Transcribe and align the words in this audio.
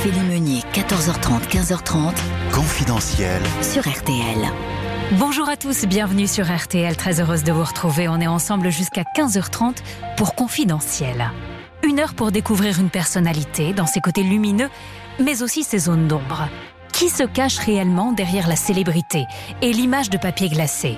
Ophélie 0.00 0.20
Meunier, 0.20 0.62
14h30, 0.72 1.46
15h30. 1.50 2.14
Confidentiel. 2.54 3.42
Sur 3.60 3.86
RTL. 3.86 4.50
Bonjour 5.18 5.46
à 5.46 5.58
tous, 5.58 5.84
bienvenue 5.84 6.26
sur 6.26 6.46
RTL. 6.50 6.96
Très 6.96 7.20
heureuse 7.20 7.44
de 7.44 7.52
vous 7.52 7.64
retrouver. 7.64 8.08
On 8.08 8.18
est 8.18 8.26
ensemble 8.26 8.70
jusqu'à 8.70 9.02
15h30 9.14 9.76
pour 10.16 10.34
Confidentiel. 10.34 11.30
Une 11.82 12.00
heure 12.00 12.14
pour 12.14 12.32
découvrir 12.32 12.80
une 12.80 12.88
personnalité 12.88 13.74
dans 13.74 13.84
ses 13.84 14.00
côtés 14.00 14.22
lumineux, 14.22 14.70
mais 15.22 15.42
aussi 15.42 15.64
ses 15.64 15.80
zones 15.80 16.08
d'ombre. 16.08 16.48
Qui 16.94 17.10
se 17.10 17.24
cache 17.24 17.58
réellement 17.58 18.12
derrière 18.12 18.48
la 18.48 18.56
célébrité 18.56 19.26
et 19.60 19.70
l'image 19.70 20.08
de 20.08 20.16
papier 20.16 20.48
glacé? 20.48 20.96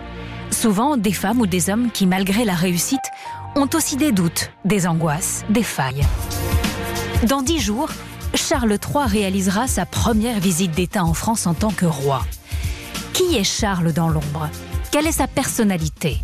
Souvent 0.53 0.97
des 0.97 1.13
femmes 1.13 1.41
ou 1.41 1.49
des 1.49 1.71
hommes 1.71 1.91
qui, 1.91 2.07
malgré 2.07 2.45
la 2.45 2.55
réussite, 2.55 3.11
ont 3.57 3.69
aussi 3.75 3.97
des 3.97 4.13
doutes, 4.13 4.53
des 4.65 4.87
angoisses, 4.87 5.45
des 5.51 5.65
failles. 5.65 6.05
Dans 7.25 7.43
dix 7.43 7.61
jours, 7.61 7.89
Charles 8.53 8.73
III 8.73 9.07
réalisera 9.07 9.67
sa 9.67 9.87
première 9.87 10.39
visite 10.39 10.73
d'État 10.73 11.05
en 11.05 11.15
France 11.15 11.47
en 11.47 11.55
tant 11.55 11.71
que 11.71 11.87
roi. 11.87 12.23
Qui 13.15 13.37
est 13.37 13.45
Charles 13.45 13.95
dans 13.95 14.11
l'ombre? 14.11 14.51
Quelle 14.91 15.07
est 15.07 15.13
sa 15.13 15.27
personnalité? 15.27 16.19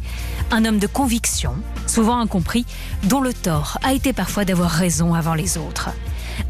Un 0.50 0.66
homme 0.66 0.78
de 0.78 0.86
conviction, 0.86 1.54
souvent 1.86 2.18
incompris, 2.18 2.66
dont 3.04 3.22
le 3.22 3.32
tort 3.32 3.78
a 3.82 3.94
été 3.94 4.12
parfois 4.12 4.44
d'avoir 4.44 4.70
raison 4.70 5.14
avant 5.14 5.32
les 5.32 5.56
autres. 5.56 5.88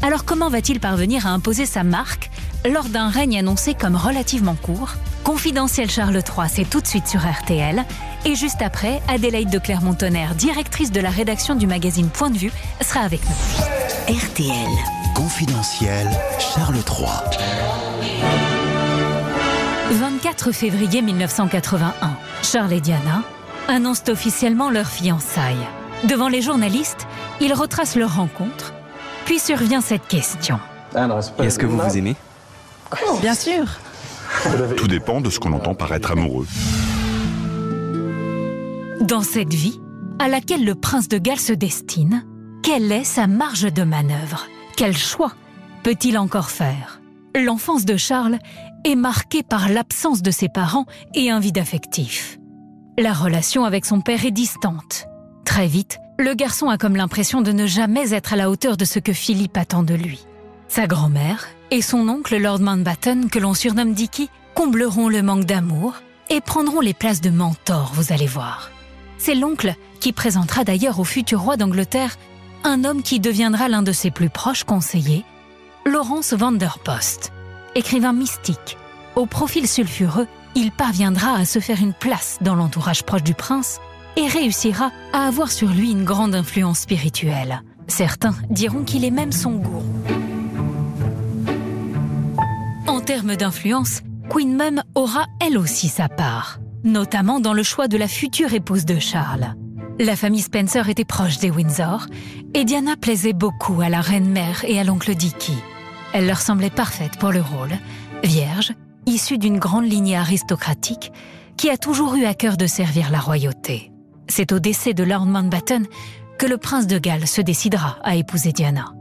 Alors 0.01 0.25
comment 0.25 0.49
va-t-il 0.49 0.81
parvenir 0.81 1.25
à 1.25 1.29
imposer 1.29 1.65
sa 1.65 1.85
marque 1.85 2.29
lors 2.69 2.89
d'un 2.89 3.07
règne 3.07 3.39
annoncé 3.39 3.73
comme 3.73 3.95
relativement 3.95 4.55
court? 4.55 4.95
Confidentiel 5.23 5.89
Charles 5.89 6.15
III, 6.17 6.49
c'est 6.53 6.69
tout 6.69 6.81
de 6.81 6.87
suite 6.87 7.07
sur 7.07 7.21
RTL. 7.21 7.85
Et 8.25 8.35
juste 8.35 8.61
après, 8.61 9.01
Adélaïde 9.07 9.49
de 9.49 9.59
Clermont-Tonnerre, 9.59 10.35
directrice 10.35 10.91
de 10.91 10.99
la 10.99 11.09
rédaction 11.09 11.55
du 11.55 11.67
magazine 11.67 12.09
Point 12.09 12.31
de 12.31 12.37
vue, 12.37 12.51
sera 12.81 12.99
avec 12.99 13.21
nous. 13.23 14.13
RTL. 14.13 14.98
Confidentiel. 15.19 16.09
Charles 16.39 16.77
III. 16.77 17.09
24 19.91 20.53
février 20.53 21.01
1981, 21.01 22.15
Charles 22.41 22.71
et 22.71 22.79
Diana 22.79 23.23
annoncent 23.67 24.09
officiellement 24.09 24.69
leur 24.69 24.87
fiançailles. 24.87 25.67
Devant 26.07 26.29
les 26.29 26.41
journalistes, 26.41 27.05
ils 27.41 27.53
retracent 27.53 27.97
leur 27.97 28.15
rencontre, 28.15 28.73
puis 29.25 29.39
survient 29.39 29.81
cette 29.81 30.07
question. 30.07 30.57
Est-ce 31.39 31.59
que 31.59 31.65
vous 31.65 31.77
vous 31.77 31.97
aimez? 31.97 32.15
Bien 33.19 33.35
sûr. 33.35 33.65
Tout 34.77 34.87
dépend 34.87 35.19
de 35.19 35.29
ce 35.29 35.37
qu'on 35.37 35.51
entend 35.51 35.75
par 35.75 35.93
être 35.93 36.11
amoureux. 36.11 36.47
Dans 39.01 39.23
cette 39.23 39.53
vie, 39.53 39.81
à 40.17 40.29
laquelle 40.29 40.63
le 40.63 40.75
prince 40.75 41.09
de 41.09 41.17
Galles 41.17 41.39
se 41.39 41.51
destine, 41.51 42.25
quelle 42.63 42.89
est 42.89 43.03
sa 43.03 43.27
marge 43.27 43.73
de 43.73 43.83
manœuvre? 43.83 44.47
Quel 44.79 44.95
choix 44.95 45.33
peut-il 45.83 46.17
encore 46.17 46.49
faire? 46.49 47.01
L'enfance 47.35 47.83
de 47.83 47.97
Charles 47.97 48.39
est 48.85 48.95
marquée 48.95 49.43
par 49.43 49.67
l'absence 49.67 50.21
de 50.21 50.31
ses 50.31 50.47
parents 50.47 50.85
et 51.13 51.29
un 51.29 51.41
vide 51.41 51.57
affectif. 51.57 52.39
La 52.97 53.11
relation 53.11 53.65
avec 53.65 53.83
son 53.83 53.99
père 53.99 54.23
est 54.23 54.31
distante. 54.31 55.07
Très 55.43 55.67
vite, 55.67 55.99
le 56.17 56.33
garçon 56.33 56.69
a 56.69 56.77
comme 56.77 56.95
l'impression 56.95 57.41
de 57.41 57.51
ne 57.51 57.67
jamais 57.67 58.13
être 58.13 58.31
à 58.31 58.37
la 58.37 58.49
hauteur 58.49 58.77
de 58.77 58.85
ce 58.85 58.99
que 58.99 59.11
Philippe 59.11 59.57
attend 59.57 59.83
de 59.83 59.95
lui. 59.95 60.25
Sa 60.69 60.87
grand-mère 60.87 61.49
et 61.71 61.81
son 61.81 62.07
oncle 62.07 62.37
Lord 62.37 62.61
Mountbatten, 62.61 63.29
que 63.29 63.39
l'on 63.39 63.55
surnomme 63.55 63.91
Dicky, 63.91 64.29
combleront 64.55 65.09
le 65.09 65.21
manque 65.21 65.43
d'amour 65.43 65.95
et 66.29 66.39
prendront 66.39 66.79
les 66.79 66.93
places 66.93 67.19
de 67.19 67.31
mentor, 67.31 67.91
vous 67.95 68.13
allez 68.13 68.27
voir. 68.27 68.71
C'est 69.17 69.35
l'oncle 69.35 69.75
qui 69.99 70.13
présentera 70.13 70.63
d'ailleurs 70.63 71.01
au 71.01 71.03
futur 71.03 71.41
roi 71.41 71.57
d'Angleterre 71.57 72.15
un 72.63 72.83
homme 72.83 73.01
qui 73.01 73.19
deviendra 73.19 73.69
l'un 73.69 73.81
de 73.81 73.91
ses 73.91 74.11
plus 74.11 74.29
proches 74.29 74.63
conseillers, 74.63 75.25
Laurence 75.85 76.33
Vanderpost. 76.33 77.31
Écrivain 77.75 78.13
mystique, 78.13 78.77
au 79.15 79.25
profil 79.25 79.67
sulfureux, 79.67 80.27
il 80.55 80.71
parviendra 80.71 81.35
à 81.35 81.45
se 81.45 81.59
faire 81.59 81.81
une 81.81 81.93
place 81.93 82.37
dans 82.41 82.55
l'entourage 82.55 83.03
proche 83.03 83.23
du 83.23 83.33
prince 83.33 83.79
et 84.17 84.27
réussira 84.27 84.91
à 85.13 85.27
avoir 85.27 85.51
sur 85.51 85.69
lui 85.69 85.91
une 85.91 86.03
grande 86.03 86.35
influence 86.35 86.79
spirituelle. 86.79 87.61
Certains 87.87 88.35
diront 88.49 88.83
qu'il 88.83 89.05
est 89.05 89.11
même 89.11 89.31
son 89.31 89.51
gourou. 89.51 89.83
En 92.87 92.99
termes 93.01 93.35
d'influence, 93.35 94.01
Queen 94.29 94.55
Mum 94.55 94.81
aura 94.95 95.25
elle 95.39 95.57
aussi 95.57 95.87
sa 95.87 96.09
part, 96.09 96.59
notamment 96.83 97.39
dans 97.39 97.53
le 97.53 97.63
choix 97.63 97.87
de 97.87 97.97
la 97.97 98.07
future 98.07 98.53
épouse 98.53 98.85
de 98.85 98.99
Charles. 98.99 99.55
La 100.01 100.15
famille 100.15 100.41
Spencer 100.41 100.87
était 100.87 101.03
proche 101.03 101.39
des 101.39 101.51
Windsor 101.51 102.05
et 102.53 102.63
Diana 102.63 102.95
plaisait 102.95 103.33
beaucoup 103.33 103.81
à 103.81 103.89
la 103.89 103.99
reine-mère 103.99 104.63
et 104.65 104.79
à 104.79 104.85
l'oncle 104.85 105.13
Dicky. 105.13 105.57
Elle 106.13 106.25
leur 106.25 106.39
semblait 106.39 106.69
parfaite 106.69 107.19
pour 107.19 107.33
le 107.33 107.41
rôle, 107.41 107.73
vierge, 108.23 108.71
issue 109.05 109.37
d'une 109.37 109.59
grande 109.59 109.91
lignée 109.91 110.15
aristocratique 110.15 111.11
qui 111.57 111.69
a 111.69 111.77
toujours 111.77 112.15
eu 112.15 112.23
à 112.23 112.33
cœur 112.33 112.55
de 112.55 112.65
servir 112.65 113.11
la 113.11 113.19
royauté. 113.19 113.91
C'est 114.29 114.53
au 114.53 114.59
décès 114.59 114.93
de 114.93 115.03
Lord 115.03 115.25
Mountbatten 115.25 115.85
que 116.37 116.45
le 116.45 116.57
prince 116.57 116.87
de 116.87 116.97
Galles 116.97 117.27
se 117.27 117.41
décidera 117.41 117.97
à 118.01 118.15
épouser 118.15 118.53
Diana. 118.53 118.93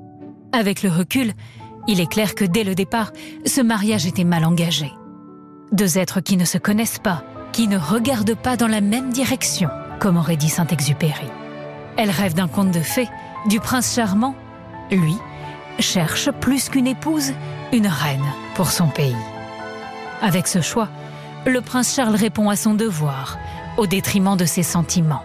Avec 0.53 0.82
le 0.82 0.91
recul, 0.91 1.32
il 1.86 2.00
est 2.00 2.10
clair 2.10 2.34
que 2.34 2.44
dès 2.44 2.65
le 2.65 2.75
départ, 2.75 3.12
ce 3.47 3.60
mariage 3.60 4.06
était 4.06 4.25
mal 4.25 4.44
engagé. 4.44 4.91
Deux 5.70 5.97
êtres 5.97 6.20
qui 6.20 6.36
ne 6.36 6.44
se 6.44 6.59
connaissent 6.59 6.98
pas, 6.98 7.22
qui 7.53 7.69
ne 7.69 7.78
regardent 7.78 8.34
pas 8.34 8.56
dans 8.56 8.66
la 8.66 8.80
même 8.80 9.12
direction, 9.12 9.69
comme 9.98 10.16
aurait 10.16 10.36
dit 10.36 10.48
Saint-Exupéry. 10.48 11.28
Elle 11.97 12.10
rêve 12.10 12.34
d'un 12.34 12.48
conte 12.48 12.70
de 12.70 12.81
fées, 12.81 13.09
du 13.47 13.60
prince 13.60 13.94
charmant. 13.94 14.34
Lui 14.91 15.16
cherche 15.78 16.31
plus 16.31 16.69
qu'une 16.69 16.86
épouse, 16.86 17.32
une 17.72 17.86
reine 17.86 18.25
pour 18.54 18.70
son 18.70 18.88
pays. 18.88 19.16
Avec 20.22 20.48
ce 20.48 20.60
choix, 20.60 20.88
le 21.47 21.60
prince 21.60 21.94
Charles 21.94 22.16
répond 22.16 22.48
à 22.50 22.56
son 22.56 22.75
devoir, 22.75 23.38
au 23.76 23.86
détriment 23.86 24.36
de 24.36 24.44
ses 24.44 24.62
sentiments. 24.62 25.22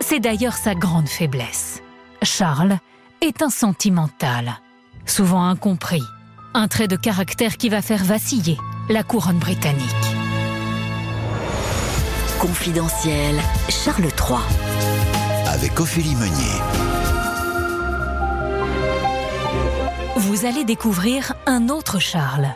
C'est 0.00 0.20
d'ailleurs 0.20 0.54
sa 0.54 0.74
grande 0.74 1.08
faiblesse. 1.08 1.82
Charles 2.22 2.78
est 3.20 3.42
un 3.42 3.50
sentimental, 3.50 4.60
souvent 5.04 5.44
incompris, 5.44 6.02
un 6.54 6.68
trait 6.68 6.88
de 6.88 6.96
caractère 6.96 7.56
qui 7.56 7.68
va 7.68 7.82
faire 7.82 8.04
vaciller 8.04 8.56
la 8.88 9.02
couronne 9.02 9.38
britannique. 9.38 10.09
Confidentiel. 12.40 13.38
Charles 13.68 14.04
III. 14.04 14.38
Avec 15.46 15.78
Ophélie 15.78 16.14
Meunier. 16.14 16.56
Vous 20.16 20.46
allez 20.46 20.64
découvrir 20.64 21.34
un 21.44 21.68
autre 21.68 21.98
Charles. 21.98 22.48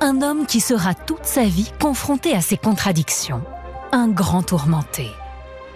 Un 0.00 0.22
homme 0.22 0.46
qui 0.46 0.60
sera 0.60 0.94
toute 0.94 1.26
sa 1.26 1.44
vie 1.44 1.70
confronté 1.78 2.32
à 2.32 2.40
ses 2.40 2.56
contradictions. 2.56 3.42
Un 3.92 4.08
grand 4.08 4.42
tourmenté. 4.42 5.10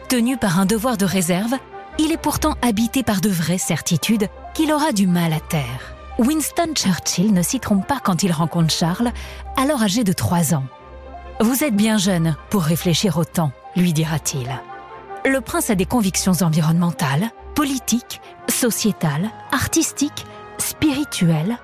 Tenu 0.09 0.38
par 0.38 0.59
un 0.59 0.65
devoir 0.65 0.97
de 0.97 1.04
réserve, 1.04 1.53
il 1.98 2.12
est 2.12 2.21
pourtant 2.21 2.54
habité 2.62 3.03
par 3.03 3.21
de 3.21 3.28
vraies 3.28 3.59
certitudes 3.59 4.28
qu'il 4.54 4.72
aura 4.72 4.92
du 4.92 5.06
mal 5.06 5.34
à 5.34 5.41
taire. 5.41 5.94
Winston 6.19 6.72
Churchill 6.75 7.34
ne 7.34 7.42
s'y 7.42 7.60
trompe 7.60 7.87
pas 7.87 8.00
quand 8.03 8.22
il 8.22 8.32
rencontre 8.32 8.72
Charles, 8.72 9.12
alors 9.59 9.82
âgé 9.82 10.03
de 10.03 10.15
3 10.15 10.54
ans. 10.54 10.65
Vous 11.43 11.65
êtes 11.65 11.75
bien 11.75 11.97
jeune 11.97 12.37
pour 12.51 12.62
réfléchir 12.62 13.17
autant, 13.17 13.51
lui 13.75 13.95
dira-t-il. 13.95 14.47
Le 15.25 15.41
prince 15.41 15.71
a 15.71 15.75
des 15.75 15.87
convictions 15.87 16.34
environnementales, 16.43 17.31
politiques, 17.55 18.21
sociétales, 18.51 19.31
artistiques, 19.51 20.27
spirituelles, 20.59 21.56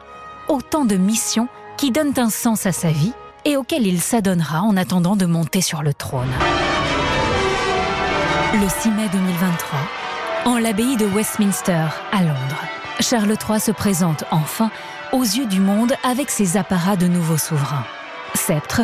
autant 0.49 0.87
de 0.87 0.97
missions 0.97 1.49
qui 1.77 1.91
donnent 1.91 2.15
un 2.17 2.31
sens 2.31 2.65
à 2.65 2.73
sa 2.73 2.89
vie 2.89 3.13
et 3.45 3.59
auxquelles 3.59 3.87
il 3.87 4.01
s'adonnera 4.01 4.63
en 4.63 4.79
attendant 4.79 5.15
de 5.15 5.27
monter 5.27 5.61
sur 5.61 5.83
le 5.83 5.93
trône. 5.93 6.33
Le 8.55 8.69
6 8.81 8.91
mai 8.93 9.11
2023, 9.13 9.79
en 10.47 10.57
l'abbaye 10.57 10.97
de 10.97 11.05
Westminster, 11.05 11.89
à 12.13 12.23
Londres, 12.23 12.65
Charles 13.01 13.37
III 13.47 13.61
se 13.61 13.73
présente 13.73 14.25
enfin 14.31 14.71
aux 15.13 15.23
yeux 15.23 15.47
du 15.47 15.61
monde 15.61 15.93
avec 16.03 16.31
ses 16.31 16.57
apparats 16.57 16.97
de 16.97 17.09
nouveau 17.09 17.37
souverain. 17.37 17.85
Sceptre, 18.35 18.81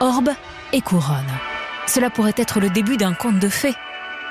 orbe 0.00 0.30
et 0.72 0.80
couronne. 0.80 1.30
Cela 1.86 2.10
pourrait 2.10 2.34
être 2.36 2.60
le 2.60 2.70
début 2.70 2.96
d'un 2.96 3.14
conte 3.14 3.38
de 3.38 3.48
fées. 3.48 3.74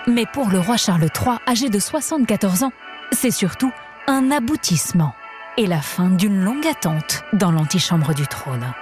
Mais 0.08 0.26
pour 0.26 0.50
le 0.50 0.60
roi 0.60 0.78
Charles 0.78 1.04
III, 1.04 1.38
âgé 1.48 1.70
de 1.70 1.80
74 1.80 2.64
ans, 2.64 2.72
c'est 3.12 3.32
surtout 3.32 3.72
un 4.08 4.32
aboutissement 4.32 5.14
et 5.58 5.68
la 5.68 5.82
fin 5.82 6.10
d'une 6.10 6.42
longue 6.42 6.66
attente 6.68 7.24
dans 7.34 7.52
l'antichambre 7.52 8.14
du 8.14 8.28
trône. 8.28 8.74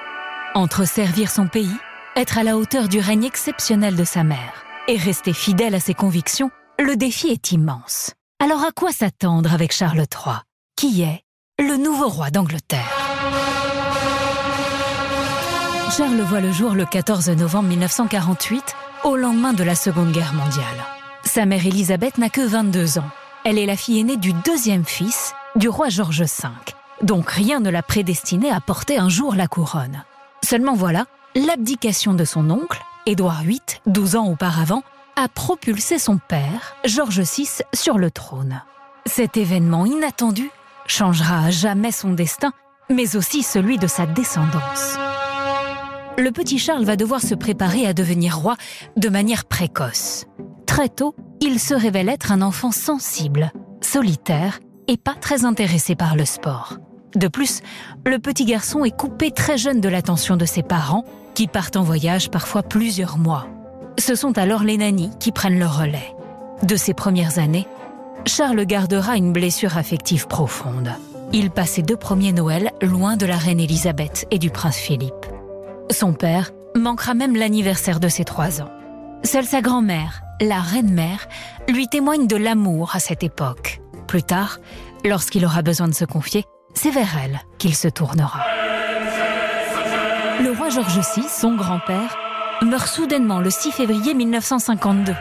Entre 0.54 0.86
servir 0.86 1.30
son 1.30 1.48
pays, 1.48 1.76
être 2.16 2.38
à 2.38 2.44
la 2.44 2.58
hauteur 2.58 2.88
du 2.88 3.00
règne 3.00 3.26
exceptionnel 3.26 3.96
de 3.96 4.04
sa 4.04 4.24
mère 4.24 4.64
et 4.88 4.98
rester 4.98 5.34
fidèle 5.34 5.76
à 5.76 5.80
ses 5.80 5.94
convictions, 5.94 6.52
le 6.80 6.96
défi 6.96 7.28
est 7.28 7.52
immense. 7.52 8.12
Alors 8.40 8.64
à 8.64 8.72
quoi 8.72 8.92
s'attendre 8.92 9.54
avec 9.54 9.74
Charles 9.74 9.98
III, 9.98 10.36
qui 10.76 11.02
est 11.02 11.24
le 11.60 11.78
nouveau 11.78 12.08
roi 12.08 12.30
d'Angleterre? 12.30 12.97
Charles 15.90 16.22
voit 16.22 16.42
le 16.42 16.52
jour 16.52 16.74
le 16.74 16.86
14 16.86 17.30
novembre 17.30 17.70
1948, 17.70 18.76
au 19.06 19.16
lendemain 19.16 19.54
de 19.54 19.64
la 19.64 19.74
Seconde 19.74 20.12
Guerre 20.12 20.34
mondiale. 20.34 20.66
Sa 21.24 21.46
mère 21.46 21.66
Élisabeth 21.66 22.18
n'a 22.18 22.30
que 22.30 22.42
22 22.42 23.00
ans. 23.00 23.10
Elle 23.46 23.58
est 23.58 23.66
la 23.66 23.78
fille 23.78 24.00
aînée 24.00 24.18
du 24.18 24.34
deuxième 24.34 24.86
fils 24.86 25.34
du 25.56 25.70
roi 25.70 25.88
George 25.90 26.22
V. 26.22 26.50
donc 27.02 27.32
rien 27.32 27.62
ne 27.62 27.70
l'a 27.70 27.82
prédestinée 27.82 28.52
à 28.52 28.60
porter 28.60 28.98
un 28.98 29.10
jour 29.10 29.34
la 29.34 29.48
couronne. 29.48 30.04
Seulement 30.44 30.76
voilà, 30.76 31.06
l'abdication 31.36 32.14
de 32.14 32.26
son 32.26 32.50
oncle, 32.50 32.82
Édouard 33.06 33.42
VIII, 33.44 33.62
12 33.86 34.18
ans 34.18 34.28
auparavant, 34.28 34.84
a 35.16 35.30
propulsé 35.30 36.00
son 36.00 36.18
père, 36.18 36.76
George 36.86 37.22
VI, 37.22 37.50
sur 37.74 37.98
le 37.98 38.12
trône. 38.12 38.62
Cet 39.06 39.38
événement 39.38 39.86
inattendu 39.86 40.52
changera 40.86 41.46
à 41.46 41.50
jamais 41.50 41.92
son 41.92 42.12
destin, 42.12 42.52
mais 42.90 43.16
aussi 43.16 43.42
celui 43.42 43.78
de 43.78 43.88
sa 43.88 44.06
descendance. 44.06 44.98
Le 46.20 46.32
petit 46.32 46.58
Charles 46.58 46.84
va 46.84 46.96
devoir 46.96 47.22
se 47.22 47.36
préparer 47.36 47.86
à 47.86 47.94
devenir 47.94 48.40
roi 48.40 48.58
de 48.96 49.08
manière 49.08 49.46
précoce. 49.46 50.26
Très 50.66 50.90
tôt, 50.90 51.16
il 51.42 51.60
se 51.60 51.76
révèle 51.76 52.10
être 52.10 52.32
un 52.32 52.42
enfant 52.42 52.72
sensible, 52.72 53.52
solitaire 53.82 54.60
et 54.88 54.98
pas 54.98 55.14
très 55.14 55.46
intéressé 55.46 55.94
par 55.96 56.16
le 56.16 56.26
sport. 56.26 56.80
De 57.16 57.28
plus, 57.28 57.62
le 58.04 58.18
petit 58.18 58.46
garçon 58.46 58.84
est 58.84 58.98
coupé 58.98 59.30
très 59.30 59.60
jeune 59.60 59.80
de 59.80 59.90
l'attention 59.90 60.38
de 60.38 60.46
ses 60.46 60.64
parents, 60.64 61.06
qui 61.36 61.46
partent 61.46 61.78
en 61.78 61.84
voyage 61.84 62.32
parfois 62.32 62.64
plusieurs 62.64 63.20
mois. 63.20 63.48
Ce 64.00 64.16
sont 64.16 64.40
alors 64.40 64.64
les 64.64 64.78
nannies 64.78 65.12
qui 65.20 65.32
prennent 65.32 65.60
le 65.60 65.68
relais. 65.68 66.16
De 66.64 66.76
ses 66.76 66.96
premières 66.96 67.38
années, 67.38 67.68
Charles 68.26 68.66
gardera 68.66 69.18
une 69.18 69.34
blessure 69.34 69.78
affective 69.78 70.26
profonde. 70.26 70.90
Il 71.32 71.52
passe 71.52 71.74
ses 71.74 71.84
deux 71.84 71.98
premiers 71.98 72.34
Noëls 72.34 72.72
loin 72.82 73.18
de 73.18 73.28
la 73.28 73.38
reine 73.38 73.60
Élisabeth 73.60 74.26
et 74.32 74.40
du 74.40 74.50
prince 74.50 74.78
Philippe. 74.78 75.37
Son 75.90 76.14
père 76.14 76.52
manquera 76.76 77.14
même 77.14 77.36
l'anniversaire 77.36 78.00
de 78.00 78.10
ses 78.10 78.26
trois 78.26 78.62
ans. 78.62 78.70
Seule 79.24 79.46
sa 79.46 79.62
grand-mère, 79.62 80.22
la 80.42 80.60
reine-mère, 80.60 81.28
lui 81.70 81.88
témoigne 81.88 82.28
de 82.28 82.36
l'amour 82.36 82.92
à 82.94 83.00
cette 83.00 83.24
époque. 83.24 83.82
Plus 84.06 84.24
tard, 84.24 84.60
lorsqu'il 85.06 85.46
aura 85.46 85.62
besoin 85.62 85.88
de 85.88 85.94
se 85.94 86.06
confier, 86.06 86.44
c'est 86.74 86.92
vers 86.92 87.18
elle 87.24 87.40
qu'il 87.58 87.76
se 87.76 87.88
tournera. 87.88 88.42
Le 90.42 90.52
roi 90.52 90.70
George 90.70 91.00
VI, 91.16 91.24
son 91.30 91.56
grand-père, 91.56 92.16
meurt 92.62 92.88
soudainement 92.88 93.40
le 93.40 93.50
6 93.50 93.72
février 93.72 94.14
1952. 94.14 95.16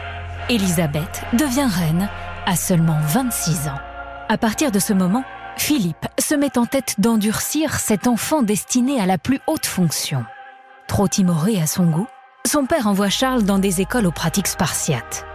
Élisabeth 0.49 1.23
devient 1.33 1.67
reine 1.69 2.09
à 2.45 2.55
seulement 2.55 2.99
26 3.07 3.69
ans. 3.69 3.79
À 4.29 4.37
partir 4.37 4.71
de 4.71 4.79
ce 4.79 4.93
moment, 4.93 5.23
Philippe 5.57 6.05
se 6.19 6.35
met 6.35 6.57
en 6.57 6.65
tête 6.65 6.95
d'endurcir 6.99 7.79
cet 7.79 8.07
enfant 8.07 8.43
destiné 8.43 8.99
à 9.01 9.05
la 9.05 9.17
plus 9.17 9.39
haute 9.47 9.65
fonction. 9.65 10.23
Trop 10.87 11.07
timoré 11.07 11.61
à 11.61 11.67
son 11.67 11.85
goût, 11.85 12.07
son 12.45 12.65
père 12.65 12.87
envoie 12.87 13.09
Charles 13.09 13.43
dans 13.43 13.59
des 13.59 13.81
écoles 13.81 14.07
aux 14.07 14.11
pratiques 14.11 14.47
spartiates. 14.47 15.25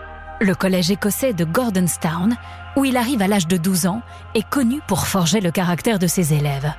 Le 0.40 0.54
collège 0.54 0.90
écossais 0.90 1.34
de 1.34 1.44
Gordonstown, 1.44 2.36
où 2.76 2.84
il 2.84 2.96
arrive 2.96 3.22
à 3.22 3.28
l'âge 3.28 3.46
de 3.46 3.58
12 3.58 3.86
ans, 3.86 4.02
est 4.34 4.48
connu 4.48 4.80
pour 4.88 5.06
forger 5.06 5.40
le 5.40 5.50
caractère 5.50 5.98
de 5.98 6.06
ses 6.06 6.32
élèves. 6.32 6.72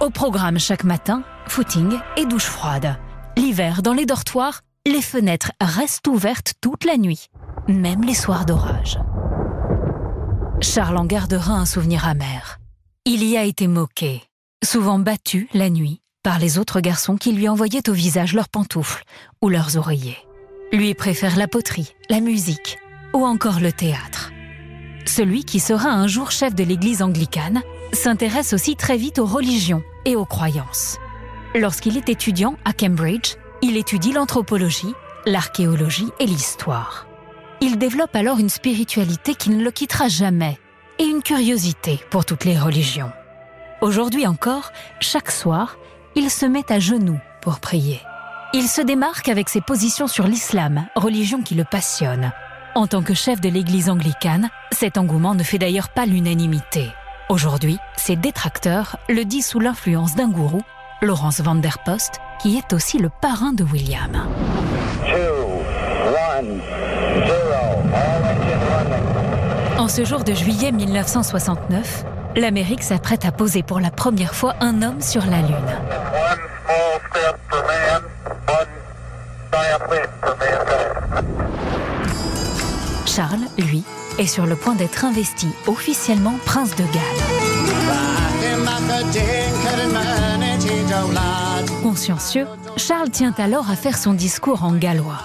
Au 0.00 0.08
programme 0.08 0.58
chaque 0.58 0.84
matin, 0.84 1.24
footing 1.48 1.98
et 2.16 2.24
douche 2.24 2.46
froide. 2.46 2.96
L'hiver, 3.36 3.82
dans 3.82 3.92
les 3.92 4.06
dortoirs, 4.06 4.60
les 4.86 5.02
fenêtres 5.02 5.52
restent 5.60 6.06
ouvertes 6.06 6.54
toute 6.60 6.84
la 6.84 6.96
nuit, 6.96 7.26
même 7.68 8.02
les 8.04 8.14
soirs 8.14 8.46
d'orage. 8.46 8.98
Charles 10.60 10.96
en 10.96 11.04
gardera 11.04 11.54
un 11.54 11.66
souvenir 11.66 12.06
amer. 12.06 12.58
Il 13.04 13.24
y 13.24 13.36
a 13.36 13.44
été 13.44 13.66
moqué, 13.66 14.22
souvent 14.64 15.00
battu 15.00 15.48
la 15.54 15.70
nuit, 15.70 16.01
par 16.22 16.38
les 16.38 16.58
autres 16.58 16.80
garçons 16.80 17.16
qui 17.16 17.32
lui 17.32 17.48
envoyaient 17.48 17.88
au 17.88 17.92
visage 17.92 18.34
leurs 18.34 18.48
pantoufles 18.48 19.04
ou 19.40 19.48
leurs 19.48 19.76
oreillers. 19.76 20.18
Lui 20.72 20.94
préfère 20.94 21.36
la 21.36 21.48
poterie, 21.48 21.94
la 22.08 22.20
musique 22.20 22.78
ou 23.12 23.26
encore 23.26 23.60
le 23.60 23.72
théâtre. 23.72 24.30
Celui 25.04 25.44
qui 25.44 25.60
sera 25.60 25.90
un 25.90 26.06
jour 26.06 26.30
chef 26.30 26.54
de 26.54 26.64
l'église 26.64 27.02
anglicane 27.02 27.62
s'intéresse 27.92 28.52
aussi 28.52 28.76
très 28.76 28.96
vite 28.96 29.18
aux 29.18 29.26
religions 29.26 29.82
et 30.04 30.16
aux 30.16 30.24
croyances. 30.24 30.98
Lorsqu'il 31.54 31.96
est 31.96 32.08
étudiant 32.08 32.56
à 32.64 32.72
Cambridge, 32.72 33.34
il 33.60 33.76
étudie 33.76 34.12
l'anthropologie, 34.12 34.94
l'archéologie 35.26 36.08
et 36.20 36.26
l'histoire. 36.26 37.06
Il 37.60 37.78
développe 37.78 38.16
alors 38.16 38.38
une 38.38 38.48
spiritualité 38.48 39.34
qui 39.34 39.50
ne 39.50 39.62
le 39.62 39.70
quittera 39.70 40.08
jamais 40.08 40.58
et 40.98 41.04
une 41.04 41.22
curiosité 41.22 42.00
pour 42.10 42.24
toutes 42.24 42.44
les 42.44 42.58
religions. 42.58 43.12
Aujourd'hui 43.82 44.26
encore, 44.26 44.72
chaque 45.00 45.30
soir, 45.30 45.76
il 46.14 46.30
se 46.30 46.46
met 46.46 46.70
à 46.70 46.78
genoux 46.78 47.18
pour 47.40 47.60
prier. 47.60 48.00
Il 48.54 48.68
se 48.68 48.82
démarque 48.82 49.28
avec 49.28 49.48
ses 49.48 49.60
positions 49.60 50.06
sur 50.06 50.26
l'islam, 50.26 50.86
religion 50.94 51.42
qui 51.42 51.54
le 51.54 51.64
passionne. 51.64 52.32
En 52.74 52.86
tant 52.86 53.02
que 53.02 53.14
chef 53.14 53.40
de 53.40 53.48
l'église 53.48 53.88
anglicane, 53.88 54.50
cet 54.72 54.98
engouement 54.98 55.34
ne 55.34 55.42
fait 55.42 55.58
d'ailleurs 55.58 55.88
pas 55.88 56.06
l'unanimité. 56.06 56.90
Aujourd'hui, 57.28 57.78
ses 57.96 58.16
détracteurs 58.16 58.96
le 59.08 59.24
disent 59.24 59.46
sous 59.46 59.60
l'influence 59.60 60.14
d'un 60.14 60.28
gourou, 60.28 60.60
Laurence 61.00 61.40
van 61.40 61.54
der 61.54 61.78
Post, 61.84 62.20
qui 62.40 62.58
est 62.58 62.72
aussi 62.72 62.98
le 62.98 63.08
parrain 63.08 63.52
de 63.52 63.64
William. 63.64 64.26
En 69.78 69.88
ce 69.88 70.04
jour 70.04 70.24
de 70.24 70.34
juillet 70.34 70.72
1969, 70.72 72.04
l'Amérique 72.36 72.82
s'apprête 72.82 73.24
à 73.24 73.32
poser 73.32 73.62
pour 73.62 73.80
la 73.80 73.90
première 73.90 74.34
fois 74.34 74.54
un 74.60 74.82
homme 74.82 75.00
sur 75.00 75.24
la 75.26 75.40
Lune. 75.42 75.56
Charles, 83.06 83.46
lui, 83.58 83.84
est 84.18 84.26
sur 84.26 84.46
le 84.46 84.56
point 84.56 84.74
d'être 84.74 85.04
investi 85.04 85.48
officiellement 85.66 86.38
prince 86.46 86.74
de 86.76 86.84
Galles. 86.84 87.02
Consciencieux, 91.82 92.46
Charles 92.76 93.10
tient 93.10 93.34
alors 93.36 93.70
à 93.70 93.76
faire 93.76 93.98
son 93.98 94.14
discours 94.14 94.64
en 94.64 94.72
gallois. 94.72 95.20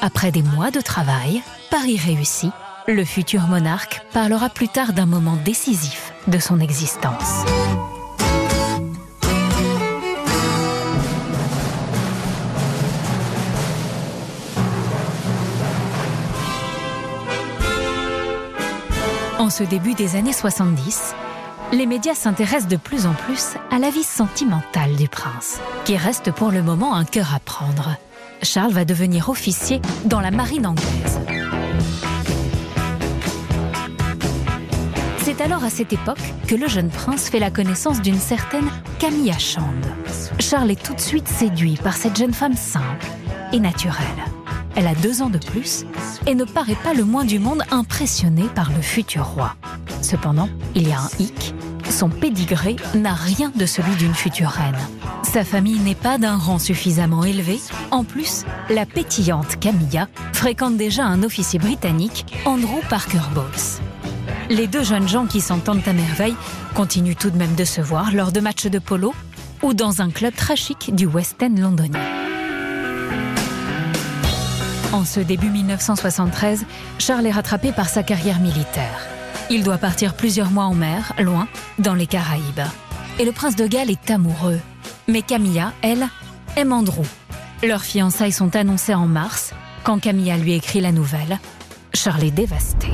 Après 0.00 0.32
des 0.32 0.42
mois 0.42 0.70
de 0.70 0.80
travail, 0.80 1.42
Paris 1.70 2.00
réussi, 2.04 2.50
le 2.88 3.04
futur 3.04 3.42
monarque 3.42 4.00
parlera 4.12 4.48
plus 4.48 4.68
tard 4.68 4.94
d'un 4.94 5.04
moment 5.04 5.36
décisif 5.44 6.12
de 6.26 6.38
son 6.38 6.58
existence. 6.58 7.44
En 19.38 19.50
ce 19.50 19.62
début 19.64 19.94
des 19.94 20.16
années 20.16 20.32
70, 20.32 21.14
les 21.72 21.86
médias 21.86 22.14
s'intéressent 22.14 22.68
de 22.68 22.76
plus 22.76 23.06
en 23.06 23.12
plus 23.12 23.54
à 23.70 23.78
la 23.78 23.90
vie 23.90 24.02
sentimentale 24.02 24.96
du 24.96 25.08
prince, 25.08 25.60
qui 25.84 25.96
reste 25.96 26.32
pour 26.32 26.50
le 26.50 26.62
moment 26.62 26.94
un 26.94 27.04
cœur 27.04 27.34
à 27.34 27.38
prendre. 27.38 27.96
Charles 28.42 28.72
va 28.72 28.84
devenir 28.84 29.28
officier 29.28 29.80
dans 30.06 30.20
la 30.20 30.30
marine 30.30 30.66
anglaise. 30.66 31.47
C'est 35.38 35.44
alors 35.44 35.62
à 35.62 35.70
cette 35.70 35.92
époque 35.92 36.34
que 36.48 36.56
le 36.56 36.66
jeune 36.66 36.90
prince 36.90 37.28
fait 37.28 37.38
la 37.38 37.52
connaissance 37.52 38.02
d'une 38.02 38.18
certaine 38.18 38.68
Camilla 38.98 39.38
Chand. 39.38 39.62
Charles 40.40 40.72
est 40.72 40.82
tout 40.82 40.94
de 40.94 41.00
suite 41.00 41.28
séduit 41.28 41.76
par 41.76 41.96
cette 41.96 42.16
jeune 42.16 42.32
femme 42.32 42.56
simple 42.56 43.06
et 43.52 43.60
naturelle. 43.60 43.94
Elle 44.74 44.88
a 44.88 44.96
deux 44.96 45.22
ans 45.22 45.30
de 45.30 45.38
plus 45.38 45.84
et 46.26 46.34
ne 46.34 46.42
paraît 46.42 46.74
pas 46.82 46.92
le 46.92 47.04
moins 47.04 47.24
du 47.24 47.38
monde 47.38 47.62
impressionné 47.70 48.46
par 48.52 48.72
le 48.72 48.82
futur 48.82 49.26
roi. 49.26 49.54
Cependant, 50.02 50.48
il 50.74 50.88
y 50.88 50.92
a 50.92 51.02
un 51.02 51.10
hic. 51.20 51.54
Son 51.88 52.08
pédigré 52.08 52.74
n'a 52.96 53.14
rien 53.14 53.52
de 53.54 53.64
celui 53.64 53.94
d'une 53.94 54.14
future 54.14 54.50
reine. 54.50 54.78
Sa 55.22 55.44
famille 55.44 55.78
n'est 55.78 55.94
pas 55.94 56.18
d'un 56.18 56.36
rang 56.36 56.58
suffisamment 56.58 57.22
élevé. 57.22 57.60
En 57.92 58.02
plus, 58.02 58.44
la 58.70 58.86
pétillante 58.86 59.60
Camilla 59.60 60.08
fréquente 60.32 60.76
déjà 60.76 61.04
un 61.04 61.22
officier 61.22 61.60
britannique, 61.60 62.26
Andrew 62.44 62.80
Parker 62.88 63.22
Bowles. 63.34 63.87
Les 64.50 64.66
deux 64.66 64.82
jeunes 64.82 65.06
gens 65.06 65.26
qui 65.26 65.42
s'entendent 65.42 65.86
à 65.86 65.92
merveille 65.92 66.36
continuent 66.74 67.16
tout 67.16 67.30
de 67.30 67.36
même 67.36 67.54
de 67.54 67.64
se 67.64 67.82
voir 67.82 68.12
lors 68.12 68.32
de 68.32 68.40
matchs 68.40 68.66
de 68.66 68.78
polo 68.78 69.14
ou 69.62 69.74
dans 69.74 70.00
un 70.00 70.10
club 70.10 70.34
très 70.34 70.56
chic 70.56 70.94
du 70.94 71.04
West 71.06 71.42
End 71.42 71.54
londonien. 71.58 72.00
En 74.92 75.04
ce 75.04 75.20
début 75.20 75.50
1973, 75.50 76.64
Charles 76.98 77.26
est 77.26 77.30
rattrapé 77.30 77.72
par 77.72 77.90
sa 77.90 78.02
carrière 78.02 78.40
militaire. 78.40 79.06
Il 79.50 79.64
doit 79.64 79.76
partir 79.76 80.14
plusieurs 80.14 80.50
mois 80.50 80.64
en 80.64 80.74
mer, 80.74 81.12
loin, 81.18 81.46
dans 81.78 81.94
les 81.94 82.06
Caraïbes. 82.06 82.66
Et 83.18 83.26
le 83.26 83.32
prince 83.32 83.54
de 83.54 83.66
Galles 83.66 83.90
est 83.90 84.10
amoureux. 84.10 84.60
Mais 85.08 85.20
Camilla, 85.20 85.72
elle, 85.82 86.08
aime 86.56 86.72
Andrew. 86.72 87.04
Leurs 87.62 87.82
fiançailles 87.82 88.32
sont 88.32 88.56
annoncées 88.56 88.94
en 88.94 89.06
mars. 89.06 89.52
Quand 89.84 89.98
Camilla 89.98 90.38
lui 90.38 90.54
écrit 90.54 90.80
la 90.80 90.92
nouvelle, 90.92 91.38
Charles 91.92 92.24
est 92.24 92.30
dévasté. 92.30 92.88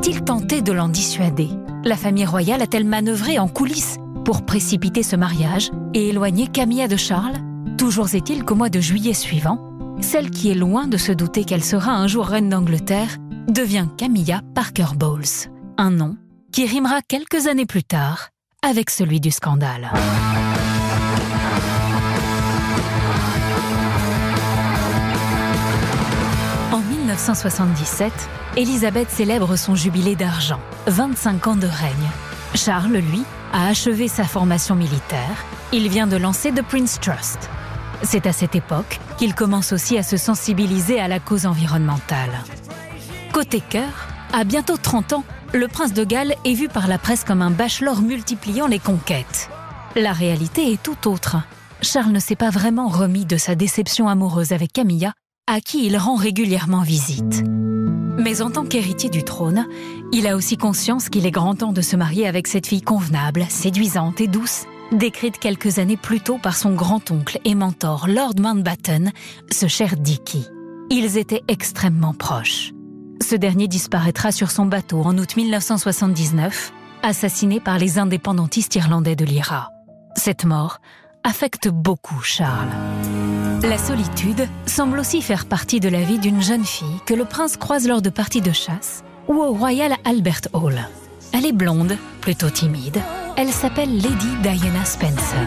A-t-il 0.00 0.24
tenté 0.24 0.62
de 0.62 0.72
l'en 0.72 0.88
dissuader? 0.88 1.50
La 1.84 1.94
famille 1.94 2.24
royale 2.24 2.62
a-t-elle 2.62 2.86
manœuvré 2.86 3.38
en 3.38 3.48
coulisses 3.48 3.98
pour 4.24 4.46
précipiter 4.46 5.02
ce 5.02 5.14
mariage 5.14 5.70
et 5.92 6.08
éloigner 6.08 6.46
Camilla 6.46 6.88
de 6.88 6.96
Charles? 6.96 7.36
Toujours 7.76 8.14
est-il 8.14 8.46
qu'au 8.46 8.54
mois 8.54 8.70
de 8.70 8.80
juillet 8.80 9.12
suivant, 9.12 9.60
celle 10.00 10.30
qui 10.30 10.50
est 10.50 10.54
loin 10.54 10.86
de 10.86 10.96
se 10.96 11.12
douter 11.12 11.44
qu'elle 11.44 11.62
sera 11.62 11.92
un 11.92 12.06
jour 12.06 12.24
reine 12.24 12.48
d'Angleterre 12.48 13.18
devient 13.46 13.88
Camilla 13.98 14.40
Parker 14.54 14.96
Bowles, 14.96 15.50
un 15.76 15.90
nom 15.90 16.16
qui 16.50 16.64
rimera 16.64 17.02
quelques 17.06 17.46
années 17.46 17.66
plus 17.66 17.84
tard 17.84 18.30
avec 18.62 18.88
celui 18.88 19.20
du 19.20 19.30
scandale. 19.30 19.90
1977, 27.10 28.12
Elisabeth 28.56 29.10
célèbre 29.10 29.56
son 29.56 29.74
jubilé 29.74 30.14
d'argent, 30.14 30.60
25 30.86 31.46
ans 31.48 31.56
de 31.56 31.66
règne. 31.66 32.10
Charles, 32.54 32.98
lui, 32.98 33.24
a 33.52 33.66
achevé 33.66 34.06
sa 34.06 34.22
formation 34.22 34.76
militaire. 34.76 35.44
Il 35.72 35.88
vient 35.88 36.06
de 36.06 36.16
lancer 36.16 36.52
The 36.52 36.62
Prince 36.62 37.00
Trust. 37.00 37.50
C'est 38.04 38.28
à 38.28 38.32
cette 38.32 38.54
époque 38.54 39.00
qu'il 39.18 39.34
commence 39.34 39.72
aussi 39.72 39.98
à 39.98 40.04
se 40.04 40.16
sensibiliser 40.16 41.00
à 41.00 41.08
la 41.08 41.18
cause 41.18 41.46
environnementale. 41.46 42.30
Côté 43.32 43.60
cœur, 43.60 44.06
à 44.32 44.44
bientôt 44.44 44.76
30 44.76 45.14
ans, 45.14 45.24
le 45.52 45.66
prince 45.66 45.92
de 45.92 46.04
Galles 46.04 46.36
est 46.44 46.54
vu 46.54 46.68
par 46.68 46.86
la 46.86 46.98
presse 46.98 47.24
comme 47.24 47.42
un 47.42 47.50
bachelor 47.50 48.02
multipliant 48.02 48.68
les 48.68 48.78
conquêtes. 48.78 49.50
La 49.96 50.12
réalité 50.12 50.72
est 50.72 50.80
tout 50.80 51.08
autre. 51.08 51.38
Charles 51.82 52.12
ne 52.12 52.20
s'est 52.20 52.36
pas 52.36 52.50
vraiment 52.50 52.86
remis 52.86 53.24
de 53.24 53.36
sa 53.36 53.56
déception 53.56 54.08
amoureuse 54.08 54.52
avec 54.52 54.72
Camilla, 54.72 55.12
à 55.52 55.60
qui 55.60 55.84
il 55.84 55.96
rend 55.96 56.14
régulièrement 56.14 56.82
visite. 56.82 57.42
Mais 58.18 58.40
en 58.40 58.52
tant 58.52 58.64
qu'héritier 58.64 59.10
du 59.10 59.24
trône, 59.24 59.66
il 60.12 60.28
a 60.28 60.36
aussi 60.36 60.56
conscience 60.56 61.08
qu'il 61.08 61.26
est 61.26 61.32
grand 61.32 61.56
temps 61.56 61.72
de 61.72 61.80
se 61.80 61.96
marier 61.96 62.28
avec 62.28 62.46
cette 62.46 62.68
fille 62.68 62.82
convenable, 62.82 63.44
séduisante 63.48 64.20
et 64.20 64.28
douce, 64.28 64.66
décrite 64.92 65.38
quelques 65.38 65.80
années 65.80 65.96
plus 65.96 66.20
tôt 66.20 66.38
par 66.38 66.56
son 66.56 66.74
grand-oncle 66.74 67.40
et 67.44 67.56
mentor 67.56 68.06
Lord 68.06 68.34
Mountbatten, 68.38 69.10
ce 69.50 69.66
cher 69.66 69.96
Dicky. 69.96 70.46
Ils 70.88 71.18
étaient 71.18 71.42
extrêmement 71.48 72.14
proches. 72.14 72.70
Ce 73.20 73.34
dernier 73.34 73.66
disparaîtra 73.66 74.30
sur 74.30 74.52
son 74.52 74.66
bateau 74.66 75.02
en 75.02 75.18
août 75.18 75.36
1979, 75.36 76.72
assassiné 77.02 77.58
par 77.58 77.76
les 77.78 77.98
indépendantistes 77.98 78.76
irlandais 78.76 79.16
de 79.16 79.24
l'IRA. 79.24 79.70
Cette 80.14 80.44
mort 80.44 80.78
affecte 81.24 81.68
beaucoup 81.68 82.20
Charles. 82.22 82.68
La 83.62 83.78
solitude 83.78 84.48
semble 84.66 84.98
aussi 84.98 85.22
faire 85.22 85.46
partie 85.46 85.80
de 85.80 85.88
la 85.88 86.00
vie 86.00 86.18
d'une 86.18 86.40
jeune 86.40 86.64
fille 86.64 87.00
que 87.06 87.14
le 87.14 87.24
prince 87.24 87.56
croise 87.56 87.86
lors 87.86 88.02
de 88.02 88.10
parties 88.10 88.40
de 88.40 88.52
chasse 88.52 89.04
ou 89.28 89.34
au 89.34 89.52
Royal 89.52 89.94
Albert 90.04 90.48
Hall. 90.52 90.80
Elle 91.32 91.46
est 91.46 91.52
blonde, 91.52 91.96
plutôt 92.20 92.50
timide. 92.50 93.00
Elle 93.36 93.50
s'appelle 93.50 93.94
Lady 93.94 94.36
Diana 94.42 94.84
Spencer. 94.84 95.46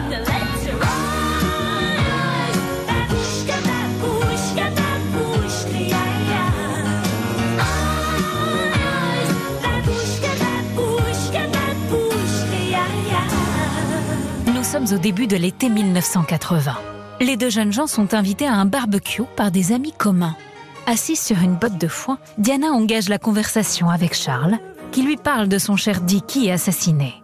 Au 14.92 14.98
début 14.98 15.26
de 15.26 15.36
l'été 15.36 15.68
1980. 15.68 16.76
Les 17.20 17.36
deux 17.36 17.48
jeunes 17.48 17.72
gens 17.72 17.86
sont 17.86 18.12
invités 18.12 18.46
à 18.46 18.54
un 18.54 18.66
barbecue 18.66 19.22
par 19.36 19.50
des 19.50 19.72
amis 19.72 19.92
communs. 19.96 20.36
Assise 20.86 21.20
sur 21.20 21.38
une 21.38 21.54
botte 21.54 21.78
de 21.78 21.88
foin, 21.88 22.18
Diana 22.36 22.68
engage 22.68 23.08
la 23.08 23.18
conversation 23.18 23.88
avec 23.88 24.14
Charles, 24.14 24.58
qui 24.92 25.02
lui 25.02 25.16
parle 25.16 25.48
de 25.48 25.58
son 25.58 25.76
cher 25.76 26.00
Dicky 26.00 26.50
assassiné. 26.50 27.14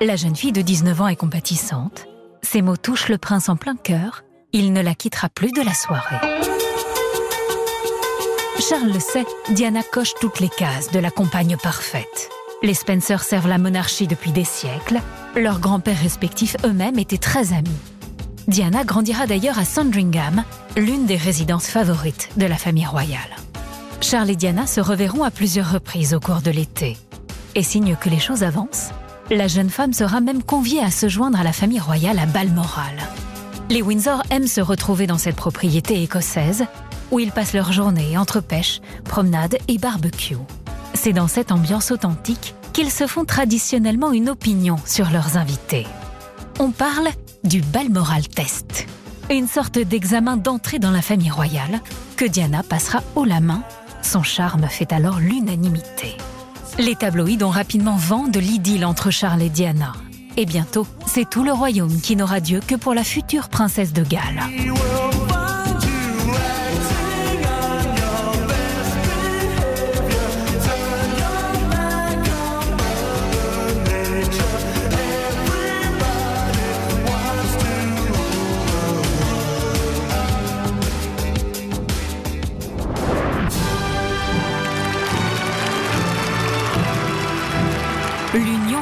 La 0.00 0.16
jeune 0.16 0.36
fille 0.36 0.52
de 0.52 0.60
19 0.60 1.00
ans 1.00 1.08
est 1.08 1.16
compatissante. 1.16 2.06
Ces 2.42 2.62
mots 2.62 2.76
touchent 2.76 3.08
le 3.08 3.18
prince 3.18 3.48
en 3.48 3.56
plein 3.56 3.76
cœur. 3.76 4.24
Il 4.52 4.72
ne 4.72 4.82
la 4.82 4.94
quittera 4.94 5.28
plus 5.28 5.52
de 5.52 5.62
la 5.62 5.74
soirée. 5.74 6.16
Charles 8.60 8.92
le 8.92 9.00
sait, 9.00 9.26
Diana 9.50 9.82
coche 9.82 10.14
toutes 10.20 10.40
les 10.40 10.48
cases 10.48 10.90
de 10.90 10.98
la 10.98 11.10
compagne 11.10 11.56
parfaite. 11.62 12.28
Les 12.60 12.74
Spencer 12.74 13.22
servent 13.22 13.46
la 13.46 13.58
monarchie 13.58 14.08
depuis 14.08 14.32
des 14.32 14.44
siècles. 14.44 15.00
Leurs 15.36 15.60
grands-pères 15.60 16.00
respectifs 16.00 16.56
eux-mêmes 16.64 16.98
étaient 16.98 17.16
très 17.16 17.52
amis. 17.52 17.70
Diana 18.48 18.82
grandira 18.82 19.28
d'ailleurs 19.28 19.60
à 19.60 19.64
Sandringham, 19.64 20.42
l'une 20.76 21.06
des 21.06 21.16
résidences 21.16 21.68
favorites 21.68 22.30
de 22.36 22.46
la 22.46 22.56
famille 22.56 22.86
royale. 22.86 23.36
Charles 24.00 24.30
et 24.30 24.36
Diana 24.36 24.66
se 24.66 24.80
reverront 24.80 25.22
à 25.22 25.30
plusieurs 25.30 25.70
reprises 25.70 26.14
au 26.14 26.20
cours 26.20 26.40
de 26.40 26.50
l'été. 26.50 26.96
Et 27.54 27.62
signe 27.62 27.94
que 27.94 28.08
les 28.08 28.18
choses 28.18 28.42
avancent, 28.42 28.90
la 29.30 29.46
jeune 29.46 29.70
femme 29.70 29.92
sera 29.92 30.20
même 30.20 30.42
conviée 30.42 30.82
à 30.82 30.90
se 30.90 31.08
joindre 31.08 31.38
à 31.38 31.44
la 31.44 31.52
famille 31.52 31.78
royale 31.78 32.18
à 32.18 32.26
Balmoral. 32.26 32.96
Les 33.70 33.82
Windsor 33.82 34.24
aiment 34.30 34.48
se 34.48 34.60
retrouver 34.60 35.06
dans 35.06 35.18
cette 35.18 35.36
propriété 35.36 36.02
écossaise 36.02 36.64
où 37.12 37.20
ils 37.20 37.30
passent 37.30 37.54
leur 37.54 37.72
journée 37.72 38.18
entre 38.18 38.40
pêche, 38.40 38.80
promenade 39.04 39.58
et 39.68 39.78
barbecue. 39.78 40.36
C'est 40.94 41.12
dans 41.12 41.28
cette 41.28 41.52
ambiance 41.52 41.90
authentique 41.90 42.54
qu'ils 42.72 42.90
se 42.90 43.06
font 43.06 43.24
traditionnellement 43.24 44.12
une 44.12 44.28
opinion 44.28 44.76
sur 44.84 45.10
leurs 45.10 45.36
invités. 45.36 45.86
On 46.60 46.70
parle 46.70 47.08
du 47.44 47.60
Balmoral 47.60 48.26
Test, 48.28 48.86
une 49.30 49.48
sorte 49.48 49.78
d'examen 49.78 50.36
d'entrée 50.36 50.78
dans 50.78 50.90
la 50.90 51.02
famille 51.02 51.30
royale 51.30 51.80
que 52.16 52.24
Diana 52.24 52.62
passera 52.62 53.02
haut 53.16 53.24
la 53.24 53.40
main. 53.40 53.62
Son 54.02 54.22
charme 54.22 54.66
fait 54.68 54.92
alors 54.92 55.18
l'unanimité. 55.18 56.16
Les 56.78 56.94
tabloïds 56.94 57.42
ont 57.42 57.50
rapidement 57.50 57.96
vent 57.96 58.28
de 58.28 58.38
l'idylle 58.38 58.84
entre 58.84 59.10
Charles 59.10 59.42
et 59.42 59.50
Diana. 59.50 59.92
Et 60.36 60.46
bientôt, 60.46 60.86
c'est 61.06 61.28
tout 61.28 61.42
le 61.42 61.52
royaume 61.52 62.00
qui 62.00 62.14
n'aura 62.14 62.38
Dieu 62.38 62.60
que 62.64 62.76
pour 62.76 62.94
la 62.94 63.02
future 63.02 63.48
princesse 63.48 63.92
de 63.92 64.04
Galles. 64.04 64.40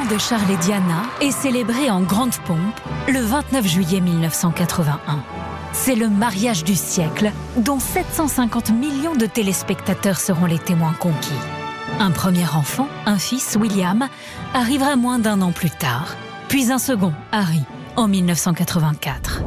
De 0.09 0.17
Charles 0.17 0.51
et 0.51 0.57
Diana 0.57 1.03
est 1.21 1.31
célébrée 1.31 1.89
en 1.89 2.01
grande 2.01 2.35
pompe 2.45 2.79
le 3.07 3.19
29 3.19 3.67
juillet 3.67 3.99
1981. 3.99 5.23
C'est 5.73 5.95
le 5.95 6.07
mariage 6.07 6.63
du 6.63 6.75
siècle 6.75 7.31
dont 7.57 7.79
750 7.79 8.71
millions 8.71 9.15
de 9.15 9.25
téléspectateurs 9.25 10.19
seront 10.19 10.45
les 10.45 10.59
témoins 10.59 10.93
conquis. 10.93 11.33
Un 11.99 12.11
premier 12.11 12.45
enfant, 12.45 12.87
un 13.05 13.17
fils, 13.17 13.57
William, 13.59 14.07
arrivera 14.53 14.95
moins 14.95 15.19
d'un 15.19 15.41
an 15.41 15.51
plus 15.51 15.71
tard, 15.71 16.15
puis 16.47 16.71
un 16.71 16.79
second, 16.79 17.13
Harry, 17.31 17.63
en 17.95 18.07
1984. 18.07 19.43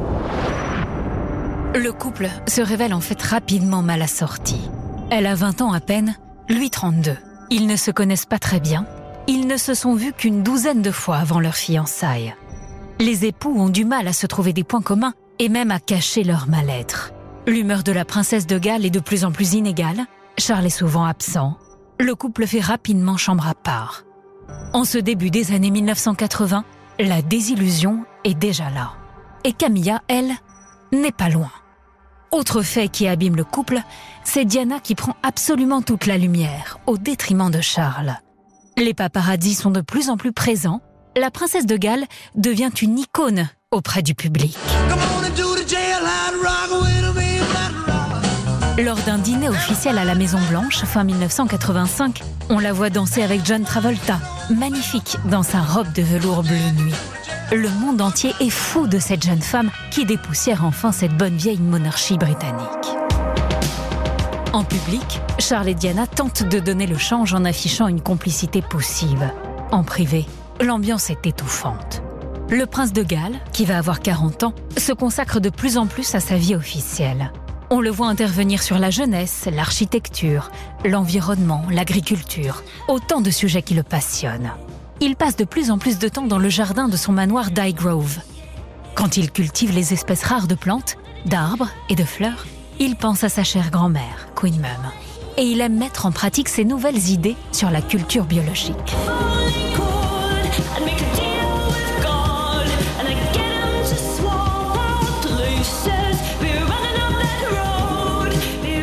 Le 1.75 1.91
couple 1.91 2.29
se 2.47 2.61
révèle 2.61 2.93
en 2.93 3.01
fait 3.01 3.21
rapidement 3.21 3.81
mal 3.81 4.01
assorti. 4.01 4.59
Elle 5.09 5.27
a 5.27 5.35
20 5.35 5.61
ans 5.61 5.73
à 5.73 5.79
peine, 5.79 6.15
lui 6.49 6.69
32. 6.69 7.15
Ils 7.49 7.67
ne 7.67 7.75
se 7.75 7.91
connaissent 7.91 8.25
pas 8.25 8.39
très 8.39 8.59
bien, 8.59 8.85
ils 9.27 9.47
ne 9.47 9.57
se 9.57 9.73
sont 9.73 9.95
vus 9.95 10.13
qu'une 10.13 10.43
douzaine 10.43 10.81
de 10.81 10.91
fois 10.91 11.17
avant 11.17 11.39
leur 11.39 11.55
fiançailles. 11.55 12.35
Les 12.99 13.25
époux 13.25 13.55
ont 13.57 13.69
du 13.69 13.85
mal 13.85 14.07
à 14.07 14.13
se 14.13 14.27
trouver 14.27 14.53
des 14.53 14.63
points 14.63 14.81
communs 14.81 15.13
et 15.39 15.49
même 15.49 15.71
à 15.71 15.79
cacher 15.79 16.23
leur 16.23 16.47
mal-être. 16.47 17.13
L'humeur 17.47 17.83
de 17.83 17.91
la 17.91 18.05
princesse 18.05 18.45
de 18.45 18.59
Galles 18.59 18.85
est 18.85 18.91
de 18.91 18.99
plus 18.99 19.25
en 19.25 19.31
plus 19.31 19.53
inégale, 19.53 20.05
Charles 20.37 20.67
est 20.67 20.69
souvent 20.69 21.05
absent, 21.05 21.57
le 21.99 22.15
couple 22.15 22.45
fait 22.45 22.59
rapidement 22.59 23.17
chambre 23.17 23.47
à 23.47 23.55
part. 23.55 24.03
En 24.73 24.85
ce 24.85 24.97
début 24.97 25.29
des 25.29 25.53
années 25.53 25.71
1980, 25.71 26.63
la 26.99 27.21
désillusion 27.21 28.05
est 28.23 28.33
déjà 28.33 28.69
là. 28.69 28.93
Et 29.43 29.53
Camilla, 29.53 30.01
elle, 30.07 30.31
n'est 30.91 31.11
pas 31.11 31.29
loin. 31.29 31.51
Autre 32.31 32.61
fait 32.61 32.87
qui 32.87 33.07
abîme 33.07 33.35
le 33.35 33.43
couple, 33.43 33.79
c'est 34.23 34.45
Diana 34.45 34.79
qui 34.79 34.95
prend 34.95 35.15
absolument 35.23 35.81
toute 35.81 36.05
la 36.05 36.17
lumière, 36.17 36.79
au 36.85 36.97
détriment 36.97 37.51
de 37.51 37.61
Charles. 37.61 38.17
Les 38.81 38.95
paparazzis 38.95 39.53
sont 39.53 39.69
de 39.69 39.81
plus 39.81 40.09
en 40.09 40.17
plus 40.17 40.31
présents. 40.31 40.81
La 41.15 41.29
princesse 41.29 41.67
de 41.67 41.77
Galles 41.77 42.05
devient 42.33 42.71
une 42.81 42.97
icône 42.97 43.47
auprès 43.69 44.01
du 44.01 44.15
public. 44.15 44.57
Lors 48.79 48.97
d'un 49.05 49.19
dîner 49.19 49.49
officiel 49.49 49.99
à 49.99 50.03
la 50.03 50.15
Maison 50.15 50.39
Blanche, 50.49 50.83
fin 50.83 51.03
1985, 51.03 52.23
on 52.49 52.57
la 52.57 52.73
voit 52.73 52.89
danser 52.89 53.21
avec 53.21 53.45
John 53.45 53.63
Travolta, 53.63 54.19
magnifique 54.49 55.17
dans 55.25 55.43
sa 55.43 55.61
robe 55.61 55.93
de 55.93 56.01
velours 56.01 56.41
bleu 56.41 56.83
nuit. 56.83 56.95
Le 57.51 57.69
monde 57.69 58.01
entier 58.01 58.33
est 58.39 58.49
fou 58.49 58.87
de 58.87 58.97
cette 58.97 59.23
jeune 59.23 59.43
femme 59.43 59.69
qui 59.91 60.05
dépoussière 60.05 60.65
enfin 60.65 60.91
cette 60.91 61.15
bonne 61.15 61.37
vieille 61.37 61.61
monarchie 61.61 62.17
britannique. 62.17 63.00
En 64.53 64.65
public, 64.65 65.21
Charles 65.39 65.69
et 65.69 65.73
Diana 65.73 66.07
tentent 66.07 66.43
de 66.43 66.59
donner 66.59 66.85
le 66.85 66.97
change 66.97 67.33
en 67.33 67.45
affichant 67.45 67.87
une 67.87 68.01
complicité 68.01 68.61
poussive. 68.61 69.31
En 69.71 69.83
privé, 69.83 70.25
l'ambiance 70.59 71.09
est 71.09 71.25
étouffante. 71.25 72.03
Le 72.49 72.65
prince 72.65 72.91
de 72.91 73.01
Galles, 73.01 73.39
qui 73.53 73.63
va 73.63 73.77
avoir 73.77 74.01
40 74.01 74.43
ans, 74.43 74.53
se 74.77 74.91
consacre 74.91 75.39
de 75.39 75.49
plus 75.49 75.77
en 75.77 75.87
plus 75.87 76.15
à 76.15 76.19
sa 76.19 76.35
vie 76.35 76.53
officielle. 76.53 77.31
On 77.69 77.79
le 77.79 77.89
voit 77.89 78.09
intervenir 78.09 78.61
sur 78.61 78.77
la 78.77 78.89
jeunesse, 78.89 79.47
l'architecture, 79.49 80.51
l'environnement, 80.83 81.63
l'agriculture, 81.69 82.61
autant 82.89 83.21
de 83.21 83.31
sujets 83.31 83.61
qui 83.61 83.73
le 83.73 83.83
passionnent. 83.83 84.51
il 84.99 85.15
passe 85.15 85.37
de 85.37 85.45
plus 85.45 85.71
en 85.71 85.77
plus 85.77 85.97
de 85.97 86.09
temps 86.09 86.27
dans 86.27 86.39
le 86.39 86.49
jardin 86.49 86.89
de 86.89 86.97
son 86.97 87.13
manoir 87.13 87.51
d'Highgrove. 87.51 88.19
Quand 88.95 89.15
il 89.15 89.31
cultive 89.31 89.73
les 89.73 89.93
espèces 89.93 90.25
rares 90.25 90.47
de 90.47 90.55
plantes, 90.55 90.97
d'arbres 91.25 91.69
et 91.87 91.95
de 91.95 92.03
fleurs, 92.03 92.45
il 92.83 92.95
pense 92.95 93.23
à 93.23 93.29
sa 93.29 93.43
chère 93.43 93.69
grand-mère, 93.69 94.27
Queen 94.35 94.55
Mum. 94.55 94.91
Et 95.37 95.43
il 95.43 95.61
aime 95.61 95.77
mettre 95.77 96.07
en 96.07 96.11
pratique 96.11 96.49
ses 96.49 96.65
nouvelles 96.65 97.09
idées 97.09 97.35
sur 97.51 97.69
la 97.69 97.79
culture 97.79 98.25
biologique. 98.25 98.75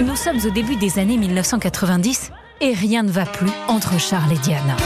Nous 0.01 0.17
sommes 0.17 0.39
au 0.47 0.51
début 0.51 0.77
des 0.77 1.01
années 1.01 1.17
1990 1.17 2.31
et 2.61 2.75
rien 2.75 3.03
ne 3.03 3.11
va 3.11 3.27
plus 3.27 3.51
entre 3.67 3.99
Charles 3.99 4.33
et 4.33 4.39
Diana. 4.39 4.77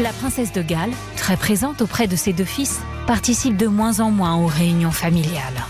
La 0.00 0.14
princesse 0.14 0.52
de 0.52 0.62
Galles, 0.62 0.92
très 1.16 1.36
présente 1.36 1.82
auprès 1.82 2.06
de 2.06 2.16
ses 2.16 2.32
deux 2.32 2.44
fils, 2.44 2.80
participe 3.06 3.58
de 3.58 3.66
moins 3.66 4.00
en 4.00 4.10
moins 4.10 4.36
aux 4.36 4.46
réunions 4.46 4.92
familiales. 4.92 5.62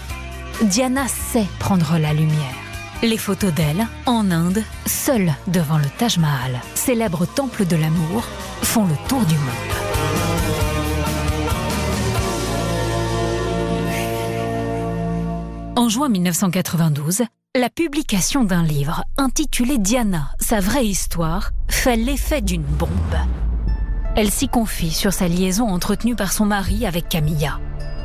Diana 0.60 1.08
sait 1.08 1.46
prendre 1.58 1.98
la 1.98 2.12
lumière. 2.12 2.54
Les 3.02 3.18
photos 3.18 3.52
d'elle, 3.52 3.86
en 4.06 4.30
Inde, 4.30 4.62
seule 4.86 5.32
devant 5.48 5.78
le 5.78 5.86
Taj 5.98 6.18
Mahal, 6.18 6.60
célèbre 6.74 7.26
temple 7.26 7.66
de 7.66 7.74
l'amour, 7.74 8.22
font 8.62 8.86
le 8.86 8.94
tour 9.08 9.24
du 9.24 9.34
monde. 9.34 9.72
En 15.74 15.88
juin 15.88 16.08
1992, 16.08 17.22
la 17.56 17.68
publication 17.68 18.44
d'un 18.44 18.62
livre 18.62 19.02
intitulé 19.18 19.78
Diana, 19.78 20.30
sa 20.38 20.60
vraie 20.60 20.86
histoire, 20.86 21.50
fait 21.68 21.96
l'effet 21.96 22.40
d'une 22.40 22.62
bombe. 22.62 22.90
Elle 24.14 24.30
s'y 24.30 24.46
confie 24.46 24.92
sur 24.92 25.12
sa 25.12 25.26
liaison 25.26 25.68
entretenue 25.68 26.14
par 26.14 26.32
son 26.32 26.44
mari 26.44 26.86
avec 26.86 27.08
Camilla. 27.08 27.58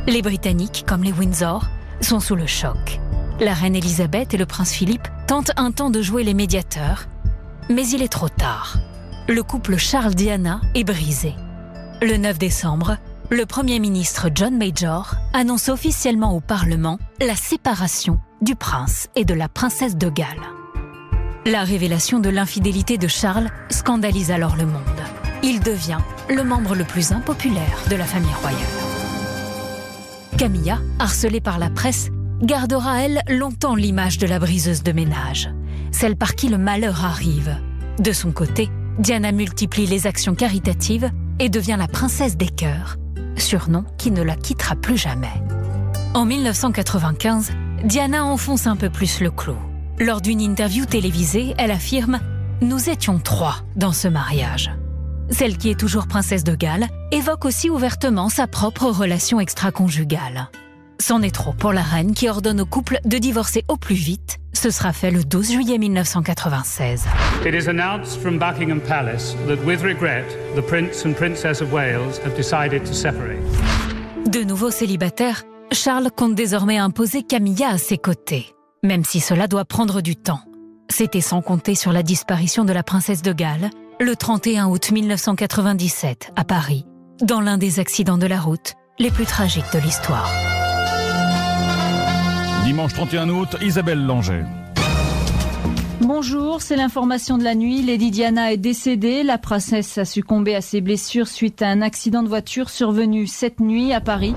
Les 0.08 0.22
Britanniques, 0.22 0.86
comme 0.88 1.04
les 1.04 1.12
Windsor, 1.12 1.66
sont 2.01 2.20
sous 2.20 2.36
le 2.36 2.48
choc. 2.48 3.00
La 3.39 3.54
reine 3.54 3.75
Elisabeth 3.75 4.34
et 4.34 4.38
le 4.38 4.46
prince 4.46 4.72
Philippe 4.72 5.08
tentent 5.27 5.51
un 5.58 5.72
temps 5.72 5.89
de 5.89 6.01
jouer 6.01 6.24
les 6.24 6.34
médiateurs, 6.34 7.06
mais 7.70 7.88
il 7.88 8.01
est 8.01 8.12
trop 8.12 8.30
tard. 8.30 8.77
Le 9.27 9.44
couple 9.44 9.77
Charles-Diana 9.77 10.62
est 10.74 10.84
brisé. 10.84 11.36
Le 12.01 12.18
9 12.18 12.38
décembre, 12.38 12.98
le 13.30 13.46
Premier 13.46 13.80
ministre 13.80 14.30
John 14.34 14.58
Major 14.58 15.16
annonce 15.34 15.70
officiellement 15.70 16.36
au 16.36 16.39
Parlement 16.39 16.98
la 17.20 17.36
séparation 17.36 18.20
du 18.42 18.56
prince 18.56 19.10
et 19.16 19.25
de 19.25 19.34
la 19.34 19.50
princesse 19.50 19.98
de 19.98 20.10
Galles. 20.10 20.27
La 21.46 21.63
révélation 21.63 22.20
de 22.20 22.30
l'infidélité 22.30 22.98
de 22.98 23.08
Charles 23.08 23.50
scandalise 23.70 24.32
alors 24.32 24.56
le 24.56 24.66
monde. 24.66 24.82
Il 25.44 25.60
devient 25.60 26.00
le 26.30 26.44
membre 26.44 26.75
le 26.75 26.84
plus 26.84 27.12
impopulaire 27.12 27.84
de 27.89 27.96
la 27.96 28.06
famille 28.06 28.34
royale. 28.42 28.87
Camilla, 30.38 30.77
harcelée 31.00 31.41
par 31.41 31.58
la 31.58 31.72
presse, 31.72 32.10
gardera 32.44 33.01
elle 33.01 33.24
longtemps 33.27 33.74
l'image 33.74 34.20
de 34.20 34.27
la 34.27 34.38
briseuse 34.38 34.84
de 34.84 34.91
ménage, 34.91 35.50
celle 35.91 36.15
par 36.15 36.36
qui 36.36 36.48
le 36.48 36.60
malheur 36.60 37.03
arrive. 37.03 37.58
De 37.98 38.12
son 38.12 38.32
côté, 38.32 38.70
Diana 39.00 39.32
multiplie 39.32 39.88
les 39.88 40.06
actions 40.06 40.36
caritatives 40.36 41.10
et 41.39 41.50
devient 41.50 41.77
la 41.79 41.88
princesse 41.88 42.38
des 42.38 42.50
cœurs, 42.50 42.98
surnom 43.36 43.84
qui 43.98 44.12
ne 44.12 44.22
la 44.22 44.36
quittera 44.36 44.75
plus 44.75 44.96
jamais. 44.96 45.34
En 46.13 46.25
1995, 46.25 47.53
Diana 47.84 48.24
enfonce 48.24 48.67
un 48.67 48.75
peu 48.75 48.91
plus 48.91 49.22
le 49.22 49.32
clou. 49.32 49.58
Lors 49.98 50.22
d'une 50.22 50.41
interview 50.41 50.86
télévisée, 50.86 51.56
elle 51.58 51.72
affirme⁇ 51.72 52.20
Nous 52.65 52.91
étions 52.91 53.17
trois 53.17 53.56
dans 53.75 53.91
ce 53.91 54.08
mariage⁇ 54.08 54.72
Celle 55.29 55.57
qui 55.57 55.69
est 55.69 55.79
toujours 55.79 56.07
princesse 56.07 56.43
de 56.43 56.55
Galles 56.55 56.88
évoque 57.12 57.46
aussi 57.46 57.69
ouvertement 57.69 58.29
sa 58.29 58.48
propre 58.48 58.86
relation 58.86 59.39
extra-conjugale. 59.39 60.50
C'en 61.00 61.22
est 61.22 61.36
trop 61.36 61.53
pour 61.53 61.74
la 61.74 61.81
reine 61.81 62.13
qui 62.13 62.27
ordonne 62.29 62.62
au 62.62 62.65
couple 62.65 63.00
de 63.05 63.17
divorcer 63.17 63.63
au 63.68 63.77
plus 63.77 63.96
vite. 63.96 64.40
Ce 64.53 64.72
sera 64.72 64.94
fait 64.94 65.11
le 65.11 65.24
12 65.24 65.51
juillet 65.51 65.77
1996. 65.77 67.05
It 67.46 67.53
is 67.53 67.70
announced 67.70 68.20
from 68.20 68.40
Buckingham 68.40 68.79
Palace 68.81 69.35
that 69.48 69.63
with 69.66 69.83
regret, 69.83 70.25
the 70.55 70.61
Prince 70.61 71.05
and 71.05 71.13
Princess 71.13 71.61
of 71.61 71.72
Wales 71.72 72.20
have 72.25 72.35
decided 72.35 72.83
to 72.83 72.94
separate. 72.94 73.37
De 74.27 74.44
nouveau 74.44 74.72
célibataire, 74.72 75.44
Charles 75.72 76.09
compte 76.09 76.35
désormais 76.35 76.77
imposer 76.77 77.22
Camilla 77.22 77.70
à 77.70 77.77
ses 77.77 77.98
côtés, 77.98 78.55
même 78.83 79.03
si 79.03 79.20
cela 79.20 79.48
doit 79.48 79.66
prendre 79.66 80.01
du 80.01 80.16
temps. 80.16 80.42
C'était 80.90 81.22
sans 81.22 81.42
compter 81.42 81.75
sur 81.75 81.92
la 81.92 82.01
disparition 82.01 82.66
de 82.66 82.74
la 82.74 82.81
princesse 82.81 83.22
de 83.22 83.33
Galles 83.33 83.70
le 84.00 84.16
31 84.16 84.68
août 84.68 84.92
1997 84.92 86.31
à 86.36 86.44
Paris, 86.44 86.86
dans 87.22 87.42
l'un 87.42 87.57
des 87.57 87.79
accidents 87.79 88.18
de 88.18 88.27
la 88.27 88.40
route 88.40 88.74
les 89.00 89.10
plus 89.10 89.25
tragiques 89.25 89.72
de 89.74 89.79
l'histoire. 89.79 90.29
Dimanche 92.64 92.94
31 92.94 93.29
août, 93.29 93.55
Isabelle 93.62 94.05
Langer. 94.05 94.44
Bonjour, 96.01 96.62
c'est 96.62 96.75
l'information 96.75 97.38
de 97.38 97.44
la 97.44 97.55
nuit. 97.55 97.81
Lady 97.81 98.12
Diana 98.12 98.53
est 98.53 98.57
décédée. 98.57 99.24
La 99.24 99.40
princesse 99.40 99.98
a 99.98 100.05
succombé 100.05 100.55
à 100.55 100.62
ses 100.62 100.81
blessures 100.81 101.27
suite 101.27 101.62
à 101.62 101.68
un 101.68 101.81
accident 101.81 102.22
de 102.22 102.29
voiture 102.29 102.70
survenu 102.70 103.25
cette 103.25 103.60
nuit 103.60 103.94
à 103.94 104.01
Paris. 104.01 104.36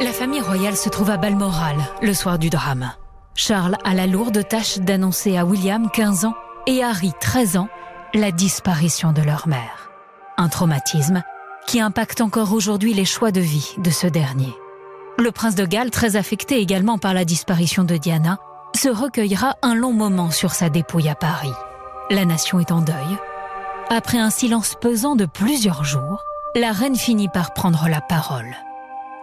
La 0.00 0.12
famille 0.12 0.40
royale 0.40 0.76
se 0.76 0.88
trouve 0.88 1.10
à 1.10 1.16
Balmoral 1.16 1.76
le 2.02 2.12
soir 2.12 2.38
du 2.38 2.50
drame. 2.50 2.92
Charles 3.36 3.76
a 3.84 3.94
la 3.94 4.06
lourde 4.06 4.46
tâche 4.48 4.78
d'annoncer 4.78 5.36
à 5.36 5.44
William, 5.44 5.88
15 5.92 6.24
ans, 6.24 6.34
et 6.66 6.82
Harry, 6.82 7.12
13 7.20 7.56
ans, 7.58 7.68
la 8.14 8.30
disparition 8.30 9.12
de 9.12 9.22
leur 9.22 9.48
mère. 9.48 9.90
Un 10.38 10.48
traumatisme 10.48 11.24
qui 11.66 11.80
impacte 11.80 12.20
encore 12.20 12.52
aujourd'hui 12.52 12.94
les 12.94 13.04
choix 13.04 13.32
de 13.32 13.40
vie 13.40 13.74
de 13.78 13.90
ce 13.90 14.06
dernier. 14.06 14.54
Le 15.18 15.32
prince 15.32 15.56
de 15.56 15.66
Galles, 15.66 15.90
très 15.90 16.14
affecté 16.14 16.60
également 16.60 16.96
par 16.98 17.12
la 17.12 17.24
disparition 17.24 17.82
de 17.82 17.96
Diana, 17.96 18.38
se 18.76 18.88
recueillera 18.88 19.56
un 19.62 19.74
long 19.74 19.92
moment 19.92 20.30
sur 20.30 20.52
sa 20.52 20.68
dépouille 20.68 21.08
à 21.08 21.16
Paris. 21.16 21.52
La 22.08 22.24
nation 22.24 22.60
est 22.60 22.70
en 22.70 22.82
deuil. 22.82 23.18
Après 23.90 24.18
un 24.18 24.30
silence 24.30 24.76
pesant 24.80 25.16
de 25.16 25.26
plusieurs 25.26 25.84
jours, 25.84 26.22
la 26.54 26.70
reine 26.70 26.96
finit 26.96 27.28
par 27.28 27.52
prendre 27.52 27.88
la 27.88 28.00
parole. 28.00 28.54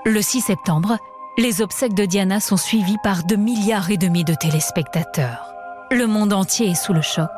Le 0.05 0.21
6 0.21 0.41
septembre, 0.41 0.97
les 1.37 1.61
obsèques 1.61 1.93
de 1.93 2.05
Diana 2.05 2.41
sont 2.41 2.57
suivies 2.57 2.99
par 3.03 3.23
2 3.23 3.37
milliards 3.37 3.89
et 3.89 3.97
demi 3.97 4.25
de 4.25 4.33
téléspectateurs. 4.33 5.53
Le 5.91 6.07
monde 6.07 6.33
entier 6.33 6.71
est 6.71 6.75
sous 6.75 6.93
le 6.93 7.01
choc. 7.01 7.29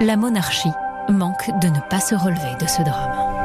La 0.00 0.16
monarchie 0.16 0.72
manque 1.10 1.50
de 1.60 1.68
ne 1.68 1.80
pas 1.88 2.00
se 2.00 2.14
relever 2.14 2.56
de 2.60 2.66
ce 2.66 2.82
drame. 2.82 3.36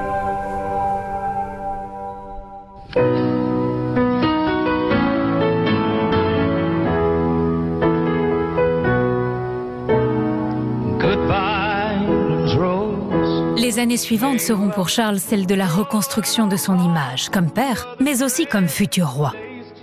Les 13.58 13.80
années 13.80 13.96
suivantes 13.96 14.42
seront 14.42 14.70
pour 14.70 14.90
Charles 14.90 15.20
celles 15.20 15.46
de 15.46 15.56
la 15.56 15.66
reconstruction 15.66 16.48
de 16.48 16.58
son 16.58 16.78
image 16.78 17.30
comme 17.30 17.50
père, 17.50 17.96
mais 18.02 18.22
aussi 18.22 18.46
comme 18.46 18.68
futur 18.68 19.08
roi. 19.08 19.34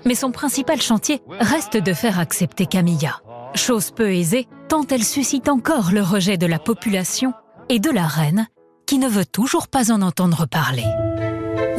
Mais 0.05 0.15
son 0.15 0.31
principal 0.31 0.83
chantier 0.83 1.23
reste 1.41 1.77
de 1.77 1.93
faire 1.95 2.19
accepter 2.19 2.67
Camilla. 2.67 3.21
Chose 3.55 3.91
peu 3.91 4.13
aisée, 4.13 4.47
tant 4.69 4.85
elle 4.91 5.05
suscite 5.05 5.49
encore 5.49 5.91
le 5.93 6.03
rejet 6.03 6.37
de 6.37 6.47
la 6.47 6.59
population 6.59 7.33
et 7.69 7.79
de 7.79 7.91
la 7.91 8.07
reine, 8.07 8.49
qui 8.87 8.99
ne 8.99 9.09
veut 9.09 9.27
toujours 9.27 9.69
pas 9.69 9.93
en 9.93 10.03
entendre 10.03 10.47
parler. 10.47 10.85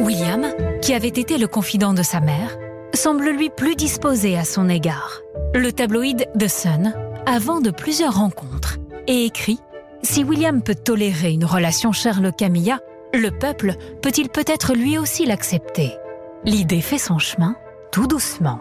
William, 0.00 0.46
qui 0.80 0.94
avait 0.94 1.08
été 1.08 1.38
le 1.38 1.46
confident 1.46 1.92
de 1.92 2.02
sa 2.02 2.20
mère, 2.20 2.56
semble 2.94 3.30
lui 3.30 3.50
plus 3.50 3.76
disposé 3.76 4.36
à 4.36 4.44
son 4.44 4.68
égard. 4.68 5.20
Le 5.54 5.72
tabloïd 5.72 6.28
The 6.38 6.48
Sun 6.48 6.94
a 7.26 7.38
vent 7.38 7.60
de 7.60 7.70
plusieurs 7.70 8.14
rencontres 8.14 8.78
et 9.06 9.24
écrit 9.24 9.58
Si 10.02 10.24
William 10.24 10.62
peut 10.62 10.74
tolérer 10.74 11.32
une 11.32 11.44
relation 11.44 11.92
Charles-Camilla, 11.92 12.80
le 13.12 13.30
peuple 13.30 13.74
peut-il 14.02 14.28
peut-être 14.28 14.74
lui 14.74 14.98
aussi 14.98 15.26
l'accepter? 15.26 15.96
L'idée 16.44 16.80
fait 16.80 16.98
son 16.98 17.18
chemin, 17.18 17.56
tout 17.92 18.06
doucement. 18.06 18.60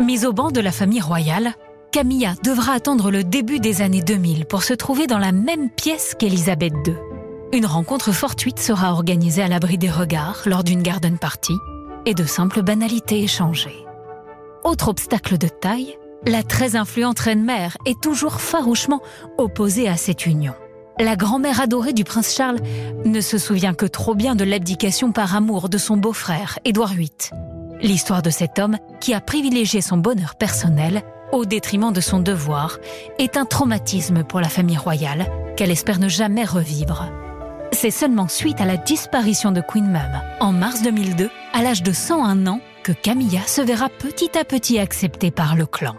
Mise 0.00 0.24
au 0.24 0.32
banc 0.32 0.50
de 0.50 0.60
la 0.60 0.70
famille 0.70 1.00
royale, 1.00 1.54
Camilla 1.90 2.34
devra 2.44 2.72
attendre 2.72 3.10
le 3.10 3.24
début 3.24 3.60
des 3.60 3.80
années 3.80 4.02
2000 4.02 4.44
pour 4.44 4.62
se 4.62 4.74
trouver 4.74 5.06
dans 5.06 5.18
la 5.18 5.32
même 5.32 5.70
pièce 5.70 6.14
qu'Elisabeth 6.18 6.74
II. 6.86 6.94
Une 7.52 7.64
rencontre 7.64 8.12
fortuite 8.12 8.58
sera 8.58 8.92
organisée 8.92 9.42
à 9.42 9.48
l'abri 9.48 9.78
des 9.78 9.90
regards 9.90 10.42
lors 10.44 10.64
d'une 10.64 10.82
garden 10.82 11.16
party 11.16 11.54
et 12.04 12.12
de 12.12 12.24
simples 12.24 12.62
banalités 12.62 13.22
échangées. 13.22 13.86
Autre 14.64 14.88
obstacle 14.88 15.38
de 15.38 15.48
taille, 15.48 15.96
la 16.26 16.42
très 16.42 16.76
influente 16.76 17.20
reine-mère 17.20 17.78
est 17.86 18.00
toujours 18.00 18.40
farouchement 18.40 19.00
opposée 19.38 19.88
à 19.88 19.96
cette 19.96 20.26
union. 20.26 20.52
La 21.00 21.16
grand-mère 21.16 21.60
adorée 21.60 21.94
du 21.94 22.04
prince 22.04 22.34
Charles 22.34 22.60
ne 23.06 23.20
se 23.22 23.38
souvient 23.38 23.72
que 23.72 23.86
trop 23.86 24.14
bien 24.14 24.34
de 24.34 24.44
l'abdication 24.44 25.12
par 25.12 25.34
amour 25.34 25.70
de 25.70 25.78
son 25.78 25.96
beau-frère, 25.96 26.58
Édouard 26.66 26.92
VIII. 26.92 27.10
L'histoire 27.80 28.20
de 28.20 28.30
cet 28.30 28.58
homme 28.58 28.76
qui 29.00 29.14
a 29.14 29.20
privilégié 29.20 29.80
son 29.80 29.96
bonheur 29.96 30.34
personnel 30.34 31.02
au 31.32 31.44
détriment 31.44 31.92
de 31.92 32.00
son 32.00 32.20
devoir, 32.20 32.78
est 33.18 33.36
un 33.36 33.44
traumatisme 33.44 34.24
pour 34.24 34.40
la 34.40 34.48
famille 34.48 34.76
royale 34.76 35.26
qu'elle 35.56 35.70
espère 35.70 35.98
ne 35.98 36.08
jamais 36.08 36.44
revivre. 36.44 37.06
C'est 37.72 37.90
seulement 37.90 38.28
suite 38.28 38.60
à 38.60 38.64
la 38.64 38.76
disparition 38.76 39.52
de 39.52 39.60
Queen 39.60 39.86
Mum, 39.86 40.20
en 40.40 40.52
mars 40.52 40.82
2002, 40.82 41.30
à 41.52 41.62
l'âge 41.62 41.82
de 41.82 41.92
101 41.92 42.46
ans, 42.46 42.60
que 42.82 42.92
Camilla 42.92 43.42
se 43.46 43.60
verra 43.60 43.88
petit 43.88 44.36
à 44.38 44.44
petit 44.44 44.78
acceptée 44.78 45.30
par 45.30 45.56
le 45.56 45.66
clan. 45.66 45.96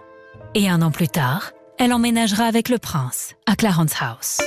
Et 0.55 0.67
un 0.67 0.81
an 0.81 0.91
plus 0.91 1.09
tard, 1.09 1.51
elle 1.77 1.93
emménagera 1.93 2.45
avec 2.45 2.69
le 2.69 2.79
prince 2.79 3.35
à 3.45 3.55
Clarence 3.55 3.93
House. 4.01 4.41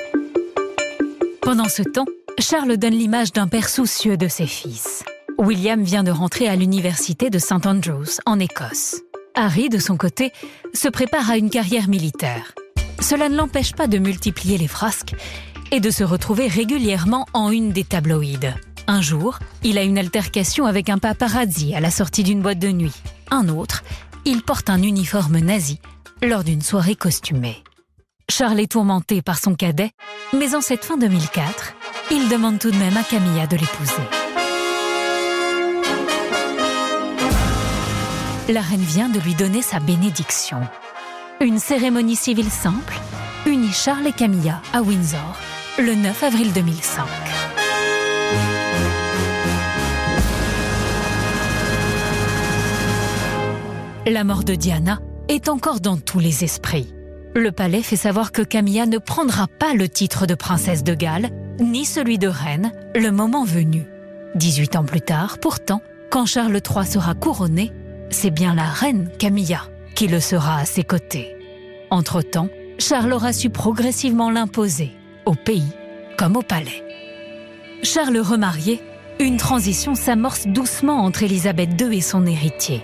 Pendant 1.40 1.68
ce 1.68 1.83
temps, 1.83 2.07
Charles 2.38 2.77
donne 2.77 2.95
l'image 2.95 3.33
d'un 3.33 3.47
père 3.47 3.68
soucieux 3.68 4.16
de 4.16 4.29
ses 4.29 4.47
fils. 4.47 5.05
William 5.38 5.83
vient 5.83 6.03
de 6.03 6.11
rentrer 6.11 6.49
à 6.49 6.57
l'université 6.57 7.31
de 7.31 7.38
St 7.38 7.66
Andrews, 7.66 8.21
en 8.27 8.38
Écosse. 8.38 8.97
Harry, 9.35 9.68
de 9.68 9.79
son 9.79 9.97
côté, 9.97 10.33
se 10.75 10.88
prépare 10.88 11.31
à 11.31 11.37
une 11.37 11.51
carrière 11.51 11.88
militaire. 11.88 12.53
Cela 13.01 13.29
ne 13.29 13.37
l'empêche 13.37 13.73
pas 13.73 13.87
de 13.87 13.99
multiplier 13.99 14.59
les 14.59 14.68
frasques 14.68 15.14
et 15.71 15.81
de 15.81 15.90
se 15.90 16.05
retrouver 16.05 16.47
régulièrement 16.47 17.27
en 17.33 17.51
une 17.51 17.73
des 17.73 17.85
tabloïdes. 17.85 18.55
Un 18.87 19.01
jour, 19.01 19.38
il 19.62 19.79
a 19.79 19.83
une 19.83 19.99
altercation 19.99 20.66
avec 20.66 20.88
un 20.88 20.99
paparazzi 20.99 21.75
à 21.75 21.81
la 21.81 21.90
sortie 21.90 22.25
d'une 22.25 22.42
boîte 22.42 22.59
de 22.59 22.71
nuit. 22.71 22.95
Un 23.31 23.49
autre, 23.49 23.83
il 24.25 24.42
porte 24.42 24.71
un 24.71 24.83
uniforme 24.83 25.38
nazi 25.38 25.81
lors 26.23 26.45
d'une 26.45 26.62
soirée 26.62 26.97
costumée. 26.97 27.62
Charles 28.29 28.61
est 28.61 28.73
tourmenté 28.73 29.23
par 29.23 29.38
son 29.38 29.55
cadet, 29.55 29.90
mais 30.33 30.55
en 30.55 30.61
cette 30.61 30.85
fin 30.85 30.97
2004, 30.97 31.75
il 32.11 32.29
demande 32.29 32.59
tout 32.59 32.71
de 32.71 32.77
même 32.77 32.97
à 32.97 33.03
Camilla 33.03 33.47
de 33.47 33.57
l'épouser. 33.57 34.22
La 38.48 38.61
reine 38.61 38.81
vient 38.81 39.09
de 39.09 39.20
lui 39.20 39.35
donner 39.35 39.62
sa 39.62 39.78
bénédiction. 39.78 40.59
Une 41.40 41.61
cérémonie 41.61 42.16
civile 42.16 42.50
simple 42.50 42.98
unit 43.46 43.72
Charles 43.72 44.07
et 44.09 44.12
Camilla 44.12 44.61
à 44.72 44.83
Windsor 44.83 45.37
le 45.78 45.94
9 45.94 46.22
avril 46.24 46.52
2005. 46.52 47.07
La 54.07 54.24
mort 54.24 54.42
de 54.42 54.55
Diana 54.57 54.98
est 55.28 55.48
encore 55.48 55.81
dans 55.81 55.96
tous 55.96 56.18
les 56.18 56.42
esprits. 56.42 56.92
Le 57.35 57.52
palais 57.52 57.83
fait 57.83 57.96
savoir 57.96 58.33
que 58.33 58.42
Camilla 58.42 58.87
ne 58.87 58.98
prendra 58.98 59.46
pas 59.46 59.72
le 59.72 59.88
titre 59.88 60.26
de 60.26 60.35
princesse 60.35 60.83
de 60.83 60.94
Galles, 60.94 61.31
ni 61.61 61.85
celui 61.85 62.18
de 62.18 62.28
reine, 62.28 62.72
le 62.96 63.11
moment 63.12 63.44
venu. 63.44 63.87
18 64.35 64.76
ans 64.76 64.85
plus 64.85 65.00
tard, 65.00 65.38
pourtant, 65.38 65.81
quand 66.11 66.26
Charles 66.26 66.61
III 66.68 66.85
sera 66.85 67.14
couronné, 67.14 67.72
c'est 68.12 68.31
bien 68.31 68.55
la 68.55 68.66
reine 68.66 69.11
Camilla 69.18 69.62
qui 69.94 70.07
le 70.07 70.20
sera 70.20 70.59
à 70.59 70.64
ses 70.64 70.85
côtés. 70.85 71.35
Entre-temps, 71.90 72.48
Charles 72.79 73.12
aura 73.12 73.33
su 73.33 73.51
progressivement 73.51 74.31
l'imposer, 74.31 74.92
au 75.27 75.35
pays 75.35 75.72
comme 76.16 76.37
au 76.37 76.42
palais. 76.42 76.85
Charles 77.83 78.18
remarié, 78.18 78.81
une 79.18 79.37
transition 79.37 79.94
s'amorce 79.94 80.46
doucement 80.46 81.05
entre 81.05 81.22
Élisabeth 81.22 81.81
II 81.81 81.96
et 81.96 82.01
son 82.01 82.27
héritier. 82.27 82.83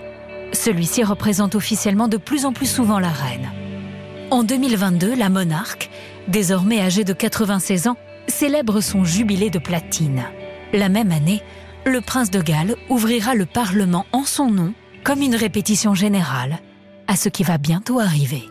Celui-ci 0.51 1.03
représente 1.03 1.55
officiellement 1.55 2.07
de 2.07 2.17
plus 2.17 2.45
en 2.45 2.53
plus 2.53 2.69
souvent 2.69 2.99
la 2.99 3.09
reine. 3.09 3.49
En 4.31 4.43
2022, 4.43 5.15
la 5.15 5.29
monarque, 5.29 5.89
désormais 6.27 6.81
âgée 6.81 7.03
de 7.03 7.13
96 7.13 7.87
ans, 7.87 7.97
célèbre 8.27 8.81
son 8.81 9.03
jubilé 9.03 9.49
de 9.49 9.59
platine. 9.59 10.23
La 10.73 10.89
même 10.89 11.11
année, 11.11 11.41
le 11.85 12.01
prince 12.01 12.29
de 12.29 12.41
Galles 12.41 12.75
ouvrira 12.89 13.35
le 13.35 13.45
Parlement 13.45 14.05
en 14.11 14.23
son 14.23 14.51
nom 14.51 14.73
comme 15.03 15.21
une 15.21 15.35
répétition 15.35 15.93
générale 15.93 16.59
à 17.07 17.15
ce 17.15 17.29
qui 17.29 17.43
va 17.43 17.57
bientôt 17.57 17.99
arriver. 17.99 18.43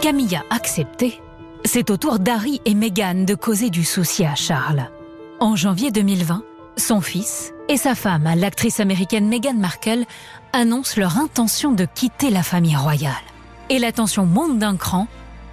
Camilla 0.00 0.42
accepté, 0.50 1.20
c'est 1.64 1.90
au 1.90 1.96
tour 1.96 2.18
d'Harry 2.18 2.60
et 2.64 2.74
Meghan 2.74 3.24
de 3.24 3.34
causer 3.34 3.70
du 3.70 3.84
souci 3.84 4.24
à 4.24 4.34
Charles. 4.34 4.88
En 5.40 5.56
janvier 5.56 5.90
2020, 5.90 6.42
son 6.76 7.00
fils 7.00 7.52
et 7.68 7.76
sa 7.76 7.94
femme, 7.94 8.28
l'actrice 8.36 8.80
américaine 8.80 9.28
Meghan 9.28 9.54
Markle, 9.54 10.04
annoncent 10.52 10.98
leur 10.98 11.18
intention 11.18 11.72
de 11.72 11.84
quitter 11.84 12.30
la 12.30 12.42
famille 12.42 12.76
royale. 12.76 13.12
Et 13.68 13.78
la 13.78 13.92
tension 13.92 14.26
monte 14.26 14.58
d'un 14.58 14.76
cran 14.76 15.06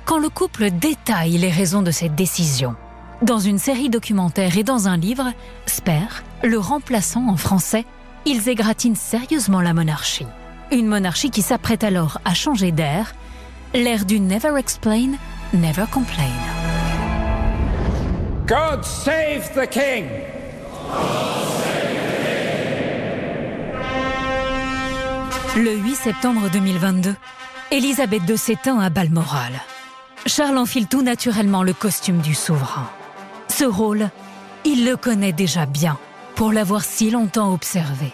quand 0.06 0.18
le 0.18 0.30
couple 0.30 0.72
détaille 0.72 1.38
les 1.38 1.52
raisons 1.52 1.82
de 1.82 1.92
cette 1.92 2.16
décision. 2.16 2.76
Dans 3.22 3.40
une 3.40 3.58
série 3.58 3.90
documentaire 3.90 4.58
et 4.58 4.64
dans 4.64 4.88
un 4.88 4.96
livre, 4.96 5.34
Spare, 5.66 6.24
le 6.44 6.58
remplaçant 6.58 7.28
en 7.28 7.36
français, 7.36 7.86
ils 8.28 8.50
égratignent 8.50 8.96
sérieusement 8.96 9.62
la 9.62 9.74
monarchie. 9.74 10.28
Une 10.72 10.88
monarchie 10.88 11.32
qui 11.32 11.42
s'apprête 11.42 11.86
alors 11.86 12.20
à 12.26 12.34
changer 12.34 12.74
d'air, 12.74 13.14
l'air 13.74 14.04
du 14.04 14.20
Never 14.20 14.58
Explain, 14.58 15.12
Never 15.54 15.86
Complain. 15.90 16.26
God 18.46 18.84
save 18.84 19.50
the 19.56 19.70
King! 19.70 20.08
Le 25.56 25.78
8 25.78 25.96
septembre 25.96 26.50
2022, 26.52 27.16
Elisabeth 27.72 28.24
II 28.28 28.38
s'éteint 28.38 28.80
à 28.80 28.90
Balmoral. 28.90 29.54
Charles 30.26 30.58
enfile 30.58 30.88
tout 30.88 31.02
naturellement 31.02 31.64
le 31.64 31.74
costume 31.74 32.20
du 32.20 32.36
souverain. 32.36 32.90
Ce 33.48 33.64
rôle, 33.64 34.10
il 34.66 34.86
le 34.86 34.98
connaît 34.98 35.32
déjà 35.32 35.66
bien 35.66 35.98
pour 36.38 36.54
l'avoir 36.54 36.84
si 36.84 37.10
longtemps 37.10 37.52
observé. 37.52 38.14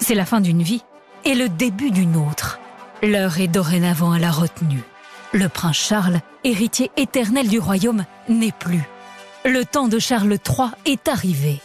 C'est 0.00 0.16
la 0.16 0.26
fin 0.26 0.40
d'une 0.40 0.62
vie 0.62 0.82
et 1.24 1.36
le 1.36 1.48
début 1.48 1.92
d'une 1.92 2.16
autre. 2.16 2.58
L'heure 3.04 3.38
est 3.38 3.46
dorénavant 3.46 4.10
à 4.10 4.18
la 4.18 4.32
retenue. 4.32 4.82
Le 5.32 5.48
prince 5.48 5.76
Charles, 5.76 6.20
héritier 6.42 6.90
éternel 6.96 7.48
du 7.48 7.60
royaume, 7.60 8.04
n'est 8.28 8.52
plus. 8.52 8.82
Le 9.44 9.64
temps 9.64 9.86
de 9.86 10.00
Charles 10.00 10.38
III 10.44 10.70
est 10.86 11.06
arrivé. 11.06 11.60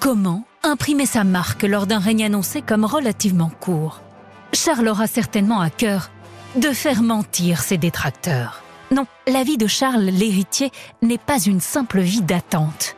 Comment 0.00 0.44
imprimer 0.64 1.06
sa 1.06 1.22
marque 1.22 1.62
lors 1.62 1.86
d'un 1.86 2.00
règne 2.00 2.24
annoncé 2.24 2.60
comme 2.60 2.84
relativement 2.84 3.50
court? 3.60 4.00
Charles 4.52 4.88
aura 4.88 5.06
certainement 5.06 5.60
à 5.60 5.70
cœur 5.70 6.10
de 6.56 6.72
faire 6.72 7.02
mentir 7.02 7.60
ses 7.62 7.78
détracteurs. 7.78 8.62
Non, 8.90 9.06
la 9.28 9.44
vie 9.44 9.58
de 9.58 9.68
Charles 9.68 10.06
l'héritier 10.06 10.72
n'est 11.02 11.18
pas 11.18 11.38
une 11.38 11.60
simple 11.60 12.00
vie 12.00 12.22
d'attente. 12.22 12.96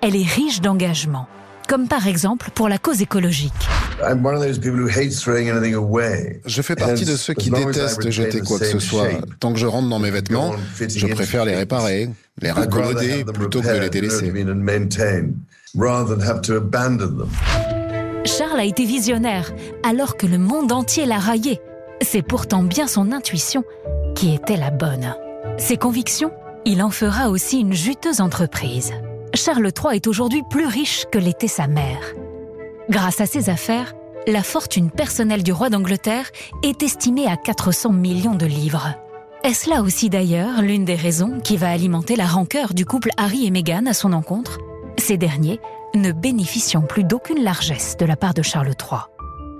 Elle 0.00 0.16
est 0.16 0.26
riche 0.26 0.62
d'engagement, 0.62 1.28
comme 1.72 1.88
par 1.88 2.06
exemple 2.06 2.50
pour 2.54 2.68
la 2.68 2.76
cause 2.76 3.00
écologique. 3.00 3.54
Je 6.44 6.60
fais 6.60 6.76
partie 6.76 7.06
de 7.06 7.16
ceux 7.16 7.32
qui 7.32 7.48
détestent 7.48 8.10
jeter 8.10 8.40
quoi 8.40 8.58
que 8.58 8.66
ce 8.66 8.78
soit. 8.78 9.08
Tant 9.40 9.54
que 9.54 9.58
je 9.58 9.64
rentre 9.64 9.88
dans 9.88 9.98
mes 9.98 10.10
vêtements, 10.10 10.54
je 10.78 11.06
préfère 11.06 11.46
les 11.46 11.56
réparer, 11.56 12.10
les 12.42 12.50
raccommoder 12.50 13.24
plutôt 13.24 13.62
que 13.62 13.68
de 13.68 13.80
les 13.80 13.88
délaisser. 13.88 14.30
Charles 18.26 18.60
a 18.60 18.64
été 18.64 18.84
visionnaire 18.84 19.50
alors 19.82 20.18
que 20.18 20.26
le 20.26 20.36
monde 20.36 20.72
entier 20.72 21.06
l'a 21.06 21.18
raillé. 21.18 21.58
C'est 22.02 22.20
pourtant 22.20 22.62
bien 22.64 22.86
son 22.86 23.12
intuition 23.12 23.64
qui 24.14 24.34
était 24.34 24.58
la 24.58 24.70
bonne. 24.70 25.14
Ses 25.56 25.78
convictions, 25.78 26.32
il 26.66 26.82
en 26.82 26.90
fera 26.90 27.30
aussi 27.30 27.60
une 27.60 27.72
juteuse 27.72 28.20
entreprise. 28.20 28.92
Charles 29.34 29.70
III 29.76 29.96
est 29.96 30.06
aujourd'hui 30.06 30.42
plus 30.48 30.66
riche 30.66 31.06
que 31.10 31.18
l'était 31.18 31.48
sa 31.48 31.66
mère. 31.66 32.14
Grâce 32.90 33.20
à 33.20 33.26
ses 33.26 33.48
affaires, 33.48 33.94
la 34.26 34.42
fortune 34.42 34.90
personnelle 34.90 35.42
du 35.42 35.52
roi 35.52 35.70
d'Angleterre 35.70 36.30
est 36.62 36.82
estimée 36.82 37.26
à 37.26 37.36
400 37.36 37.92
millions 37.92 38.34
de 38.34 38.46
livres. 38.46 38.94
Est-ce 39.42 39.70
là 39.70 39.82
aussi 39.82 40.10
d'ailleurs 40.10 40.62
l'une 40.62 40.84
des 40.84 40.94
raisons 40.94 41.40
qui 41.42 41.56
va 41.56 41.70
alimenter 41.70 42.14
la 42.14 42.26
rancœur 42.26 42.74
du 42.74 42.84
couple 42.84 43.10
Harry 43.16 43.46
et 43.46 43.50
Meghan 43.50 43.86
à 43.86 43.94
son 43.94 44.12
encontre? 44.12 44.58
Ces 44.98 45.16
derniers 45.16 45.60
ne 45.94 46.12
bénéficient 46.12 46.76
plus 46.88 47.02
d'aucune 47.02 47.42
largesse 47.42 47.96
de 47.96 48.04
la 48.04 48.16
part 48.16 48.34
de 48.34 48.42
Charles 48.42 48.68
III. 48.68 49.00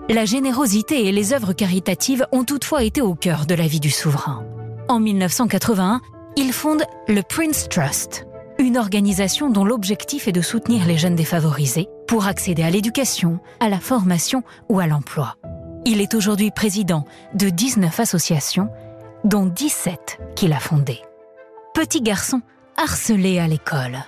La 0.08 0.24
générosité 0.24 1.06
et 1.08 1.12
les 1.12 1.32
œuvres 1.32 1.52
caritatives 1.52 2.26
ont 2.30 2.44
toutefois 2.44 2.84
été 2.84 3.00
au 3.00 3.14
cœur 3.14 3.46
de 3.46 3.54
la 3.54 3.66
vie 3.66 3.80
du 3.80 3.90
souverain. 3.90 4.44
En 4.88 5.00
1981, 5.00 6.00
il 6.36 6.52
fonde 6.52 6.84
le 7.08 7.22
Prince 7.22 7.68
Trust, 7.68 8.26
une 8.72 8.78
organisation 8.78 9.50
dont 9.50 9.66
l'objectif 9.66 10.28
est 10.28 10.32
de 10.32 10.40
soutenir 10.40 10.86
les 10.86 10.96
jeunes 10.96 11.14
défavorisés 11.14 11.90
pour 12.08 12.26
accéder 12.26 12.62
à 12.62 12.70
l'éducation, 12.70 13.38
à 13.60 13.68
la 13.68 13.78
formation 13.78 14.44
ou 14.70 14.80
à 14.80 14.86
l'emploi. 14.86 15.36
Il 15.84 16.00
est 16.00 16.14
aujourd'hui 16.14 16.50
président 16.50 17.04
de 17.34 17.50
19 17.50 18.00
associations, 18.00 18.70
dont 19.24 19.44
17 19.44 20.20
qu'il 20.36 20.54
a 20.54 20.58
fondées. 20.58 21.02
Petit 21.74 22.00
garçon 22.00 22.40
harcelé 22.78 23.38
à 23.40 23.46
l'école. 23.46 23.98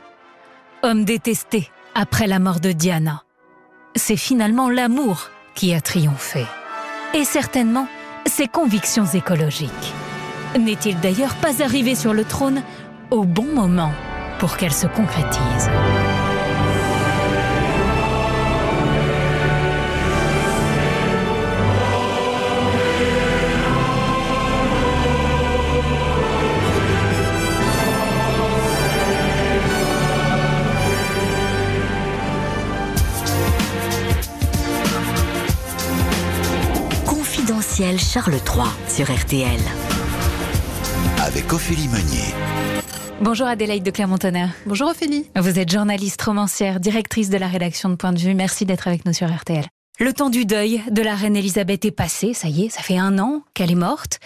Homme 0.83 1.05
détesté 1.05 1.68
après 1.94 2.27
la 2.27 2.38
mort 2.38 2.61
de 2.61 2.72
Diana. 2.72 3.22
C'est 3.96 4.16
finalement 4.16 4.70
l'amour 4.70 5.29
qui 5.55 5.74
a 5.74 5.83
triomphé. 5.83 6.46
Et 7.12 7.24
certainement 7.24 7.87
ses 8.24 8.48
convictions 8.48 9.05
écologiques. 9.05 9.92
N'est-il 10.59 10.98
d'ailleurs 11.00 11.35
pas 11.35 11.62
arrivé 11.62 11.94
sur 11.94 12.14
le 12.14 12.24
trône 12.24 12.62
au 13.11 13.24
bon 13.24 13.44
moment? 13.55 13.92
pour 14.46 14.59
qu'elle 14.59 14.74
se 14.74 14.87
concrétise. 14.87 15.70
Confidentiel 37.07 37.98
Charles 37.98 38.35
III 38.35 38.66
sur 38.88 39.11
RTL. 39.11 39.48
Avec 41.22 41.50
Ophélie 41.50 41.88
Meunier. 41.88 42.63
Bonjour 43.25 43.47
Adélaïde 43.47 43.83
de 43.83 43.91
Clermont-Tonnerre. 43.91 44.51
Bonjour 44.67 44.91
Ophélie. 44.91 45.25
Vous 45.35 45.59
êtes 45.59 45.73
journaliste 45.73 46.21
romancière, 46.21 46.79
directrice 46.79 47.31
de 47.31 47.39
la 47.39 47.49
rédaction 47.49 47.89
de 47.89 47.95
Point 47.95 48.13
de 48.13 48.19
vue. 48.19 48.35
Merci 48.35 48.67
d'être 48.67 48.87
avec 48.87 49.07
nous 49.07 49.15
sur 49.15 49.35
RTL. 49.35 49.65
Le 49.99 50.13
temps 50.13 50.29
du 50.29 50.45
deuil 50.45 50.83
de 50.91 51.01
la 51.01 51.15
reine 51.15 51.35
Elisabeth 51.35 51.87
est 51.87 51.91
passé, 51.91 52.35
ça 52.35 52.49
y 52.49 52.67
est, 52.67 52.69
ça 52.69 52.83
fait 52.83 52.99
un 52.99 53.19
an 53.19 53.43
qu'elle 53.55 53.71
est 53.71 53.77
morte. 53.77 54.21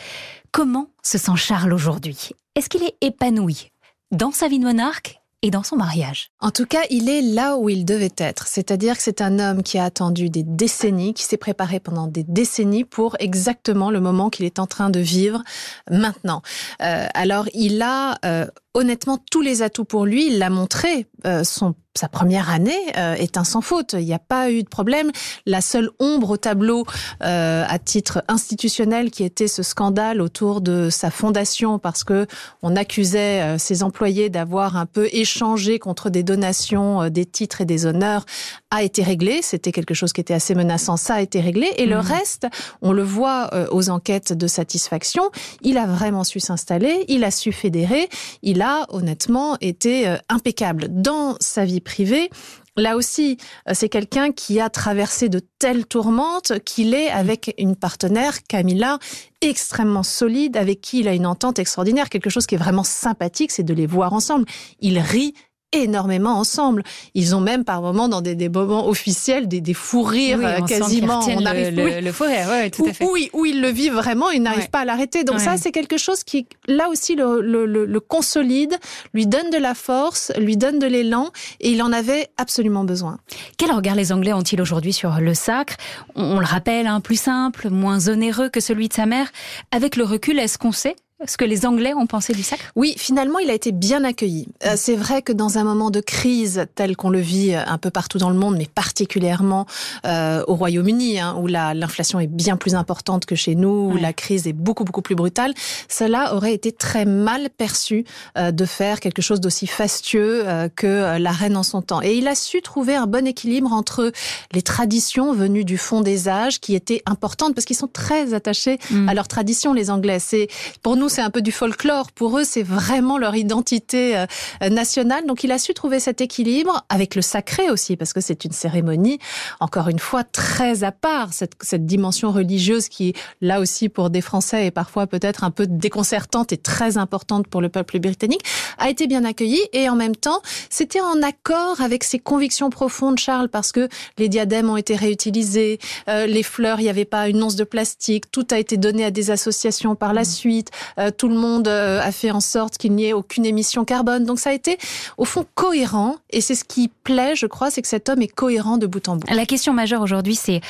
Comment 0.51 0.89
se 1.05 1.17
sent 1.17 1.37
Charles 1.37 1.73
aujourd'hui? 1.73 2.31
Est-ce 2.57 2.69
qu'il 2.69 2.83
est 2.83 2.97
épanoui 3.01 3.71
dans 4.11 4.33
sa 4.33 4.49
vie 4.49 4.59
de 4.59 4.65
monarque 4.65 5.21
et 5.43 5.53
dans 5.53 5.63
son 5.63 5.77
mariage? 5.77 6.31
En 6.41 6.51
tout 6.51 6.67
cas, 6.67 6.83
il 6.91 7.09
est 7.09 7.23
là 7.23 7.57
où 7.57 7.69
il 7.69 7.85
devait 7.85 8.11
être. 8.19 8.49
C'est-à-dire 8.49 8.97
que 8.97 9.03
c'est 9.05 9.21
un 9.21 9.39
homme 9.39 9.63
qui 9.63 9.79
a 9.79 9.85
attendu 9.85 10.29
des 10.29 10.43
décennies, 10.43 11.15
qui 11.15 11.23
s'est 11.23 11.37
préparé 11.37 11.79
pendant 11.79 12.09
des 12.09 12.25
décennies 12.25 12.83
pour 12.83 13.15
exactement 13.21 13.93
le 13.93 14.01
moment 14.01 14.29
qu'il 14.29 14.45
est 14.45 14.59
en 14.59 14.67
train 14.67 14.91
de 14.91 14.99
vivre 14.99 15.45
maintenant. 15.89 16.43
Euh, 16.83 17.07
alors, 17.15 17.47
il 17.55 17.81
a 17.81 18.19
euh, 18.25 18.47
honnêtement 18.75 19.19
tous 19.31 19.41
les 19.41 19.63
atouts 19.63 19.85
pour 19.85 20.07
lui. 20.07 20.27
Il 20.29 20.39
l'a 20.39 20.51
montré. 20.51 21.07
Euh, 21.27 21.45
son 21.45 21.75
sa 21.97 22.09
première 22.09 22.49
année 22.49 22.79
euh, 22.97 23.15
est 23.15 23.37
un 23.37 23.43
sans 23.43 23.61
faute. 23.61 23.97
Il 23.99 24.05
n'y 24.05 24.15
a 24.15 24.21
pas 24.21 24.53
eu 24.53 24.63
de 24.63 24.69
problème. 24.69 25.11
La 25.47 25.61
seule 25.61 25.91
ombre 25.99 26.31
au 26.31 26.37
tableau 26.37 26.87
euh, 27.25 27.65
à 27.67 27.79
titre 27.81 28.23
institutionnel 28.29 29.11
qui 29.11 29.25
était 29.25 29.49
ce 29.49 29.65
scandale 29.65 30.21
autour 30.21 30.61
de 30.61 30.91
sa 30.91 31.11
fondation 31.11 31.81
parce 31.81 32.05
que 32.05 32.29
on 32.63 32.77
accusait 32.77 33.59
ses 33.59 33.83
employés 33.83 34.31
d'avoir 34.31 34.77
un 34.77 34.87
peu 34.87 35.09
échangé 35.11 35.81
contre 35.81 36.09
des 36.09 36.23
donations, 36.23 37.09
des 37.09 37.27
titres 37.27 37.63
et 37.63 37.65
des 37.65 37.85
honneurs 37.85 38.25
a 38.71 38.85
été 38.85 39.03
réglé. 39.03 39.41
C'était 39.43 39.73
quelque 39.73 39.95
chose 39.95 40.13
qui 40.13 40.21
était 40.21 40.35
assez 40.35 40.55
menaçant. 40.55 40.97
Ça 40.97 41.15
a 41.15 41.21
été 41.21 41.41
réglé. 41.41 41.69
Et 41.79 41.87
le 41.87 41.97
mmh. 41.97 42.01
reste, 42.01 42.47
on 42.81 42.93
le 42.93 43.03
voit 43.03 43.51
aux 43.73 43.91
enquêtes 43.91 44.33
de 44.33 44.47
satisfaction. 44.47 45.31
Il 45.63 45.79
a 45.79 45.87
vraiment 45.87 46.23
su 46.23 46.39
s'installer. 46.39 47.07
Il 47.09 47.25
a 47.25 47.33
su 47.33 47.51
fédérer. 47.51 48.09
Il 48.43 48.58
a 48.63 48.87
honnêtement 48.91 49.57
été 49.61 50.17
impeccable 50.29 50.87
dans 50.91 51.37
sa 51.41 51.65
vie 51.65 51.81
privé. 51.81 52.31
Là 52.79 52.97
aussi, 52.97 53.39
euh, 53.69 53.73
c'est 53.75 53.89
quelqu'un 53.89 54.31
qui 54.31 54.61
a 54.61 54.71
traversé 54.71 55.29
de 55.29 55.41
telles 55.59 55.85
tourmentes 55.85 56.61
qu'il 56.65 56.95
est 56.95 57.11
avec 57.11 57.53
une 57.59 57.75
partenaire, 57.75 58.45
Camilla, 58.45 58.99
extrêmement 59.41 60.05
solide, 60.05 60.57
avec 60.57 60.81
qui 60.81 61.01
il 61.01 61.09
a 61.09 61.13
une 61.13 61.27
entente 61.27 61.59
extraordinaire. 61.59 62.09
Quelque 62.09 62.31
chose 62.31 62.47
qui 62.47 62.55
est 62.55 62.59
vraiment 62.59 62.85
sympathique, 62.85 63.51
c'est 63.51 63.65
de 63.65 63.75
les 63.75 63.87
voir 63.87 64.13
ensemble. 64.13 64.45
Il 64.81 64.99
rit 65.01 65.35
énormément 65.73 66.39
ensemble. 66.39 66.83
Ils 67.15 67.35
ont 67.37 67.41
même 67.41 67.65
par 67.65 67.83
moments 67.83 68.09
dans 68.09 68.21
des, 68.21 68.35
des 68.35 68.49
moments 68.49 68.89
officiels 68.89 69.49
des, 69.49 69.61
des 69.61 69.75
fous 69.75 70.03
rires 70.03 70.41
euh, 70.43 70.61
quasiment. 70.63 71.21
On 71.29 71.45
arrive 71.45 71.75
le, 71.75 72.01
le, 72.01 72.13
fou 72.13 72.25
rire, 72.25 72.49
ouais, 72.49 72.71
tout 72.71 72.87
à 72.87 72.93
fait. 72.93 73.05
Où, 73.05 73.17
où, 73.33 73.47
ils 73.47 73.61
le 73.61 73.69
vivent 73.69 73.95
vraiment, 73.95 74.31
ils 74.31 74.43
n'arrivent 74.43 74.71
pas 74.71 74.81
à 74.81 74.85
l'arrêter. 74.85 75.25
Donc 75.25 75.41
ça, 75.41 75.57
c'est 75.57 75.73
quelque 75.73 75.99
chose 75.99 76.25
qui 76.25 76.47
là 76.67 76.89
aussi 76.89 77.15
le, 77.15 77.41
le, 77.41 77.67
le, 77.67 78.01
consolide, 78.01 78.75
lui 79.13 79.27
donne 79.27 79.51
de 79.51 79.59
la 79.59 79.75
force, 79.75 80.33
lui 80.39 80.57
donne 80.57 80.79
de 80.79 80.87
l'élan, 80.87 81.31
et 81.61 81.71
il 81.71 81.83
en 81.83 81.93
avait 81.93 82.29
absolument 82.37 82.85
besoin. 82.85 83.19
Quel 83.59 83.71
regard 83.73 83.95
les 83.95 84.13
Anglais 84.13 84.33
ont-ils 84.33 84.61
aujourd'hui 84.61 84.93
sur 84.93 85.21
le 85.21 85.35
sacre? 85.35 85.77
On, 86.15 86.39
le 86.39 86.47
rappelle, 86.47 86.87
hein, 86.87 87.01
plus 87.01 87.21
simple, 87.21 87.69
moins 87.69 88.09
onéreux 88.09 88.49
que 88.49 88.61
celui 88.61 88.89
de 88.89 88.95
sa 88.95 89.07
mère. 89.07 89.29
Avec 89.71 89.97
le 89.97 90.05
recul, 90.05 90.39
est-ce 90.39 90.59
qu'on 90.59 90.73
sait? 90.73 90.97
Ce 91.27 91.37
que 91.37 91.45
les 91.45 91.67
Anglais 91.67 91.95
ont 91.95 92.07
pensé 92.07 92.33
du 92.33 92.43
sacre? 92.43 92.65
Oui, 92.77 92.95
finalement, 92.97 93.41
il 93.41 93.51
a 93.51 93.55
été 93.55 93.73
bien 93.73 94.05
accueilli. 94.05 94.47
Euh, 94.65 94.75
c'est 94.77 94.95
vrai 94.95 95.21
que 95.23 95.33
dans 95.33 95.59
un 95.59 95.65
moment 95.65 95.91
de 95.91 96.01
crise 96.01 96.67
tel 96.77 96.97
qu'on 96.97 97.11
le 97.11 97.19
vit 97.19 97.55
euh, 97.55 97.63
un 97.67 97.79
peu 97.79 97.91
partout 97.91 98.19
dans 98.19 98.31
le 98.31 98.37
monde, 98.37 98.57
mais 98.57 98.69
particulièrement 98.73 99.67
euh, 100.07 100.45
au 100.47 100.55
Royaume-Uni, 100.55 101.19
hein, 101.19 101.37
où 101.41 101.49
l'inflation 101.49 102.21
est 102.21 102.29
bien 102.29 102.57
plus 102.57 102.77
importante 102.77 103.27
que 103.27 103.35
chez 103.35 103.57
nous, 103.57 103.91
où 103.93 103.97
la 103.97 104.13
crise 104.13 104.47
est 104.47 104.53
beaucoup 104.53 104.85
beaucoup 104.85 105.03
plus 105.03 105.17
brutale, 105.17 105.55
cela 105.89 106.35
aurait 106.35 106.55
été 106.55 106.71
très 106.71 107.05
mal 107.05 107.49
perçu 107.51 108.05
de 108.37 108.65
faire 108.65 109.01
quelque 109.01 109.23
chose 109.23 109.41
d'aussi 109.41 109.67
fastueux 109.67 110.45
que 110.77 111.19
la 111.19 111.31
reine 111.31 111.57
en 111.57 111.63
son 111.63 111.83
temps. 111.83 112.03
Et 112.03 112.17
il 112.17 112.29
a 112.29 112.35
su 112.35 112.63
trouver 112.63 112.95
un 112.95 113.07
bon 113.07 113.27
équilibre 113.27 113.73
entre 113.73 114.13
les 114.53 114.63
traditions 114.63 115.33
venues 115.33 115.65
du 115.65 115.79
fond 115.79 116.01
des 116.01 116.29
âges, 116.29 116.61
qui 116.61 116.75
étaient 116.75 117.03
importantes 117.07 117.55
parce 117.55 117.65
qu'ils 117.65 117.77
sont 117.77 117.89
très 117.89 118.35
attachés 118.35 118.79
mm. 118.91 119.09
à 119.09 119.15
leurs 119.15 119.29
traditions, 119.29 119.73
les 119.73 119.91
Anglais. 119.91 120.19
C'est 120.19 120.49
pour 120.83 120.97
nous 121.09 121.15
c'est 121.15 121.23
un 121.23 121.31
peu 121.31 121.41
du 121.41 121.53
folklore. 121.53 122.13
Pour 122.13 122.39
eux, 122.39 122.45
c'est 122.45 122.63
vraiment 122.63 123.17
leur 123.17 123.35
identité 123.35 124.15
euh, 124.19 124.69
nationale. 124.69 125.25
Donc, 125.27 125.43
il 125.43 125.53
a 125.53 125.59
su 125.59 125.73
trouver 125.73 126.01
cet 126.01 126.21
équilibre 126.21 126.85
avec 126.91 127.15
le 127.15 127.23
sacré 127.23 127.71
aussi, 127.71 127.97
parce 127.97 128.13
que 128.13 128.21
c'est 128.21 128.45
une 128.45 128.53
cérémonie, 128.53 129.19
encore 129.59 129.89
une 129.89 129.99
fois, 129.99 130.23
très 130.23 130.85
à 130.85 130.93
part, 130.93 131.33
cette, 131.33 131.53
cette 131.63 131.87
dimension 131.87 132.31
religieuse 132.31 132.89
qui, 132.89 133.15
là 133.41 133.59
aussi, 133.61 133.89
pour 133.89 134.11
des 134.11 134.21
Français, 134.21 134.67
est 134.67 134.71
parfois 134.71 135.07
peut-être 135.07 135.45
un 135.45 135.51
peu 135.51 135.67
déconcertante 135.67 136.53
et 136.53 136.59
très 136.59 136.99
importante 136.99 137.49
pour 137.49 137.63
le 137.63 137.71
peuple 137.71 138.01
britannique, 138.01 138.43
a 138.77 138.91
été 138.91 139.07
bien 139.07 139.25
accueilli. 139.25 139.61
Et 139.73 139.89
en 139.89 139.97
même 139.97 140.17
temps, 140.17 140.43
c'était 140.69 141.01
en 141.01 141.23
accord 141.23 141.81
avec 141.81 142.05
ses 142.05 142.19
convictions 142.19 142.69
profondes, 142.69 143.19
Charles, 143.19 143.49
parce 143.49 143.73
que 143.73 143.89
les 144.19 144.29
diadèmes 144.29 144.69
ont 144.69 144.77
été 144.77 144.95
réutilisés, 144.95 145.79
euh, 146.09 146.27
les 146.27 146.43
fleurs, 146.43 146.81
il 146.81 146.85
n'y 146.85 146.91
avait 146.91 147.07
pas 147.07 147.29
une 147.29 147.43
once 147.43 147.57
de 147.57 147.65
plastique, 147.65 148.31
tout 148.31 148.47
a 148.51 148.59
été 148.59 148.77
donné 148.77 149.07
à 149.07 149.11
des 149.11 149.31
associations 149.31 149.95
par 149.95 150.13
la 150.13 150.23
mmh. 150.23 150.25
suite. 150.27 150.71
Euh, 150.99 151.11
tout 151.11 151.29
le 151.29 151.37
monde 151.37 151.69
euh, 151.69 152.01
a 152.01 152.13
fait 152.13 152.31
en 152.31 152.41
sorte 152.41 152.77
qu'il 152.77 152.93
n'y 152.93 153.07
ait 153.07 153.13
aucune 153.13 153.47
émission 153.47 153.85
carbone. 153.85 154.25
Donc 154.25 154.39
ça 154.39 154.51
a 154.51 154.53
été 154.53 154.79
au 155.17 155.25
fond 155.25 155.47
cohérent 155.55 156.17
et 156.31 156.41
c'est 156.41 156.55
ce 156.55 156.65
qui 156.65 156.89
plaît, 156.89 157.37
je 157.37 157.47
crois, 157.47 157.71
c'est 157.71 157.83
que 157.83 157.89
cet 157.89 158.09
homme 158.09 158.23
est 158.23 158.29
cohérent 158.29 158.79
de 158.79 158.87
bout 158.87 159.09
en 159.09 159.17
bout. 159.17 159.33
La 159.33 159.47
question 159.47 159.73
majeure 159.73 160.03
aujourd'hui, 160.03 160.35
c'est 160.35 160.61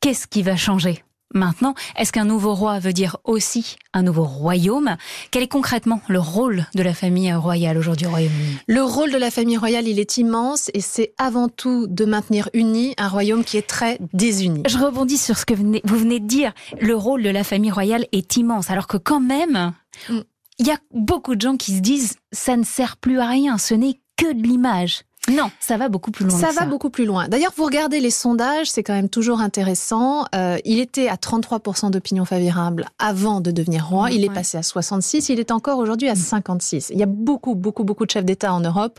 qu'est-ce 0.00 0.26
qui 0.26 0.42
va 0.42 0.56
changer? 0.56 1.02
Maintenant, 1.36 1.74
est-ce 1.96 2.12
qu'un 2.12 2.24
nouveau 2.24 2.54
roi 2.54 2.78
veut 2.78 2.94
dire 2.94 3.18
aussi 3.24 3.76
un 3.92 4.02
nouveau 4.02 4.24
royaume? 4.24 4.96
Quel 5.30 5.42
est 5.42 5.48
concrètement 5.48 6.00
le 6.08 6.18
rôle 6.18 6.64
de 6.74 6.82
la 6.82 6.94
famille 6.94 7.32
royale 7.34 7.76
aujourd'hui 7.76 8.06
au 8.06 8.10
Royaume-Uni? 8.10 8.56
Le 8.66 8.82
rôle 8.82 9.12
de 9.12 9.18
la 9.18 9.30
famille 9.30 9.58
royale, 9.58 9.86
il 9.86 10.00
est 10.00 10.16
immense 10.16 10.70
et 10.72 10.80
c'est 10.80 11.12
avant 11.18 11.50
tout 11.50 11.86
de 11.88 12.06
maintenir 12.06 12.48
uni 12.54 12.94
un 12.96 13.08
royaume 13.08 13.44
qui 13.44 13.58
est 13.58 13.66
très 13.66 13.98
désuni. 14.14 14.62
Je 14.66 14.78
rebondis 14.78 15.18
sur 15.18 15.36
ce 15.36 15.44
que 15.44 15.52
vous 15.52 15.98
venez 15.98 16.20
de 16.20 16.26
dire. 16.26 16.52
Le 16.80 16.96
rôle 16.96 17.22
de 17.22 17.30
la 17.30 17.44
famille 17.44 17.70
royale 17.70 18.06
est 18.12 18.38
immense, 18.38 18.70
alors 18.70 18.86
que 18.86 18.96
quand 18.96 19.20
même, 19.20 19.74
mm. 20.08 20.20
il 20.58 20.66
y 20.66 20.70
a 20.70 20.78
beaucoup 20.94 21.34
de 21.34 21.42
gens 21.42 21.58
qui 21.58 21.72
se 21.76 21.80
disent 21.80 22.16
ça 22.32 22.56
ne 22.56 22.64
sert 22.64 22.96
plus 22.96 23.20
à 23.20 23.26
rien, 23.26 23.58
ce 23.58 23.74
n'est 23.74 24.00
que 24.16 24.32
de 24.32 24.42
l'image. 24.42 25.02
Non, 25.28 25.50
ça 25.60 25.76
va 25.76 25.88
beaucoup 25.88 26.10
plus 26.10 26.26
loin. 26.26 26.38
Ça 26.38 26.50
va 26.52 26.66
beaucoup 26.66 26.90
plus 26.90 27.04
loin. 27.04 27.28
D'ailleurs, 27.28 27.52
vous 27.56 27.64
regardez 27.64 28.00
les 28.00 28.10
sondages, 28.10 28.70
c'est 28.70 28.82
quand 28.82 28.94
même 28.94 29.08
toujours 29.08 29.40
intéressant. 29.40 30.26
Euh, 30.34 30.58
il 30.64 30.78
était 30.78 31.08
à 31.08 31.16
33% 31.16 31.90
d'opinion 31.90 32.24
favorable 32.24 32.86
avant 32.98 33.40
de 33.40 33.50
devenir 33.50 33.88
roi. 33.88 34.10
Il 34.10 34.24
est 34.24 34.32
passé 34.32 34.58
à 34.58 34.62
66. 34.62 35.28
Il 35.28 35.40
est 35.40 35.50
encore 35.50 35.78
aujourd'hui 35.78 36.08
à 36.08 36.14
56. 36.14 36.90
Il 36.92 36.98
y 36.98 37.02
a 37.02 37.06
beaucoup, 37.06 37.54
beaucoup, 37.54 37.84
beaucoup 37.84 38.06
de 38.06 38.10
chefs 38.10 38.24
d'État 38.24 38.52
en 38.52 38.60
Europe, 38.60 38.98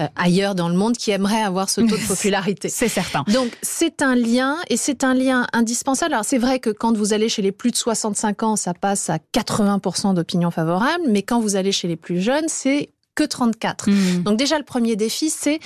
euh, 0.00 0.06
ailleurs 0.16 0.54
dans 0.54 0.68
le 0.68 0.74
monde, 0.74 0.96
qui 0.96 1.10
aimeraient 1.10 1.42
avoir 1.42 1.70
ce 1.70 1.80
taux 1.80 1.96
de 1.96 2.06
popularité. 2.08 2.68
c'est 2.68 2.88
certain. 2.88 3.24
Donc, 3.32 3.50
c'est 3.62 4.02
un 4.02 4.14
lien 4.14 4.56
et 4.68 4.76
c'est 4.76 5.04
un 5.04 5.14
lien 5.14 5.46
indispensable. 5.52 6.14
Alors, 6.14 6.24
c'est 6.24 6.38
vrai 6.38 6.58
que 6.58 6.70
quand 6.70 6.96
vous 6.96 7.12
allez 7.12 7.28
chez 7.28 7.42
les 7.42 7.52
plus 7.52 7.70
de 7.70 7.76
65 7.76 8.42
ans, 8.42 8.56
ça 8.56 8.74
passe 8.74 9.10
à 9.10 9.18
80% 9.34 10.14
d'opinion 10.14 10.50
favorable, 10.50 11.04
mais 11.08 11.22
quand 11.22 11.40
vous 11.40 11.56
allez 11.56 11.72
chez 11.72 11.88
les 11.88 11.96
plus 11.96 12.20
jeunes, 12.20 12.48
c'est 12.48 12.90
que 13.18 13.24
34. 13.24 13.90
Mmh. 13.90 14.22
Donc 14.22 14.38
déjà, 14.38 14.58
le 14.58 14.64
premier 14.64 14.94
défi, 14.94 15.28
c'est 15.28 15.58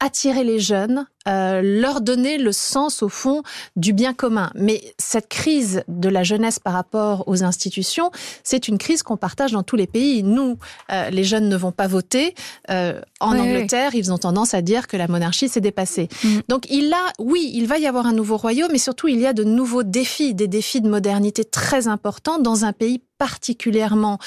attirer 0.00 0.42
les 0.42 0.58
jeunes 0.58 1.06
euh, 1.28 1.60
leur 1.62 2.00
donner 2.00 2.38
le 2.38 2.52
sens 2.52 3.02
au 3.02 3.08
fond 3.08 3.42
du 3.74 3.92
bien 3.92 4.14
commun. 4.14 4.50
Mais 4.54 4.82
cette 4.98 5.28
crise 5.28 5.82
de 5.88 6.08
la 6.08 6.22
jeunesse 6.22 6.58
par 6.58 6.72
rapport 6.72 7.24
aux 7.26 7.42
institutions, 7.42 8.10
c'est 8.44 8.68
une 8.68 8.78
crise 8.78 9.02
qu'on 9.02 9.16
partage 9.16 9.52
dans 9.52 9.62
tous 9.62 9.76
les 9.76 9.86
pays. 9.86 10.22
Nous, 10.22 10.58
euh, 10.92 11.10
les 11.10 11.24
jeunes 11.24 11.48
ne 11.48 11.56
vont 11.56 11.72
pas 11.72 11.86
voter. 11.86 12.34
Euh, 12.70 13.00
en 13.20 13.38
Angleterre, 13.38 13.94
ils 13.94 14.12
ont 14.12 14.18
tendance 14.18 14.54
à 14.54 14.62
dire 14.62 14.86
que 14.86 14.96
la 14.96 15.08
monarchie 15.08 15.48
s'est 15.48 15.60
dépassée. 15.60 16.08
Mm. 16.22 16.38
Donc 16.48 16.66
il 16.70 16.92
a, 16.92 17.12
oui, 17.18 17.50
il 17.54 17.66
va 17.66 17.78
y 17.78 17.86
avoir 17.86 18.06
un 18.06 18.12
nouveau 18.12 18.36
royaume, 18.36 18.70
mais 18.72 18.78
surtout 18.78 19.08
il 19.08 19.20
y 19.20 19.26
a 19.26 19.32
de 19.32 19.44
nouveaux 19.44 19.82
défis, 19.82 20.34
des 20.34 20.48
défis 20.48 20.80
de 20.80 20.88
modernité 20.88 21.44
très 21.44 21.88
importants 21.88 22.38
dans 22.38 22.64
un 22.64 22.72
pays 22.72 23.02
particulièrement 23.18 24.18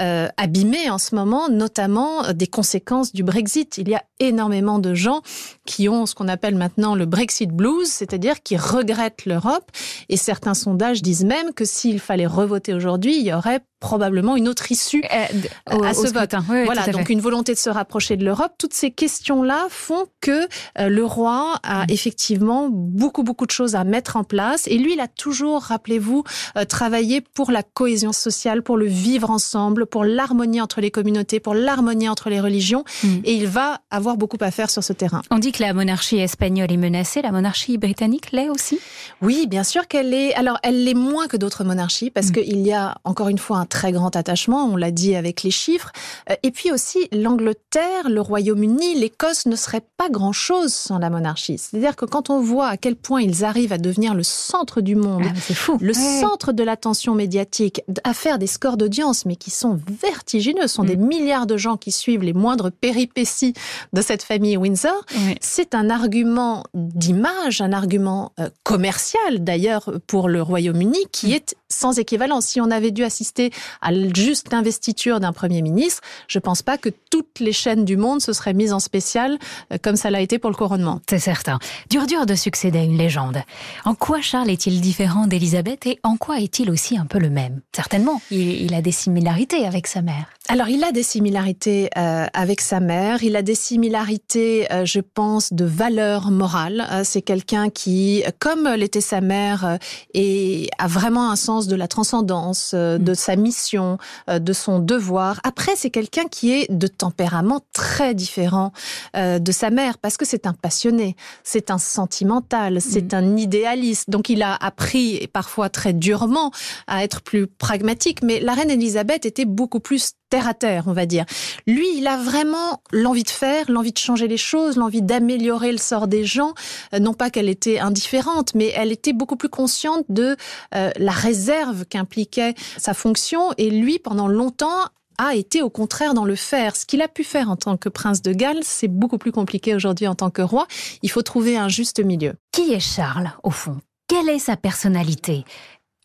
euh, 0.00 0.28
abîmé 0.38 0.88
en 0.88 0.96
ce 0.96 1.14
moment, 1.14 1.50
notamment 1.50 2.32
des 2.32 2.46
conséquences 2.46 3.12
du 3.12 3.22
Brexit. 3.22 3.76
Il 3.76 3.88
y 3.88 3.94
a 3.94 4.02
énormément 4.20 4.78
de 4.78 4.94
gens 4.94 5.20
qui 5.66 5.88
ont 5.88 6.06
ce 6.06 6.14
qu'on 6.14 6.28
appelle 6.28 6.47
maintenant 6.56 6.94
le 6.94 7.06
Brexit 7.06 7.50
blues, 7.50 7.88
c'est-à-dire 7.88 8.42
qui 8.42 8.56
regrettent 8.56 9.26
l'Europe. 9.26 9.70
Et 10.08 10.16
certains 10.16 10.54
sondages 10.54 11.02
disent 11.02 11.24
même 11.24 11.52
que 11.52 11.64
s'il 11.64 12.00
fallait 12.00 12.26
revoter 12.26 12.74
aujourd'hui, 12.74 13.18
il 13.18 13.26
y 13.26 13.32
aurait 13.32 13.60
probablement 13.80 14.36
une 14.36 14.48
autre 14.48 14.72
issue 14.72 15.02
euh, 15.12 15.82
à 15.82 15.94
ce 15.94 16.12
vote. 16.12 16.34
voilà, 16.64 16.86
donc 16.88 17.10
une 17.10 17.20
volonté 17.20 17.54
de 17.54 17.58
se 17.58 17.70
rapprocher 17.70 18.16
de 18.16 18.24
l'Europe. 18.24 18.52
Toutes 18.58 18.74
ces 18.74 18.90
questions-là 18.90 19.66
font 19.70 20.06
que 20.20 20.48
euh, 20.78 20.88
le 20.88 21.04
roi 21.04 21.58
a 21.62 21.84
mm. 21.84 21.90
effectivement 21.90 22.68
beaucoup 22.70 23.22
beaucoup 23.22 23.46
de 23.46 23.52
choses 23.52 23.76
à 23.76 23.84
mettre 23.84 24.16
en 24.16 24.24
place. 24.24 24.66
Et 24.66 24.78
lui, 24.78 24.94
il 24.94 25.00
a 25.00 25.06
toujours, 25.06 25.62
rappelez-vous, 25.62 26.24
euh, 26.56 26.64
travaillé 26.64 27.20
pour 27.20 27.52
la 27.52 27.62
cohésion 27.62 28.12
sociale, 28.12 28.62
pour 28.62 28.76
le 28.76 28.86
vivre 28.86 29.30
ensemble, 29.30 29.86
pour 29.86 30.04
l'harmonie 30.04 30.60
entre 30.60 30.80
les 30.80 30.90
communautés, 30.90 31.38
pour 31.38 31.54
l'harmonie 31.54 32.08
entre 32.08 32.30
les 32.30 32.40
religions. 32.40 32.84
Mm. 33.04 33.16
Et 33.24 33.34
il 33.34 33.46
va 33.46 33.78
avoir 33.90 34.16
beaucoup 34.16 34.38
à 34.40 34.50
faire 34.50 34.70
sur 34.70 34.82
ce 34.82 34.92
terrain. 34.92 35.22
On 35.30 35.38
dit 35.38 35.52
que 35.52 35.62
la 35.62 35.72
monarchie 35.72 36.18
espagnole 36.18 36.72
est 36.72 36.76
menacée. 36.76 37.22
La 37.22 37.32
monarchie 37.32 37.78
britannique 37.78 38.32
l'est 38.32 38.48
aussi? 38.48 38.80
Oui, 39.22 39.46
bien 39.46 39.64
sûr 39.64 39.86
qu'elle 39.86 40.12
est. 40.14 40.34
Alors, 40.34 40.58
elle 40.64 40.82
l'est 40.84 40.94
moins 40.94 41.28
que 41.28 41.36
d'autres 41.36 41.62
monarchies 41.62 42.10
parce 42.10 42.28
mm. 42.28 42.32
qu'il 42.32 42.66
y 42.66 42.72
a 42.72 42.96
encore 43.04 43.28
une 43.28 43.38
fois 43.38 43.58
un 43.58 43.67
très 43.68 43.92
grand 43.92 44.16
attachement, 44.16 44.64
on 44.64 44.76
l'a 44.76 44.90
dit 44.90 45.14
avec 45.14 45.42
les 45.42 45.50
chiffres. 45.50 45.92
Euh, 46.30 46.34
et 46.42 46.50
puis 46.50 46.72
aussi, 46.72 47.08
l'Angleterre, 47.12 48.08
le 48.08 48.20
Royaume-Uni, 48.20 48.98
l'Écosse 48.98 49.46
ne 49.46 49.56
seraient 49.56 49.84
pas 49.96 50.08
grand-chose 50.08 50.72
sans 50.72 50.98
la 50.98 51.10
monarchie. 51.10 51.58
C'est-à-dire 51.58 51.96
que 51.96 52.04
quand 52.04 52.30
on 52.30 52.40
voit 52.40 52.68
à 52.68 52.76
quel 52.76 52.96
point 52.96 53.22
ils 53.22 53.44
arrivent 53.44 53.72
à 53.72 53.78
devenir 53.78 54.14
le 54.14 54.22
centre 54.22 54.80
du 54.80 54.94
monde, 54.94 55.24
ah, 55.24 55.52
fou. 55.54 55.78
le 55.80 55.92
centre 55.92 56.52
de 56.52 56.62
l'attention 56.62 57.14
médiatique, 57.14 57.82
à 58.04 58.14
faire 58.14 58.38
des 58.38 58.46
scores 58.46 58.76
d'audience, 58.76 59.24
mais 59.26 59.36
qui 59.36 59.50
sont 59.50 59.78
vertigineux, 60.02 60.62
ce 60.62 60.74
sont 60.74 60.84
des 60.84 60.96
mm. 60.96 61.06
milliards 61.06 61.46
de 61.46 61.56
gens 61.56 61.76
qui 61.76 61.92
suivent 61.92 62.22
les 62.22 62.32
moindres 62.32 62.70
péripéties 62.70 63.54
de 63.92 64.02
cette 64.02 64.22
famille 64.22 64.56
Windsor, 64.56 65.04
c'est 65.40 65.74
un 65.74 65.90
argument 65.90 66.64
d'image, 66.74 67.60
un 67.60 67.72
argument 67.72 68.32
euh, 68.38 68.48
commercial 68.62 69.44
d'ailleurs 69.44 69.92
pour 70.06 70.28
le 70.28 70.42
Royaume-Uni 70.42 70.98
qui 71.12 71.28
mm. 71.28 71.32
est 71.32 71.56
sans 71.68 71.98
équivalent. 71.98 72.40
Si 72.40 72.60
on 72.60 72.70
avait 72.70 72.90
dû 72.90 73.04
assister 73.04 73.50
à 73.80 73.92
juste 74.14 74.52
l'investiture 74.52 75.20
d'un 75.20 75.32
Premier 75.32 75.62
ministre, 75.62 76.02
je 76.26 76.38
ne 76.38 76.42
pense 76.42 76.62
pas 76.62 76.78
que 76.78 76.88
toutes 77.10 77.40
les 77.40 77.52
chaînes 77.52 77.84
du 77.84 77.96
monde 77.96 78.20
se 78.20 78.32
seraient 78.32 78.54
mises 78.54 78.72
en 78.72 78.80
spécial 78.80 79.38
euh, 79.72 79.78
comme 79.82 79.96
ça 79.96 80.10
l'a 80.10 80.20
été 80.20 80.38
pour 80.38 80.50
le 80.50 80.56
couronnement. 80.56 81.00
C'est 81.08 81.18
certain. 81.18 81.58
Dur 81.90 82.06
dur 82.06 82.26
de 82.26 82.34
succéder 82.34 82.78
à 82.78 82.82
une 82.82 82.98
légende. 82.98 83.42
En 83.84 83.94
quoi 83.94 84.20
Charles 84.20 84.50
est-il 84.50 84.80
différent 84.80 85.26
d'Élisabeth 85.26 85.86
et 85.86 85.98
en 86.02 86.16
quoi 86.16 86.40
est-il 86.40 86.70
aussi 86.70 86.96
un 86.96 87.06
peu 87.06 87.18
le 87.18 87.30
même? 87.30 87.60
Certainement, 87.74 88.20
il, 88.30 88.74
a 88.74 88.82
des 88.82 88.92
similarités 88.92 89.66
avec 89.66 89.86
sa 89.86 90.02
mère. 90.02 90.26
Alors 90.50 90.70
il 90.70 90.82
a 90.82 90.92
des 90.92 91.02
similarités 91.02 91.90
euh, 91.98 92.24
avec 92.32 92.62
sa 92.62 92.80
mère, 92.80 93.22
il 93.22 93.36
a 93.36 93.42
des 93.42 93.54
similarités, 93.54 94.66
euh, 94.72 94.86
je 94.86 95.00
pense, 95.00 95.52
de 95.52 95.66
valeur 95.66 96.30
morale. 96.30 96.88
C'est 97.04 97.20
quelqu'un 97.20 97.68
qui, 97.68 98.24
comme 98.38 98.66
l'était 98.66 99.02
sa 99.02 99.20
mère, 99.20 99.78
et 100.14 100.70
a 100.78 100.86
vraiment 100.86 101.30
un 101.30 101.36
sens 101.36 101.66
de 101.66 101.76
la 101.76 101.86
transcendance, 101.86 102.72
mm. 102.72 102.96
de 102.96 103.14
sa 103.14 103.36
mission, 103.36 103.98
euh, 104.30 104.38
de 104.38 104.52
son 104.54 104.78
devoir. 104.78 105.40
Après, 105.44 105.72
c'est 105.76 105.90
quelqu'un 105.90 106.24
qui 106.24 106.52
est 106.52 106.72
de 106.72 106.86
tempérament 106.86 107.60
très 107.74 108.14
différent 108.14 108.72
euh, 109.16 109.38
de 109.38 109.52
sa 109.52 109.68
mère, 109.68 109.98
parce 109.98 110.16
que 110.16 110.24
c'est 110.24 110.46
un 110.46 110.54
passionné, 110.54 111.14
c'est 111.44 111.70
un 111.70 111.78
sentimental, 111.78 112.80
c'est 112.80 113.12
mm. 113.12 113.16
un 113.16 113.36
idéaliste. 113.36 114.08
Donc 114.08 114.30
il 114.30 114.42
a 114.42 114.54
appris, 114.54 115.28
parfois 115.30 115.68
très 115.68 115.92
durement, 115.92 116.52
à 116.86 117.04
être 117.04 117.20
plus 117.20 117.46
pragmatique. 117.46 118.22
Mais 118.22 118.40
la 118.40 118.54
reine 118.54 118.70
Elisabeth 118.70 119.26
était 119.26 119.44
beaucoup 119.44 119.80
plus 119.80 120.12
terre 120.28 120.48
à 120.48 120.54
terre, 120.54 120.84
on 120.86 120.92
va 120.92 121.06
dire. 121.06 121.24
Lui, 121.66 121.86
il 121.96 122.06
a 122.06 122.16
vraiment 122.16 122.82
l'envie 122.92 123.22
de 123.22 123.30
faire, 123.30 123.70
l'envie 123.70 123.92
de 123.92 123.98
changer 123.98 124.28
les 124.28 124.36
choses, 124.36 124.76
l'envie 124.76 125.02
d'améliorer 125.02 125.72
le 125.72 125.78
sort 125.78 126.08
des 126.08 126.24
gens. 126.24 126.54
Euh, 126.94 126.98
non 126.98 127.14
pas 127.14 127.30
qu'elle 127.30 127.48
était 127.48 127.78
indifférente, 127.78 128.54
mais 128.54 128.72
elle 128.76 128.92
était 128.92 129.12
beaucoup 129.12 129.36
plus 129.36 129.48
consciente 129.48 130.04
de 130.08 130.36
la 130.72 131.12
réserve 131.12 131.84
qu'impliquait 131.86 132.54
sa 132.76 132.94
fonction. 132.94 133.52
Et 133.56 133.70
lui, 133.70 133.98
pendant 133.98 134.28
longtemps, 134.28 134.88
a 135.18 135.34
été 135.34 135.62
au 135.62 135.70
contraire 135.70 136.14
dans 136.14 136.24
le 136.24 136.36
faire. 136.36 136.76
Ce 136.76 136.86
qu'il 136.86 137.02
a 137.02 137.08
pu 137.08 137.24
faire 137.24 137.50
en 137.50 137.56
tant 137.56 137.76
que 137.76 137.88
prince 137.88 138.22
de 138.22 138.32
Galles, 138.32 138.62
c'est 138.62 138.88
beaucoup 138.88 139.18
plus 139.18 139.32
compliqué 139.32 139.74
aujourd'hui 139.74 140.06
en 140.06 140.14
tant 140.14 140.30
que 140.30 140.42
roi. 140.42 140.66
Il 141.02 141.10
faut 141.10 141.22
trouver 141.22 141.56
un 141.56 141.68
juste 141.68 142.02
milieu. 142.02 142.34
Qui 142.52 142.72
est 142.72 142.80
Charles, 142.80 143.32
au 143.42 143.50
fond? 143.50 143.76
Quelle 144.06 144.28
est 144.28 144.38
sa 144.38 144.56
personnalité? 144.56 145.44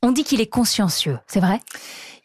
On 0.05 0.11
dit 0.11 0.25
qu'il 0.25 0.41
est 0.41 0.47
consciencieux, 0.47 1.17
c'est 1.27 1.39
vrai? 1.39 1.61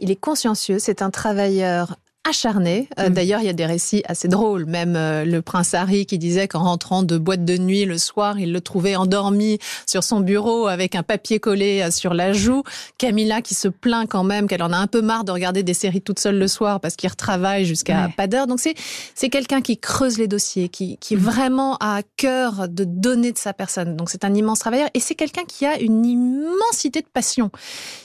Il 0.00 0.10
est 0.10 0.16
consciencieux, 0.16 0.80
c'est 0.80 1.00
un 1.00 1.10
travailleur 1.10 1.94
acharné. 2.28 2.88
Euh, 2.98 3.08
mm. 3.08 3.12
D'ailleurs, 3.12 3.40
il 3.40 3.46
y 3.46 3.50
a 3.50 3.54
des 3.54 3.66
récits 3.66 4.02
assez 4.06 4.28
drôles. 4.28 4.66
Même 4.66 4.94
euh, 4.96 5.24
le 5.24 5.42
prince 5.42 5.74
Harry 5.74 6.06
qui 6.06 6.18
disait 6.18 6.48
qu'en 6.48 6.60
rentrant 6.60 7.02
de 7.02 7.18
boîte 7.18 7.44
de 7.44 7.56
nuit 7.56 7.84
le 7.84 7.98
soir, 7.98 8.38
il 8.38 8.52
le 8.52 8.60
trouvait 8.60 8.96
endormi 8.96 9.58
sur 9.86 10.04
son 10.04 10.20
bureau 10.20 10.66
avec 10.66 10.94
un 10.94 11.02
papier 11.02 11.40
collé 11.40 11.82
euh, 11.82 11.90
sur 11.90 12.14
la 12.14 12.32
joue. 12.32 12.62
Camilla 12.98 13.42
qui 13.42 13.54
se 13.54 13.68
plaint 13.68 14.08
quand 14.08 14.24
même 14.24 14.46
qu'elle 14.46 14.62
en 14.62 14.72
a 14.72 14.76
un 14.76 14.86
peu 14.86 15.00
marre 15.00 15.24
de 15.24 15.32
regarder 15.32 15.62
des 15.62 15.74
séries 15.74 16.02
toute 16.02 16.18
seule 16.18 16.38
le 16.38 16.48
soir 16.48 16.80
parce 16.80 16.96
qu'il 16.96 17.08
retravaille 17.08 17.64
jusqu'à 17.64 18.10
pas 18.16 18.26
d'heure. 18.26 18.46
Donc 18.46 18.60
c'est 18.60 18.74
c'est 19.14 19.30
quelqu'un 19.30 19.60
qui 19.60 19.78
creuse 19.78 20.18
les 20.18 20.28
dossiers, 20.28 20.68
qui 20.68 20.98
qui 20.98 21.16
mm. 21.16 21.20
vraiment 21.20 21.76
a 21.76 21.98
à 21.98 22.02
cœur 22.16 22.68
de 22.68 22.84
donner 22.84 23.32
de 23.32 23.38
sa 23.38 23.52
personne. 23.52 23.96
Donc 23.96 24.10
c'est 24.10 24.24
un 24.24 24.34
immense 24.34 24.58
travailleur 24.58 24.88
et 24.92 25.00
c'est 25.00 25.14
quelqu'un 25.14 25.44
qui 25.44 25.64
a 25.64 25.80
une 25.80 26.04
immensité 26.04 27.00
de 27.00 27.06
passion. 27.06 27.50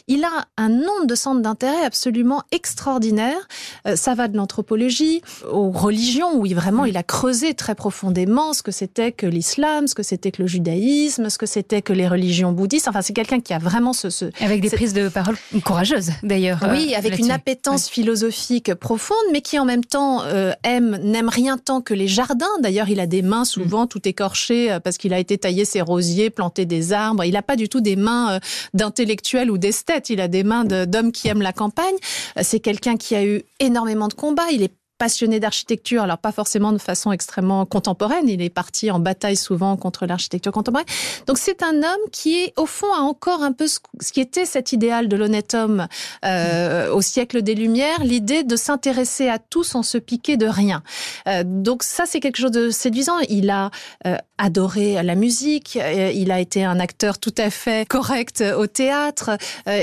Il 0.07 0.23
a 0.23 0.45
un 0.57 0.69
nombre 0.69 1.05
de 1.05 1.15
centres 1.15 1.41
d'intérêt 1.41 1.83
absolument 1.83 2.41
extraordinaire. 2.51 3.47
ça 3.95 4.12
va 4.15 4.27
de 4.27 4.37
l'anthropologie 4.37 5.21
aux 5.51 5.71
religions, 5.71 6.35
où 6.35 6.45
il, 6.45 6.55
vraiment 6.55 6.85
il 6.85 6.97
a 6.97 7.03
creusé 7.03 7.53
très 7.53 7.75
profondément 7.75 8.53
ce 8.53 8.63
que 8.63 8.71
c'était 8.71 9.11
que 9.11 9.25
l'islam, 9.25 9.87
ce 9.87 9.95
que 9.95 10.03
c'était 10.03 10.31
que 10.31 10.41
le 10.41 10.47
judaïsme, 10.47 11.29
ce 11.29 11.37
que 11.37 11.45
c'était 11.45 11.81
que 11.81 11.93
les 11.93 12.07
religions 12.07 12.51
bouddhistes. 12.51 12.87
Enfin, 12.87 13.01
c'est 13.01 13.13
quelqu'un 13.13 13.39
qui 13.39 13.53
a 13.53 13.59
vraiment 13.59 13.93
ce... 13.93 14.09
ce 14.09 14.25
avec 14.41 14.61
des 14.61 14.69
prises 14.69 14.93
de 14.93 15.09
parole 15.09 15.37
courageuses, 15.63 16.11
d'ailleurs. 16.23 16.59
Oui, 16.71 16.93
euh, 16.93 16.97
avec 16.97 17.19
une 17.19 17.31
appétence 17.31 17.89
philosophique 17.89 18.73
profonde, 18.73 19.17
mais 19.31 19.41
qui 19.41 19.59
en 19.59 19.65
même 19.65 19.83
temps 19.83 20.23
euh, 20.23 20.51
aime, 20.63 20.97
n'aime 21.03 21.29
rien 21.29 21.57
tant 21.57 21.81
que 21.81 21.93
les 21.93 22.07
jardins. 22.07 22.45
D'ailleurs, 22.61 22.89
il 22.89 22.99
a 22.99 23.07
des 23.07 23.21
mains 23.21 23.45
souvent 23.45 23.85
mm. 23.85 23.87
tout 23.87 24.07
écorchées 24.07 24.71
euh, 24.71 24.79
parce 24.79 24.97
qu'il 24.97 25.13
a 25.13 25.19
été 25.19 25.37
taillé 25.37 25.65
ses 25.65 25.81
rosiers, 25.81 26.29
planté 26.29 26.65
des 26.65 26.93
arbres. 26.93 27.23
Il 27.23 27.33
n'a 27.33 27.41
pas 27.41 27.55
du 27.55 27.69
tout 27.69 27.81
des 27.81 27.95
mains 27.95 28.39
d'intellectuels 28.73 29.49
ou 29.51 29.57
d'esthètes. 29.57 30.09
Il 30.09 30.21
a 30.21 30.27
des 30.27 30.43
mains 30.43 30.65
d'hommes 30.65 31.11
qui 31.11 31.27
aiment 31.27 31.41
la 31.41 31.53
campagne. 31.53 31.95
C'est 32.41 32.59
quelqu'un 32.59 32.97
qui 32.97 33.15
a 33.15 33.23
eu 33.23 33.43
énormément 33.59 34.02
de 34.07 34.13
combat. 34.13 34.49
Il 34.51 34.63
est 34.63 34.73
passionné 35.03 35.39
d'architecture, 35.39 36.03
alors 36.03 36.17
pas 36.17 36.31
forcément 36.31 36.71
de 36.71 36.77
façon 36.77 37.11
extrêmement 37.11 37.65
contemporaine, 37.65 38.29
il 38.29 38.41
est 38.41 38.49
parti 38.49 38.89
en 38.89 38.99
bataille 38.99 39.35
souvent 39.35 39.75
contre 39.75 40.05
l'architecture 40.05 40.51
contemporaine. 40.51 40.85
Donc 41.27 41.37
c'est 41.37 41.61
un 41.61 41.75
homme 41.75 42.09
qui 42.11 42.41
est 42.41 42.53
au 42.57 42.65
fond 42.65 42.87
a 42.93 42.99
encore 42.99 43.43
un 43.43 43.51
peu 43.51 43.67
ce 43.67 43.79
qui 44.13 44.21
était 44.21 44.45
cet 44.45 44.71
idéal 44.71 45.09
de 45.09 45.17
l'honnête 45.17 45.55
homme 45.55 45.87
euh, 46.23 46.93
au 46.93 47.01
siècle 47.01 47.41
des 47.41 47.55
Lumières, 47.55 48.03
l'idée 48.03 48.43
de 48.43 48.55
s'intéresser 48.55 49.27
à 49.27 49.39
tout 49.39 49.63
sans 49.63 49.83
se 49.83 49.97
piquer 49.97 50.37
de 50.37 50.45
rien. 50.45 50.83
Euh, 51.27 51.43
donc 51.45 51.83
ça 51.83 52.05
c'est 52.05 52.19
quelque 52.21 52.37
chose 52.37 52.51
de 52.51 52.69
séduisant. 52.69 53.19
Il 53.27 53.49
a 53.49 53.71
euh, 54.07 54.15
adoré 54.43 55.01
la 55.01 55.15
musique, 55.15 55.77
il 56.13 56.31
a 56.31 56.39
été 56.39 56.63
un 56.63 56.79
acteur 56.79 57.17
tout 57.17 57.33
à 57.37 57.49
fait 57.49 57.87
correct 57.87 58.43
au 58.57 58.67
théâtre, 58.67 59.37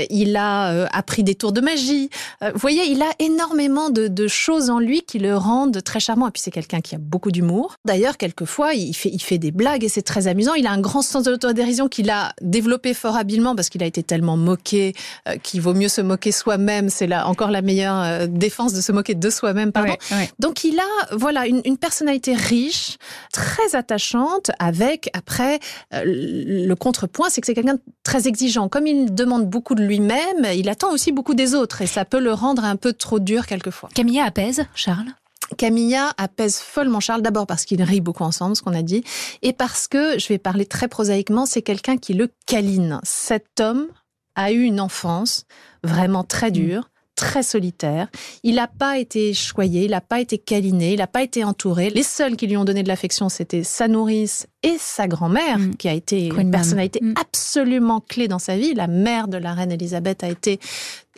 il 0.09 0.35
a 0.35 0.85
appris 0.93 1.23
des 1.23 1.35
tours 1.35 1.51
de 1.51 1.61
magie. 1.61 2.09
vous 2.41 2.59
voyez, 2.59 2.85
il 2.85 3.01
a 3.01 3.11
énormément 3.19 3.89
de, 3.89 4.07
de 4.07 4.27
choses 4.27 4.69
en 4.69 4.79
lui 4.79 5.01
qui 5.01 5.19
le 5.19 5.35
rendent 5.35 5.81
très 5.83 5.99
charmant. 5.99 6.27
Et 6.27 6.31
puis 6.31 6.41
c'est 6.41 6.51
quelqu'un 6.51 6.81
qui 6.81 6.95
a 6.95 6.97
beaucoup 6.97 7.31
d'humour. 7.31 7.75
D'ailleurs, 7.85 8.17
quelquefois, 8.17 8.73
il 8.73 8.93
fait, 8.93 9.09
il 9.09 9.21
fait 9.21 9.37
des 9.37 9.51
blagues 9.51 9.83
et 9.83 9.89
c'est 9.89 10.01
très 10.01 10.27
amusant. 10.27 10.53
Il 10.53 10.67
a 10.67 10.71
un 10.71 10.79
grand 10.79 11.01
sens 11.01 11.23
de 11.23 11.31
l'autodérision 11.31 11.87
qu'il 11.87 12.09
a 12.09 12.33
développé 12.41 12.93
fort 12.93 13.15
habilement 13.15 13.55
parce 13.55 13.69
qu'il 13.69 13.83
a 13.83 13.85
été 13.85 14.03
tellement 14.03 14.37
moqué 14.37 14.93
euh, 15.27 15.37
qu'il 15.37 15.61
vaut 15.61 15.73
mieux 15.73 15.89
se 15.89 16.01
moquer 16.01 16.31
soi-même. 16.31 16.89
C'est 16.89 17.07
là 17.07 17.27
encore 17.27 17.51
la 17.51 17.61
meilleure 17.61 18.01
euh, 18.01 18.27
défense 18.27 18.73
de 18.73 18.81
se 18.81 18.91
moquer 18.91 19.15
de 19.15 19.29
soi-même. 19.29 19.71
Pardon. 19.71 19.95
Donc 20.39 20.63
il 20.63 20.79
a 20.79 21.15
voilà 21.15 21.47
une, 21.47 21.61
une, 21.65 21.77
personnalité 21.77 22.35
riche, 22.35 22.97
très 23.33 23.75
attachante, 23.75 24.50
avec 24.59 25.09
après 25.13 25.59
euh, 25.93 26.03
le 26.05 26.73
contrepoint, 26.75 27.29
c'est 27.29 27.41
que 27.41 27.47
c'est 27.47 27.53
quelqu'un 27.53 27.75
de 27.75 27.81
très 28.03 28.27
exigeant. 28.27 28.69
Comme 28.69 28.87
il 28.87 29.13
demande 29.13 29.49
beaucoup 29.49 29.75
de 29.75 29.83
lui-même, 29.83 30.45
il 30.55 30.69
attend 30.69 30.91
aussi 30.91 31.11
beaucoup 31.11 31.33
des 31.33 31.55
autres 31.55 31.81
et 31.81 31.87
ça 31.87 32.05
peut 32.05 32.19
le 32.19 32.33
rendre 32.33 32.63
un 32.63 32.75
peu 32.75 32.93
trop 32.93 33.19
dur 33.19 33.45
quelquefois. 33.45 33.89
Camilla 33.93 34.25
apaise, 34.25 34.65
Charles? 34.75 35.13
Camilla 35.57 36.13
apaise 36.17 36.57
follement 36.57 36.99
Charles, 36.99 37.21
d'abord 37.21 37.47
parce 37.47 37.65
qu'ils 37.65 37.83
rient 37.83 38.01
beaucoup 38.01 38.23
ensemble, 38.23 38.55
ce 38.55 38.61
qu'on 38.61 38.73
a 38.73 38.81
dit, 38.81 39.03
et 39.41 39.53
parce 39.53 39.87
que, 39.87 40.17
je 40.17 40.27
vais 40.27 40.37
parler 40.37 40.65
très 40.65 40.87
prosaïquement, 40.87 41.45
c'est 41.45 41.61
quelqu'un 41.61 41.97
qui 41.97 42.13
le 42.13 42.29
câline. 42.45 42.99
Cet 43.03 43.59
homme 43.59 43.87
a 44.35 44.51
eu 44.51 44.61
une 44.61 44.79
enfance 44.79 45.45
vraiment 45.83 46.23
très 46.23 46.49
mm. 46.49 46.53
dure, 46.53 46.90
très 47.21 47.43
solitaire. 47.43 48.07
Il 48.41 48.55
n'a 48.55 48.67
pas 48.67 48.97
été 48.97 49.33
choyé, 49.35 49.85
il 49.85 49.91
n'a 49.91 50.01
pas 50.01 50.19
été 50.19 50.39
câliné, 50.39 50.93
il 50.93 50.97
n'a 50.97 51.07
pas 51.07 51.21
été 51.21 51.43
entouré. 51.43 51.91
Les 51.91 52.01
seuls 52.01 52.35
qui 52.35 52.47
lui 52.47 52.57
ont 52.57 52.65
donné 52.65 52.81
de 52.81 52.87
l'affection, 52.87 53.29
c'était 53.29 53.63
sa 53.63 53.87
nourrice 53.87 54.47
et 54.63 54.77
sa 54.79 55.07
grand-mère, 55.07 55.59
mm. 55.59 55.75
qui 55.75 55.87
a 55.87 55.93
été 55.93 56.27
une 56.27 56.51
personnalité 56.51 56.99
mm. 57.01 57.13
absolument 57.19 57.99
clé 57.99 58.27
dans 58.27 58.39
sa 58.39 58.57
vie. 58.57 58.73
La 58.73 58.87
mère 58.87 59.27
de 59.27 59.37
la 59.37 59.53
reine 59.53 59.71
Elisabeth 59.71 60.23
a 60.23 60.29
été 60.29 60.59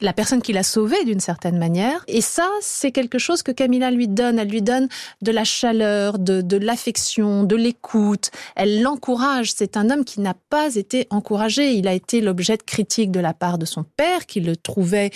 la 0.01 0.13
personne 0.13 0.41
qui 0.41 0.53
l'a 0.53 0.63
sauvé 0.63 1.03
d'une 1.05 1.19
certaine 1.19 1.57
manière. 1.57 2.03
Et 2.07 2.21
ça, 2.21 2.49
c'est 2.61 2.91
quelque 2.91 3.19
chose 3.19 3.43
que 3.43 3.51
Camilla 3.51 3.91
lui 3.91 4.07
donne. 4.07 4.39
Elle 4.39 4.49
lui 4.49 4.61
donne 4.61 4.87
de 5.21 5.31
la 5.31 5.43
chaleur, 5.43 6.19
de, 6.19 6.41
de 6.41 6.57
l'affection, 6.57 7.43
de 7.43 7.55
l'écoute. 7.55 8.31
Elle 8.55 8.81
l'encourage. 8.81 9.53
C'est 9.53 9.77
un 9.77 9.89
homme 9.89 10.03
qui 10.03 10.19
n'a 10.19 10.33
pas 10.49 10.75
été 10.75 11.07
encouragé. 11.09 11.73
Il 11.73 11.87
a 11.87 11.93
été 11.93 12.21
l'objet 12.21 12.57
de 12.57 12.63
critiques 12.63 13.11
de 13.11 13.19
la 13.19 13.33
part 13.33 13.57
de 13.57 13.65
son 13.65 13.83
père, 13.83 14.25
qui 14.25 14.41
le 14.41 14.55
trouvait 14.55 15.11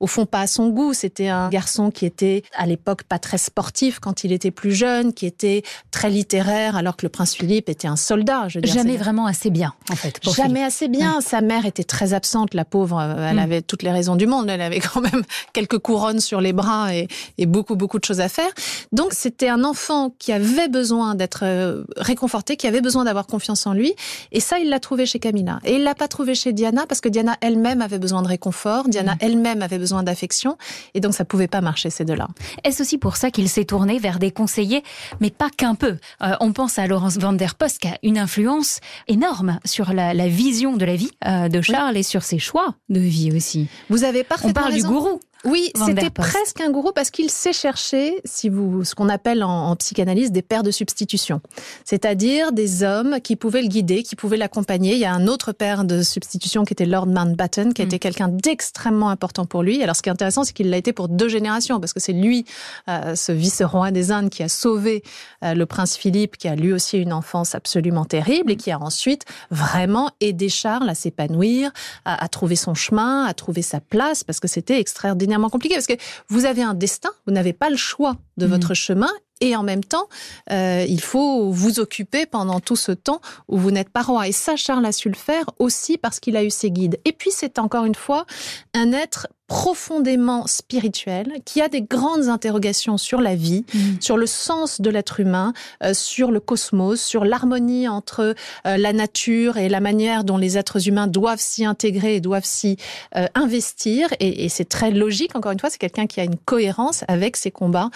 au 0.00 0.06
fond 0.06 0.26
pas 0.26 0.40
à 0.40 0.46
son 0.46 0.70
goût. 0.70 0.92
C'était 0.92 1.28
un 1.28 1.48
garçon 1.50 1.90
qui 1.90 2.06
était 2.06 2.42
à 2.54 2.66
l'époque 2.66 3.04
pas 3.04 3.18
très 3.18 3.38
sportif 3.38 4.00
quand 4.00 4.24
il 4.24 4.32
était 4.32 4.50
plus 4.50 4.72
jeune, 4.72 5.12
qui 5.12 5.26
était 5.26 5.62
très 5.90 6.10
littéraire, 6.10 6.76
alors 6.76 6.96
que 6.96 7.06
le 7.06 7.10
prince 7.10 7.34
Philippe 7.34 7.68
était 7.72 7.88
un 7.88 7.96
soldat. 7.96 8.48
Je 8.48 8.60
Jamais 8.62 8.96
vraiment 8.96 9.26
assez 9.26 9.50
bien, 9.50 9.74
en 9.90 9.96
fait. 9.96 10.20
Jamais 10.36 10.62
assez 10.62 10.88
bien. 10.88 11.20
Sa 11.20 11.40
mère 11.40 11.66
était 11.66 11.84
très 11.84 12.14
absente, 12.14 12.54
la 12.54 12.64
pauvre. 12.64 13.00
Elle 13.00 13.36
mm. 13.36 13.38
avait 13.38 13.62
toutes 13.62 13.82
les 13.82 13.90
raisons 13.90 14.16
du 14.16 14.26
monde. 14.26 14.48
Elle 14.48 14.60
avait 14.60 14.80
quand 14.80 15.00
même 15.00 15.22
quelques 15.52 15.78
couronnes 15.78 16.20
sur 16.20 16.40
les 16.40 16.52
bras 16.52 16.94
et, 16.94 17.08
beaucoup, 17.46 17.76
beaucoup 17.76 17.98
de 17.98 18.04
choses 18.04 18.20
à 18.20 18.28
faire. 18.28 18.50
Donc, 18.92 19.12
c'était 19.12 19.48
un 19.48 19.64
enfant 19.64 20.14
qui 20.18 20.32
avait 20.32 20.68
besoin 20.68 21.14
d'être 21.14 21.40
euh, 21.42 21.84
réconforté, 21.96 22.56
qui 22.56 22.66
avait 22.66 22.80
besoin 22.80 23.04
d'avoir 23.04 23.26
confiance 23.26 23.66
en 23.66 23.72
lui. 23.72 23.94
Et 24.30 24.40
ça, 24.40 24.58
il 24.58 24.68
l'a 24.68 24.80
trouvé 24.80 25.06
chez 25.06 25.18
Camilla. 25.18 25.58
Et 25.64 25.74
il 25.74 25.82
l'a 25.82 25.94
pas 25.94 26.08
trouvé 26.08 26.34
chez 26.34 26.52
Diana 26.52 26.86
parce 26.86 27.00
que 27.00 27.08
Diana 27.08 27.36
elle-même 27.40 27.82
avait 27.82 27.98
besoin 27.98 28.22
de 28.22 28.28
réconfort. 28.28 28.88
Diana 28.88 29.14
mm. 29.14 29.18
elle-même 29.20 29.62
avait 29.62 29.78
besoin 29.78 30.02
d'affection. 30.02 30.56
Et 30.94 31.00
donc, 31.00 31.14
ça 31.14 31.24
pouvait 31.24 31.48
pas 31.48 31.60
marcher, 31.60 31.90
ces 31.90 32.04
deux-là. 32.04 32.28
Est-ce 32.64 32.82
aussi 32.82 32.98
pour 32.98 33.16
ça 33.16 33.30
qu'il 33.30 33.48
s'est 33.48 33.64
tourné 33.64 33.98
vers 33.98 34.18
des 34.18 34.30
conseillers, 34.30 34.82
mais 35.20 35.30
pas 35.30 35.50
qu'un 35.50 35.74
peu? 35.74 35.96
Euh, 36.22 36.34
On 36.40 36.52
pense 36.52 36.78
à 36.78 36.86
Laurence 36.86 37.18
van 37.18 37.32
der 37.32 37.54
Qui 37.62 37.86
a 37.86 37.98
une 38.02 38.18
influence 38.18 38.80
énorme 39.06 39.60
sur 39.64 39.92
la, 39.92 40.12
vision 40.26 40.76
de 40.76 40.84
la 40.84 40.96
vie 40.96 41.12
euh, 41.24 41.48
de 41.48 41.60
Charles 41.60 41.96
et 41.96 42.02
sur 42.02 42.24
ses 42.24 42.40
choix 42.40 42.74
de 42.88 42.98
vie 42.98 43.30
aussi. 43.32 43.68
Vous 43.88 44.02
avez 44.02 44.24
parfaitement 44.24 44.50
On 44.50 44.52
parle 44.52 44.74
du 44.74 44.82
gourou. 44.82 45.20
Oui, 45.44 45.72
c'était 45.74 46.10
presque 46.10 46.60
un 46.60 46.70
gourou 46.70 46.92
parce 46.92 47.10
qu'il 47.10 47.28
sait 47.28 47.52
chercher, 47.52 48.20
si 48.24 48.48
vous, 48.48 48.84
ce 48.84 48.94
qu'on 48.94 49.08
appelle 49.08 49.42
en, 49.42 49.74
psychanalyse 49.76 50.30
des 50.30 50.42
pères 50.42 50.62
de 50.62 50.70
substitution. 50.70 51.40
C'est-à-dire 51.84 52.52
des 52.52 52.84
hommes 52.84 53.20
qui 53.20 53.34
pouvaient 53.34 53.62
le 53.62 53.68
guider, 53.68 54.02
qui 54.02 54.14
pouvaient 54.14 54.36
l'accompagner. 54.36 54.92
Il 54.92 55.00
y 55.00 55.04
a 55.04 55.12
un 55.12 55.26
autre 55.26 55.52
père 55.52 55.84
de 55.84 56.02
substitution 56.02 56.64
qui 56.64 56.74
était 56.74 56.86
Lord 56.86 57.06
Mountbatten, 57.06 57.74
qui 57.74 57.82
a 57.82 57.84
été 57.84 57.96
mm. 57.96 58.00
quelqu'un 58.00 58.28
d'extrêmement 58.28 59.08
important 59.08 59.44
pour 59.44 59.62
lui. 59.62 59.82
Alors, 59.82 59.96
ce 59.96 60.02
qui 60.02 60.08
est 60.08 60.12
intéressant, 60.12 60.44
c'est 60.44 60.52
qu'il 60.52 60.70
l'a 60.70 60.76
été 60.76 60.92
pour 60.92 61.08
deux 61.08 61.28
générations 61.28 61.80
parce 61.80 61.92
que 61.92 62.00
c'est 62.00 62.12
lui, 62.12 62.44
euh, 62.88 63.16
ce 63.16 63.32
vice-roi 63.32 63.90
des 63.90 64.12
Indes, 64.12 64.30
qui 64.30 64.42
a 64.42 64.48
sauvé 64.48 65.02
euh, 65.42 65.54
le 65.54 65.66
prince 65.66 65.96
Philippe, 65.96 66.36
qui 66.36 66.46
a 66.46 66.54
lui 66.54 66.72
aussi 66.72 66.98
une 66.98 67.12
enfance 67.12 67.54
absolument 67.54 68.04
terrible 68.04 68.52
et 68.52 68.56
qui 68.56 68.70
a 68.70 68.80
ensuite 68.80 69.24
vraiment 69.50 70.10
aidé 70.20 70.48
Charles 70.48 70.88
à 70.88 70.94
s'épanouir, 70.94 71.72
à, 72.04 72.22
à 72.22 72.28
trouver 72.28 72.56
son 72.56 72.74
chemin, 72.74 73.24
à 73.24 73.34
trouver 73.34 73.62
sa 73.62 73.80
place 73.80 74.22
parce 74.22 74.38
que 74.38 74.48
c'était 74.48 74.78
extraordinaire 74.78 75.31
compliqué 75.50 75.74
parce 75.74 75.86
que 75.86 75.94
vous 76.28 76.44
avez 76.44 76.62
un 76.62 76.74
destin, 76.74 77.10
vous 77.26 77.32
n'avez 77.32 77.52
pas 77.52 77.70
le 77.70 77.76
choix 77.76 78.16
de 78.36 78.46
mm. 78.46 78.50
votre 78.50 78.74
chemin 78.74 79.10
et 79.42 79.56
en 79.56 79.64
même 79.64 79.82
temps, 79.82 80.08
euh, 80.52 80.86
il 80.88 81.00
faut 81.00 81.50
vous 81.50 81.80
occuper 81.80 82.26
pendant 82.26 82.60
tout 82.60 82.76
ce 82.76 82.92
temps 82.92 83.20
où 83.48 83.58
vous 83.58 83.72
n'êtes 83.72 83.90
pas 83.90 84.02
roi. 84.02 84.28
Et 84.28 84.32
ça, 84.32 84.54
Charles 84.54 84.86
a 84.86 84.92
su 84.92 85.08
le 85.08 85.16
faire 85.16 85.50
aussi 85.58 85.98
parce 85.98 86.20
qu'il 86.20 86.36
a 86.36 86.44
eu 86.44 86.50
ses 86.50 86.70
guides. 86.70 87.00
Et 87.04 87.12
puis, 87.12 87.30
c'est 87.32 87.58
encore 87.58 87.84
une 87.84 87.96
fois 87.96 88.24
un 88.72 88.92
être 88.92 89.26
profondément 89.52 90.46
spirituel, 90.46 91.30
qui 91.44 91.60
a 91.60 91.68
des 91.68 91.82
grandes 91.82 92.28
interrogations 92.28 92.96
sur 92.96 93.20
la 93.20 93.34
vie, 93.34 93.66
mm. 93.74 94.00
sur 94.00 94.16
le 94.16 94.24
sens 94.24 94.80
de 94.80 94.88
l'être 94.88 95.20
humain, 95.20 95.52
euh, 95.84 95.92
sur 95.92 96.30
le 96.30 96.40
cosmos, 96.40 96.98
sur 96.98 97.26
l'harmonie 97.26 97.86
entre 97.86 98.34
euh, 98.66 98.76
la 98.78 98.94
nature 98.94 99.58
et 99.58 99.68
la 99.68 99.80
manière 99.80 100.24
dont 100.24 100.38
les 100.38 100.56
êtres 100.56 100.88
humains 100.88 101.06
doivent 101.06 101.38
s'y 101.38 101.66
intégrer 101.66 102.16
et 102.16 102.20
doivent 102.22 102.46
s'y 102.46 102.78
euh, 103.14 103.26
investir. 103.34 104.08
Et, 104.20 104.46
et 104.46 104.48
c'est 104.48 104.64
très 104.64 104.90
logique, 104.90 105.36
encore 105.36 105.52
une 105.52 105.60
fois, 105.60 105.68
c'est 105.68 105.76
quelqu'un 105.76 106.06
qui 106.06 106.20
a 106.20 106.24
une 106.24 106.38
cohérence 106.38 107.04
avec 107.06 107.36
ses 107.36 107.50
combats 107.50 107.90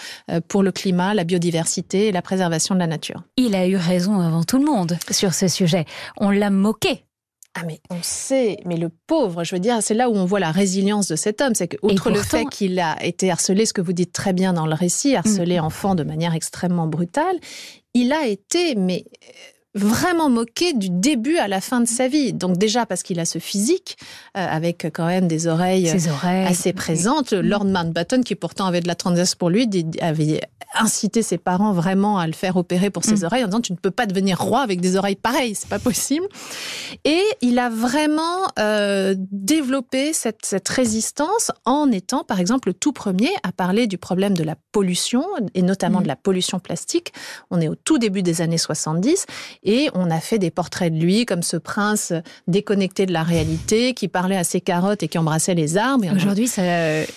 pour 0.49 0.61
le 0.61 0.71
climat, 0.71 1.15
la 1.15 1.23
biodiversité 1.23 2.07
et 2.07 2.11
la 2.11 2.21
préservation 2.21 2.75
de 2.75 2.79
la 2.79 2.87
nature. 2.87 3.23
Il 3.35 3.55
a 3.55 3.67
eu 3.67 3.77
raison 3.77 4.19
avant 4.19 4.43
tout 4.43 4.59
le 4.59 4.65
monde 4.65 4.95
sur 5.09 5.33
ce 5.33 5.47
sujet. 5.47 5.85
On 6.17 6.29
l'a 6.29 6.51
moqué 6.51 7.06
ah 7.59 7.63
mais 7.65 7.79
on 7.89 7.97
sait, 8.03 8.57
mais 8.65 8.77
le 8.77 8.89
pauvre, 9.07 9.43
je 9.43 9.55
veux 9.55 9.59
dire, 9.59 9.81
c'est 9.81 9.95
là 9.95 10.09
où 10.09 10.15
on 10.15 10.25
voit 10.25 10.39
la 10.39 10.51
résilience 10.51 11.07
de 11.07 11.15
cet 11.15 11.41
homme, 11.41 11.55
c'est 11.55 11.67
que 11.67 11.77
outre 11.81 12.11
le 12.11 12.21
fait 12.21 12.45
qu'il 12.45 12.79
a 12.79 13.03
été 13.03 13.31
harcelé, 13.31 13.65
ce 13.65 13.73
que 13.73 13.81
vous 13.81 13.93
dites 13.93 14.13
très 14.13 14.31
bien 14.31 14.53
dans 14.53 14.67
le 14.67 14.75
récit, 14.75 15.15
harcelé 15.15 15.59
mm. 15.59 15.63
enfant 15.63 15.95
de 15.95 16.03
manière 16.03 16.35
extrêmement 16.35 16.85
brutale, 16.85 17.35
il 17.95 18.13
a 18.13 18.27
été 18.27 18.75
mais 18.75 19.05
vraiment 19.77 20.29
moqué 20.29 20.73
du 20.73 20.89
début 20.89 21.37
à 21.37 21.47
la 21.47 21.61
fin 21.61 21.79
de 21.79 21.87
sa 21.87 22.07
vie. 22.07 22.33
Donc 22.33 22.57
déjà 22.57 22.85
parce 22.85 23.03
qu'il 23.03 23.19
a 23.19 23.25
ce 23.25 23.39
physique, 23.39 23.97
euh, 24.35 24.45
avec 24.47 24.87
quand 24.93 25.05
même 25.05 25.27
des 25.27 25.47
oreilles, 25.47 25.89
assez 26.23 26.73
présentes. 26.73 27.31
Lord 27.31 27.65
Mountbatten, 27.65 28.23
qui 28.23 28.35
pourtant 28.35 28.65
avait 28.65 28.81
de 28.81 28.87
la 28.87 28.95
tendresse 28.95 29.35
pour 29.35 29.49
lui, 29.49 29.69
avait 30.01 30.41
incité 30.75 31.21
ses 31.21 31.37
parents 31.37 31.71
vraiment 31.71 32.17
à 32.17 32.27
le 32.27 32.33
faire 32.33 32.57
opérer 32.57 32.89
pour 32.89 33.03
ses 33.03 33.21
mm. 33.21 33.23
oreilles 33.23 33.43
en 33.43 33.47
disant 33.47 33.61
tu 33.61 33.71
ne 33.71 33.77
peux 33.77 33.91
pas 33.91 34.05
devenir 34.05 34.39
roi 34.39 34.61
avec 34.61 34.81
des 34.81 34.95
oreilles 34.95 35.15
pareilles, 35.15 35.55
c'est 35.55 35.69
pas 35.69 35.79
possible. 35.79 36.25
Et 37.05 37.23
il 37.41 37.59
a 37.59 37.69
vraiment 37.69 38.47
euh, 38.59 39.15
développé 39.17 40.13
cette, 40.13 40.45
cette 40.45 40.67
résistance 40.67 41.51
en 41.65 41.91
étant 41.91 42.23
par 42.23 42.39
exemple 42.39 42.69
le 42.69 42.73
tout 42.73 42.91
premier 42.91 43.29
à 43.43 43.51
parler 43.51 43.87
du 43.87 43.97
problème 43.97 44.35
de 44.35 44.43
la 44.43 44.55
pollution 44.71 45.23
et 45.53 45.61
notamment 45.61 45.99
mm. 45.99 46.03
de 46.03 46.07
la 46.07 46.15
pollution 46.15 46.59
plastique. 46.59 47.13
On 47.49 47.61
est 47.61 47.67
au 47.67 47.75
tout 47.75 47.97
début 47.97 48.23
des 48.23 48.41
années 48.41 48.57
70 48.57 49.25
et 49.67 49.89
on 49.93 50.09
a 50.09 50.19
fait 50.19 50.39
des 50.39 50.49
portraits 50.49 50.91
de 50.91 50.97
lui 50.97 51.25
comme 51.25 51.43
ce 51.43 51.57
prince 51.57 52.13
déconnecté 52.47 53.05
de 53.05 53.13
la 53.13 53.21
réalité, 53.21 53.93
qui 53.93 54.07
parlait 54.07 54.37
à 54.37 54.43
ses 54.43 54.61
carottes 54.61 55.03
et 55.03 55.09
qui 55.09 55.17
embrassait 55.17 55.53
les 55.53 55.77
arbres. 55.77 56.05
Aujourd'hui, 56.15 56.47
ça, 56.47 56.63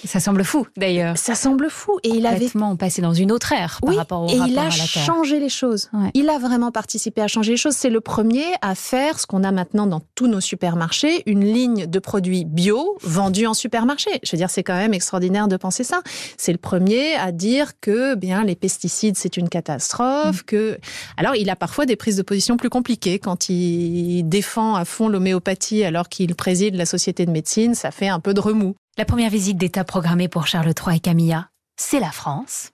ça, 0.04 0.20
semble 0.20 0.44
fou, 0.44 0.66
d'ailleurs. 0.76 1.16
Ça 1.16 1.34
semble 1.34 1.70
fou. 1.70 1.98
Et 2.02 2.08
il 2.08 2.26
avait 2.26 2.48
passé 2.78 3.00
dans 3.00 3.14
une 3.14 3.32
autre 3.32 3.52
ère 3.52 3.78
par 3.84 3.94
rapport 3.94 4.22
au 4.24 4.28
et 4.28 4.34
il 4.34 4.58
a 4.58 4.68
changé 4.70 5.38
les 5.38 5.48
choses. 5.48 5.90
Il 6.14 6.28
a 6.28 6.38
vraiment 6.38 6.72
participé 6.72 7.22
à 7.22 7.28
changer 7.28 7.52
les 7.52 7.56
choses. 7.56 7.74
C'est 7.74 7.90
le 7.90 8.00
premier 8.00 8.44
à 8.62 8.74
faire 8.74 9.20
ce 9.20 9.26
qu'on 9.26 9.44
a 9.44 9.52
maintenant 9.52 9.86
dans 9.86 10.00
tous 10.16 10.26
nos 10.26 10.40
supermarchés, 10.40 11.22
une 11.26 11.44
ligne 11.44 11.86
de 11.86 11.98
produits 12.00 12.44
bio 12.44 12.98
vendus 13.02 13.46
en 13.46 13.54
supermarché. 13.54 14.10
Je 14.24 14.32
veux 14.32 14.38
dire, 14.38 14.50
c'est 14.50 14.64
quand 14.64 14.76
même 14.76 14.92
extraordinaire 14.92 15.46
de 15.46 15.56
penser 15.56 15.84
ça. 15.84 16.02
C'est 16.36 16.52
le 16.52 16.58
premier 16.58 17.14
à 17.14 17.30
dire 17.30 17.78
que 17.80 18.16
bien 18.16 18.42
les 18.42 18.56
pesticides 18.56 19.16
c'est 19.16 19.36
une 19.36 19.48
catastrophe, 19.48 20.42
mm. 20.42 20.46
que 20.46 20.78
alors 21.16 21.36
il 21.36 21.48
a 21.48 21.56
parfois 21.56 21.86
des 21.86 21.96
prises 21.96 22.16
de 22.16 22.22
position 22.22 22.39
plus 22.56 22.70
compliquée 22.70 23.18
quand 23.18 23.48
il 23.48 24.24
défend 24.24 24.74
à 24.74 24.84
fond 24.84 25.08
l'homéopathie 25.08 25.84
alors 25.84 26.08
qu'il 26.08 26.34
préside 26.34 26.74
la 26.74 26.86
société 26.86 27.26
de 27.26 27.30
médecine. 27.30 27.74
Ça 27.74 27.90
fait 27.90 28.08
un 28.08 28.20
peu 28.20 28.34
de 28.34 28.40
remous. 28.40 28.74
La 28.98 29.04
première 29.04 29.30
visite 29.30 29.56
d'État 29.56 29.84
programmée 29.84 30.28
pour 30.28 30.46
Charles 30.46 30.72
III 30.86 30.96
et 30.96 31.00
Camilla, 31.00 31.48
c'est 31.76 32.00
la 32.00 32.10
France. 32.10 32.70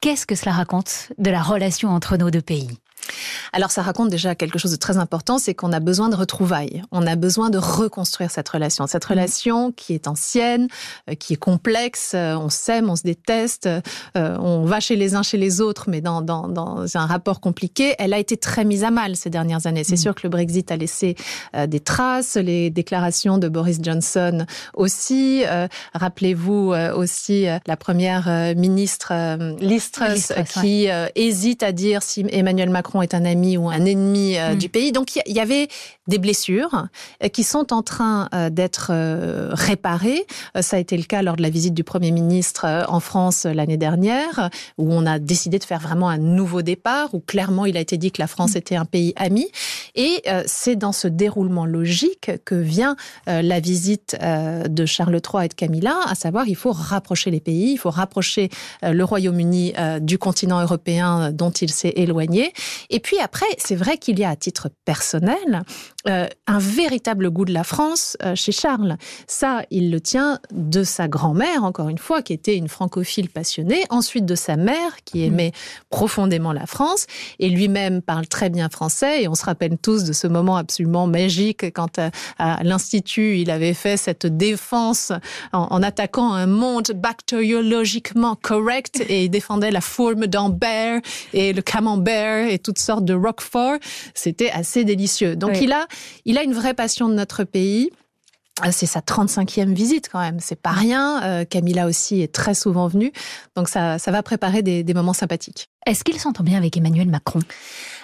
Qu'est-ce 0.00 0.26
que 0.26 0.34
cela 0.34 0.52
raconte 0.52 1.12
de 1.18 1.30
la 1.30 1.42
relation 1.42 1.90
entre 1.90 2.16
nos 2.16 2.30
deux 2.30 2.40
pays? 2.40 2.78
Alors 3.52 3.70
ça 3.70 3.82
raconte 3.82 4.10
déjà 4.10 4.34
quelque 4.34 4.58
chose 4.58 4.70
de 4.70 4.76
très 4.76 4.96
important, 4.96 5.38
c'est 5.38 5.54
qu'on 5.54 5.72
a 5.72 5.80
besoin 5.80 6.08
de 6.08 6.16
retrouvailles. 6.16 6.82
On 6.92 7.06
a 7.06 7.16
besoin 7.16 7.50
de 7.50 7.58
reconstruire 7.58 8.30
cette 8.30 8.48
relation. 8.48 8.86
Cette 8.86 9.06
mmh. 9.06 9.12
relation 9.12 9.72
qui 9.72 9.94
est 9.94 10.08
ancienne, 10.08 10.68
euh, 11.08 11.14
qui 11.14 11.34
est 11.34 11.36
complexe, 11.36 12.12
euh, 12.14 12.34
on 12.36 12.48
s'aime, 12.48 12.90
on 12.90 12.96
se 12.96 13.02
déteste, 13.02 13.66
euh, 13.66 14.36
on 14.38 14.64
va 14.64 14.80
chez 14.80 14.96
les 14.96 15.14
uns, 15.14 15.22
chez 15.22 15.36
les 15.36 15.60
autres, 15.60 15.86
mais 15.88 16.00
dans, 16.00 16.22
dans, 16.22 16.48
dans 16.48 16.96
un 16.96 17.06
rapport 17.06 17.40
compliqué. 17.40 17.94
Elle 17.98 18.12
a 18.12 18.18
été 18.18 18.36
très 18.36 18.64
mise 18.64 18.84
à 18.84 18.90
mal 18.90 19.16
ces 19.16 19.30
dernières 19.30 19.66
années. 19.66 19.84
C'est 19.84 19.94
mmh. 19.94 19.98
sûr 19.98 20.14
que 20.14 20.20
le 20.24 20.28
Brexit 20.28 20.70
a 20.70 20.76
laissé 20.76 21.16
des 21.68 21.80
traces, 21.80 22.36
les 22.36 22.70
déclarations 22.70 23.38
de 23.38 23.48
Boris 23.48 23.78
Johnson 23.82 24.46
aussi. 24.74 25.44
Rappelez-vous 25.94 26.74
aussi 26.94 27.46
la 27.66 27.76
première 27.76 28.54
ministre 28.56 29.12
Liz 29.60 29.90
Truss 29.90 30.32
qui 30.60 30.88
hésite 31.14 31.62
à 31.62 31.72
dire 31.72 32.02
si 32.02 32.24
Emmanuel 32.30 32.70
Macron 32.70 32.89
est 33.00 33.14
un 33.14 33.24
ami 33.24 33.56
ou 33.56 33.68
un 33.68 33.84
ennemi 33.84 34.36
euh, 34.36 34.54
du 34.54 34.66
mm. 34.66 34.70
pays. 34.70 34.92
Donc 34.92 35.16
il 35.16 35.32
y, 35.32 35.40
avait 35.40 35.68
des 36.06 36.18
blessures 36.18 36.86
euh, 37.22 37.28
qui 37.28 37.44
sont 37.44 37.72
en 37.72 37.82
train 37.82 38.28
euh, 38.34 38.50
d'être 38.50 38.92
réparées. 39.52 40.26
Ça 40.60 40.76
a 40.76 40.80
été 40.80 40.96
le 40.96 41.04
cas 41.04 41.22
lors 41.22 41.36
de 41.36 41.42
la 41.42 41.50
visite 41.50 41.74
du 41.74 41.84
Premier 41.84 42.10
ministre 42.10 42.66
en 42.88 43.00
France 43.00 43.44
l'année 43.44 43.76
dernière, 43.76 44.50
où 44.78 44.92
on 44.92 45.06
a 45.06 45.18
décidé 45.18 45.58
de 45.58 45.64
faire 45.64 45.80
vraiment 45.80 46.08
un 46.08 46.18
nouveau 46.18 46.62
départ, 46.62 47.14
où 47.14 47.20
clairement 47.20 47.66
il 47.66 47.76
a 47.76 47.80
été 47.80 47.96
dit 47.96 48.10
que 48.10 48.20
la 48.20 48.26
France 48.26 48.54
mm. 48.54 48.58
était 48.58 48.76
un 48.76 48.84
pays 48.84 49.12
ami. 49.16 49.48
Et 49.94 50.22
c'est 50.46 50.76
dans 50.76 50.92
ce 50.92 51.08
déroulement 51.08 51.66
logique 51.66 52.30
que 52.44 52.54
vient 52.54 52.96
la 53.26 53.60
visite 53.60 54.16
de 54.20 54.86
Charles 54.86 55.20
III 55.32 55.44
et 55.44 55.48
de 55.48 55.54
Camilla, 55.54 55.96
à 56.06 56.14
savoir 56.14 56.48
il 56.48 56.56
faut 56.56 56.72
rapprocher 56.72 57.30
les 57.30 57.40
pays, 57.40 57.72
il 57.72 57.78
faut 57.78 57.90
rapprocher 57.90 58.50
le 58.82 59.02
Royaume-Uni 59.02 59.74
du 60.00 60.18
continent 60.18 60.60
européen 60.60 61.32
dont 61.32 61.50
il 61.50 61.70
s'est 61.70 61.92
éloigné. 61.96 62.52
Et 62.88 63.00
puis 63.00 63.18
après, 63.18 63.46
c'est 63.58 63.76
vrai 63.76 63.98
qu'il 63.98 64.18
y 64.18 64.24
a 64.24 64.30
à 64.30 64.36
titre 64.36 64.70
personnel 64.84 65.62
euh, 66.08 66.26
un 66.46 66.58
véritable 66.58 67.30
goût 67.30 67.44
de 67.44 67.52
la 67.52 67.62
France 67.62 68.16
euh, 68.22 68.34
chez 68.34 68.52
Charles. 68.52 68.96
Ça, 69.26 69.62
il 69.70 69.90
le 69.90 70.00
tient 70.00 70.40
de 70.50 70.82
sa 70.82 71.08
grand-mère, 71.08 71.62
encore 71.62 71.90
une 71.90 71.98
fois, 71.98 72.22
qui 72.22 72.32
était 72.32 72.56
une 72.56 72.68
francophile 72.68 73.28
passionnée, 73.28 73.84
ensuite 73.90 74.24
de 74.24 74.34
sa 74.34 74.56
mère, 74.56 74.96
qui 75.04 75.18
mm. 75.18 75.24
aimait 75.24 75.52
profondément 75.90 76.54
la 76.54 76.64
France, 76.64 77.06
et 77.38 77.50
lui-même 77.50 78.00
parle 78.00 78.26
très 78.26 78.48
bien 78.48 78.70
français, 78.70 79.22
et 79.22 79.28
on 79.28 79.34
se 79.34 79.44
rappelle 79.44 79.76
tous 79.76 80.04
de 80.04 80.14
ce 80.14 80.26
moment 80.26 80.56
absolument 80.56 81.06
magique 81.06 81.70
quand 81.74 81.98
euh, 81.98 82.08
à, 82.38 82.64
l'Institut, 82.64 83.36
il 83.36 83.50
avait 83.50 83.74
fait 83.74 83.98
cette 83.98 84.26
défense 84.26 85.12
en, 85.52 85.82
attaquant 85.82 86.32
un 86.32 86.46
monde 86.46 86.92
bactériologiquement 86.94 88.36
correct, 88.36 89.04
et 89.08 89.24
il 89.24 89.28
défendait 89.28 89.70
la 89.70 89.82
forme 89.82 90.26
d'Ambert 90.26 91.02
et 91.34 91.52
le 91.52 91.60
camembert 91.60 92.48
et 92.48 92.58
toutes 92.70 92.78
sortes 92.78 93.04
de 93.04 93.14
roquefort. 93.14 93.78
C'était 94.14 94.50
assez 94.50 94.84
délicieux. 94.84 95.34
Donc 95.34 95.60
il 95.60 95.72
a 95.72 95.86
il 96.24 96.38
a 96.38 96.44
une 96.44 96.54
vraie 96.54 96.74
passion 96.74 97.08
de 97.08 97.14
notre 97.14 97.44
pays. 97.44 97.90
Euh, 98.64 98.68
c'est 98.72 98.86
sa 98.86 99.00
35e 99.00 99.72
visite 99.72 100.08
quand 100.10 100.20
même, 100.20 100.38
c'est 100.38 100.60
pas 100.60 100.72
rien. 100.72 101.22
Euh, 101.22 101.44
Camilla 101.46 101.86
aussi 101.86 102.20
est 102.20 102.32
très 102.32 102.52
souvent 102.52 102.88
venue, 102.88 103.10
donc 103.56 103.70
ça, 103.70 103.98
ça 103.98 104.10
va 104.10 104.22
préparer 104.22 104.62
des, 104.62 104.82
des 104.84 104.92
moments 104.92 105.14
sympathiques. 105.14 105.70
Est-ce 105.86 106.04
qu'il 106.04 106.18
s'entend 106.20 106.44
bien 106.44 106.58
avec 106.58 106.76
Emmanuel 106.76 107.08
Macron? 107.08 107.40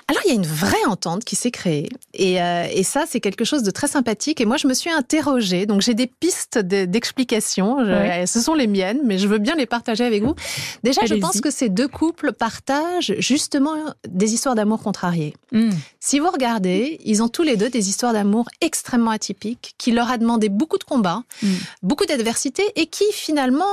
Alors 0.09 0.23
il 0.25 0.29
y 0.29 0.33
a 0.33 0.35
une 0.35 0.47
vraie 0.47 0.85
entente 0.87 1.25
qui 1.25 1.37
s'est 1.37 1.51
créée 1.51 1.89
et, 2.15 2.41
euh, 2.41 2.67
et 2.73 2.83
ça 2.83 3.05
c'est 3.09 3.21
quelque 3.21 3.45
chose 3.45 3.63
de 3.63 3.71
très 3.71 3.89
sympathique 3.89 4.41
et 4.41 4.45
moi 4.45 4.57
je 4.57 4.69
me 4.69 4.75
suis 4.75 4.91
interrogée 4.91 5.67
donc 5.67 5.81
j'ai 5.81 5.95
des 5.95 6.07
pistes 6.07 6.59
d'explication, 6.59 7.79
ce 8.27 8.41
sont 8.41 8.55
les 8.55 8.67
miennes 8.67 9.01
mais 9.05 9.19
je 9.19 9.27
veux 9.27 9.39
bien 9.39 9.55
les 9.55 9.67
partager 9.67 10.05
avec 10.05 10.23
vous. 10.23 10.35
Déjà 10.83 11.05
je 11.07 11.15
pense 11.15 11.41
que 11.41 11.51
ces 11.51 11.69
deux 11.69 11.89
couples 11.89 12.33
partagent 12.33 13.15
justement 13.19 13.75
des 14.09 14.35
histoires 14.35 14.55
d'amour 14.55 14.83
contrariées. 14.83 15.35
Hmm. 15.53 15.71
Si 16.01 16.19
vous 16.19 16.31
regardez, 16.31 17.01
ils 17.05 17.23
ont 17.23 17.29
tous 17.29 17.43
les 17.43 17.57
deux 17.57 17.71
des 17.71 17.89
histoires 17.89 18.13
d'amour 18.13 18.49
extrêmement 18.61 19.11
atypiques 19.11 19.75
qui 19.79 19.93
leur 19.93 20.11
a 20.11 20.19
demandé 20.19 20.49
beaucoup 20.49 20.79
de 20.79 20.85
combats, 20.85 21.23
hmm. 21.43 21.49
beaucoup 21.83 22.07
d'adversité 22.07 22.63
et 22.77 22.87
qui 22.87 23.05
finalement 23.13 23.65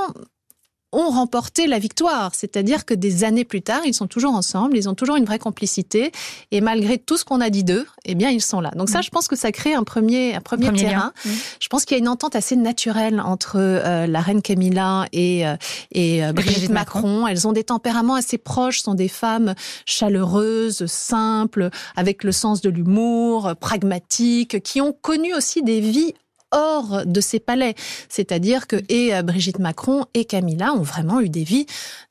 ont 0.94 1.10
remporté 1.10 1.68
la 1.68 1.80
victoire. 1.80 2.32
C'est-à-dire 2.34 2.86
que 2.86 2.94
des 2.94 3.24
années 3.24 3.44
plus 3.44 3.62
tard, 3.62 3.82
ils 3.86 3.94
sont 3.94 4.08
toujours 4.08 4.34
ensemble, 4.34 4.78
ils 4.78 4.88
ont 4.88 4.94
toujours 4.94 5.16
une 5.16 5.26
vraie 5.26 5.40
complicité, 5.40 6.12
et 6.52 6.62
malgré 6.62 6.98
tout 6.98 7.18
ce 7.18 7.26
qu'on 7.26 7.42
a 7.42 7.50
dit 7.50 7.64
d'eux, 7.64 7.86
eh 8.06 8.16
bien, 8.16 8.30
ils 8.30 8.42
sont 8.42 8.62
là. 8.62 8.72
Donc 8.76 8.90
ça, 8.90 9.00
mm. 9.00 9.04
je 9.04 9.10
pense 9.10 9.28
que 9.28 9.36
ça 9.36 9.52
crée 9.52 9.74
un 9.74 9.84
premier, 9.84 10.36
un 10.36 10.42
premier, 10.42 10.72
terrain. 10.72 11.12
Mm. 11.26 11.30
Je 11.60 11.68
pense 11.68 11.86
qu'il 11.86 11.98
y 11.98 12.00
a 12.00 12.02
une 12.02 12.08
entente 12.08 12.36
assez 12.36 12.56
naturelle 12.56 13.20
entre 13.20 13.56
euh, 13.58 14.08
la 14.08 14.22
reine 14.22 14.42
Camilla 14.42 15.08
et, 15.12 15.48
euh, 15.48 15.56
et 15.92 16.24
euh, 16.24 16.34
Brigitte, 16.34 16.70
Macron. 16.70 17.28
Elles 17.28 17.48
ont 17.48 17.54
des 17.54 17.64
tempéraments 17.64 18.16
assez 18.16 18.38
proches, 18.38 18.82
sont 18.82 18.94
des 18.94 19.08
femmes 19.08 19.56
chaleureuses, 19.86 20.86
simples, 20.86 21.70
avec 21.96 22.24
le 22.24 22.32
sens 22.32 22.62
de 22.62 22.70
l'humour, 22.70 23.54
pragmatiques, 23.60 24.62
qui 24.62 24.82
ont 24.82 24.94
connu 24.94 25.34
aussi 25.34 25.64
des 25.64 25.80
vies 25.80 26.14
hors 26.54 27.06
de 27.06 27.22
ces 27.22 27.40
palais. 27.40 27.76
C'est-à-dire 28.10 28.68
que 28.68 28.78
et 28.90 29.14
euh, 29.14 29.22
Brigitte 29.22 29.60
Macron 29.60 30.06
et 30.14 30.26
Camilla 30.26 30.74
ont 30.74 30.82
vraiment 30.82 31.20
eu 31.20 31.30
des 31.30 31.44
vies 31.44 31.66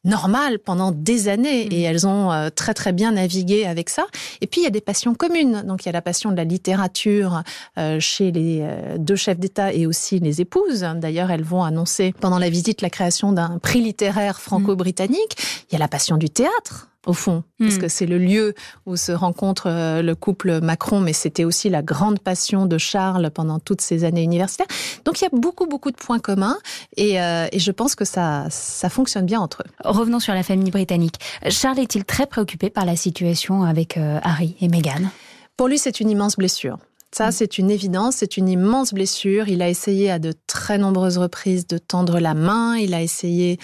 normales 0.05 0.59
pendant 0.59 0.90
des 0.90 1.28
années 1.28 1.62
et 1.62 1.82
elles 1.82 2.07
ont 2.07 2.32
euh, 2.32 2.51
très 2.51 2.74
très 2.74 2.93
bien 2.93 3.12
navigué 3.12 3.64
avec 3.64 3.88
ça. 3.88 4.07
Et 4.40 4.47
puis 4.47 4.61
il 4.61 4.64
y 4.64 4.66
a 4.66 4.70
des 4.70 4.80
passions 4.80 5.14
communes. 5.14 5.62
Donc 5.66 5.84
il 5.84 5.86
y 5.86 5.88
a 5.88 5.93
la 5.93 6.03
passion 6.03 6.30
de 6.30 6.36
la 6.36 6.45
littérature 6.45 7.43
euh, 7.78 8.01
chez 8.01 8.30
les 8.32 8.66
deux 8.99 9.16
chefs 9.16 9.38
d'État 9.38 9.72
et 9.72 9.86
aussi 9.86 10.18
les 10.18 10.40
épouses. 10.40 10.84
D'ailleurs, 10.97 11.30
elles 11.30 11.45
vont 11.45 11.62
annoncer 11.62 12.14
pendant 12.20 12.38
la 12.38 12.51
visite 12.51 12.82
la 12.82 12.90
création 12.90 13.32
d'un 13.32 13.59
prix 13.59 13.80
littéraire 13.80 14.40
franco-britannique. 14.40 15.36
Il 15.70 15.72
y 15.72 15.76
a 15.76 15.78
la 15.78 15.88
passion 15.88 16.16
du 16.16 16.28
théâtre 16.28 16.91
au 17.07 17.12
fond, 17.12 17.42
parce 17.59 17.76
hmm. 17.76 17.78
que 17.78 17.88
c'est 17.88 18.07
le 18.07 18.18
lieu 18.18 18.55
où 18.86 18.96
se 18.96 19.11
rencontre 19.11 19.64
euh, 19.66 20.03
le 20.03 20.14
couple 20.14 20.61
Macron, 20.61 21.00
mais 21.00 21.12
c'était 21.12 21.44
aussi 21.44 21.68
la 21.68 21.82
grande 21.82 22.20
passion 22.20 22.66
de 22.66 22.78
Charles 22.78 23.30
pendant 23.30 23.59
toutes 23.59 23.80
ces 23.80 24.05
années 24.05 24.22
universitaires. 24.22 24.68
Donc 25.05 25.20
il 25.20 25.24
y 25.24 25.26
a 25.26 25.30
beaucoup, 25.32 25.66
beaucoup 25.66 25.90
de 25.90 25.96
points 25.96 26.20
communs, 26.20 26.59
et, 26.96 27.20
euh, 27.20 27.46
je 27.55 27.70
pense 27.72 27.94
que 27.94 28.05
ça, 28.05 28.46
ça 28.50 28.88
fonctionne 28.88 29.26
bien 29.26 29.40
entre 29.40 29.62
eux. 29.62 29.70
Revenons 29.84 30.20
sur 30.20 30.32
la 30.32 30.42
famille 30.42 30.70
britannique. 30.70 31.16
Charles 31.48 31.80
est-il 31.80 32.05
très 32.05 32.26
préoccupé 32.26 32.70
par 32.70 32.84
la 32.84 32.94
situation 32.94 33.64
avec 33.64 33.96
euh, 33.96 34.20
Harry 34.22 34.57
et 34.61 34.68
Meghan? 34.68 35.11
Pour 35.57 35.68
lui, 35.68 35.78
c'est 35.78 36.00
une 36.00 36.11
immense 36.11 36.36
blessure. 36.36 36.78
Ça, 37.14 37.28
hmm. 37.28 37.32
c'est 37.32 37.59
une 37.59 37.70
évidence, 37.70 38.16
c'est 38.16 38.36
une 38.36 38.48
immense 38.48 38.94
blessure. 38.94 39.48
Il 39.48 39.61
a 39.61 39.68
essayé 39.68 40.11
à 40.11 40.18
de 40.18 40.32
très 40.46 40.78
nombreuses 40.78 41.18
reprises 41.18 41.66
de 41.66 41.78
tendre 41.78 42.20
la 42.20 42.34
main, 42.34 42.76
il 42.76 42.94
a 42.94 43.03
essayé 43.03 43.59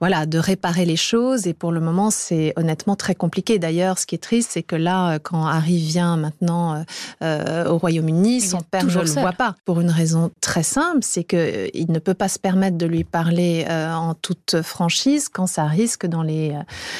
voilà, 0.00 0.26
de 0.26 0.38
réparer 0.38 0.84
les 0.84 0.96
choses. 0.96 1.46
Et 1.46 1.54
pour 1.54 1.72
le 1.72 1.80
moment, 1.80 2.10
c'est 2.10 2.52
honnêtement 2.56 2.96
très 2.96 3.14
compliqué. 3.14 3.58
D'ailleurs, 3.58 3.98
ce 3.98 4.06
qui 4.06 4.14
est 4.14 4.22
triste, 4.22 4.50
c'est 4.52 4.62
que 4.62 4.76
là, 4.76 5.14
euh, 5.14 5.18
quand 5.20 5.46
Harry 5.46 5.78
vient 5.78 6.16
maintenant 6.16 6.74
euh, 6.74 6.82
euh, 7.22 7.68
au 7.68 7.78
Royaume-Uni, 7.78 8.40
son 8.40 8.60
père 8.60 8.84
ne 8.84 8.92
le 8.92 9.20
voit 9.20 9.32
pas. 9.32 9.54
Pour 9.64 9.80
une 9.80 9.90
raison 9.90 10.30
très 10.40 10.62
simple, 10.62 11.00
c'est 11.02 11.24
que 11.24 11.68
il 11.74 11.90
ne 11.90 11.98
peut 11.98 12.14
pas 12.14 12.28
se 12.28 12.38
permettre 12.38 12.78
de 12.78 12.86
lui 12.86 13.04
parler 13.04 13.66
en 13.68 14.14
toute 14.14 14.62
franchise 14.62 15.28
quand 15.28 15.46
ça 15.46 15.64
risque 15.64 16.06
dans 16.06 16.22
les 16.22 16.54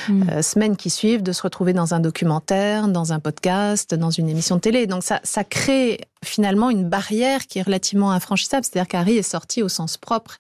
mm. 0.09 0.43
semaines 0.43 0.77
qui 0.77 0.91
suivent 0.91 1.23
de 1.23 1.33
se 1.33 1.43
retrouver 1.43 1.73
dans 1.73 1.95
un 1.95 2.01
documentaire, 2.01 2.89
dans 2.89 3.13
un 3.13 3.21
podcast, 3.21 3.95
dans 3.95 4.11
une 4.11 4.29
émission 4.29 4.57
de 4.57 4.61
télé. 4.61 4.87
Donc 4.87 5.03
ça, 5.03 5.21
ça 5.23 5.45
crée 5.45 6.01
finalement 6.25 6.71
une 6.71 6.89
barrière 6.89 7.47
qui 7.47 7.59
est 7.59 7.63
relativement 7.63 8.11
infranchissable. 8.11 8.65
C'est-à-dire 8.65 8.89
qu'Harry 8.89 9.17
est 9.17 9.23
sorti 9.23 9.63
au 9.63 9.69
sens 9.69 9.97
propre 9.97 10.37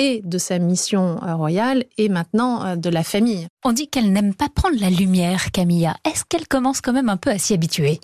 et 0.00 0.22
de 0.24 0.38
sa 0.38 0.58
mission 0.58 1.22
euh, 1.22 1.36
royale 1.36 1.84
et 1.98 2.08
maintenant 2.08 2.64
euh, 2.64 2.76
de 2.76 2.88
la 2.88 3.04
famille. 3.04 3.46
On 3.64 3.72
dit 3.72 3.86
qu'elle 3.86 4.12
n'aime 4.12 4.34
pas 4.34 4.48
prendre 4.48 4.80
la 4.80 4.88
lumière, 4.88 5.52
Camilla. 5.52 5.94
Est-ce 6.04 6.24
qu'elle 6.26 6.48
commence 6.48 6.80
quand 6.80 6.94
même 6.94 7.10
un 7.10 7.18
peu 7.18 7.30
à 7.30 7.38
s'y 7.38 7.52
habituer? 7.52 8.00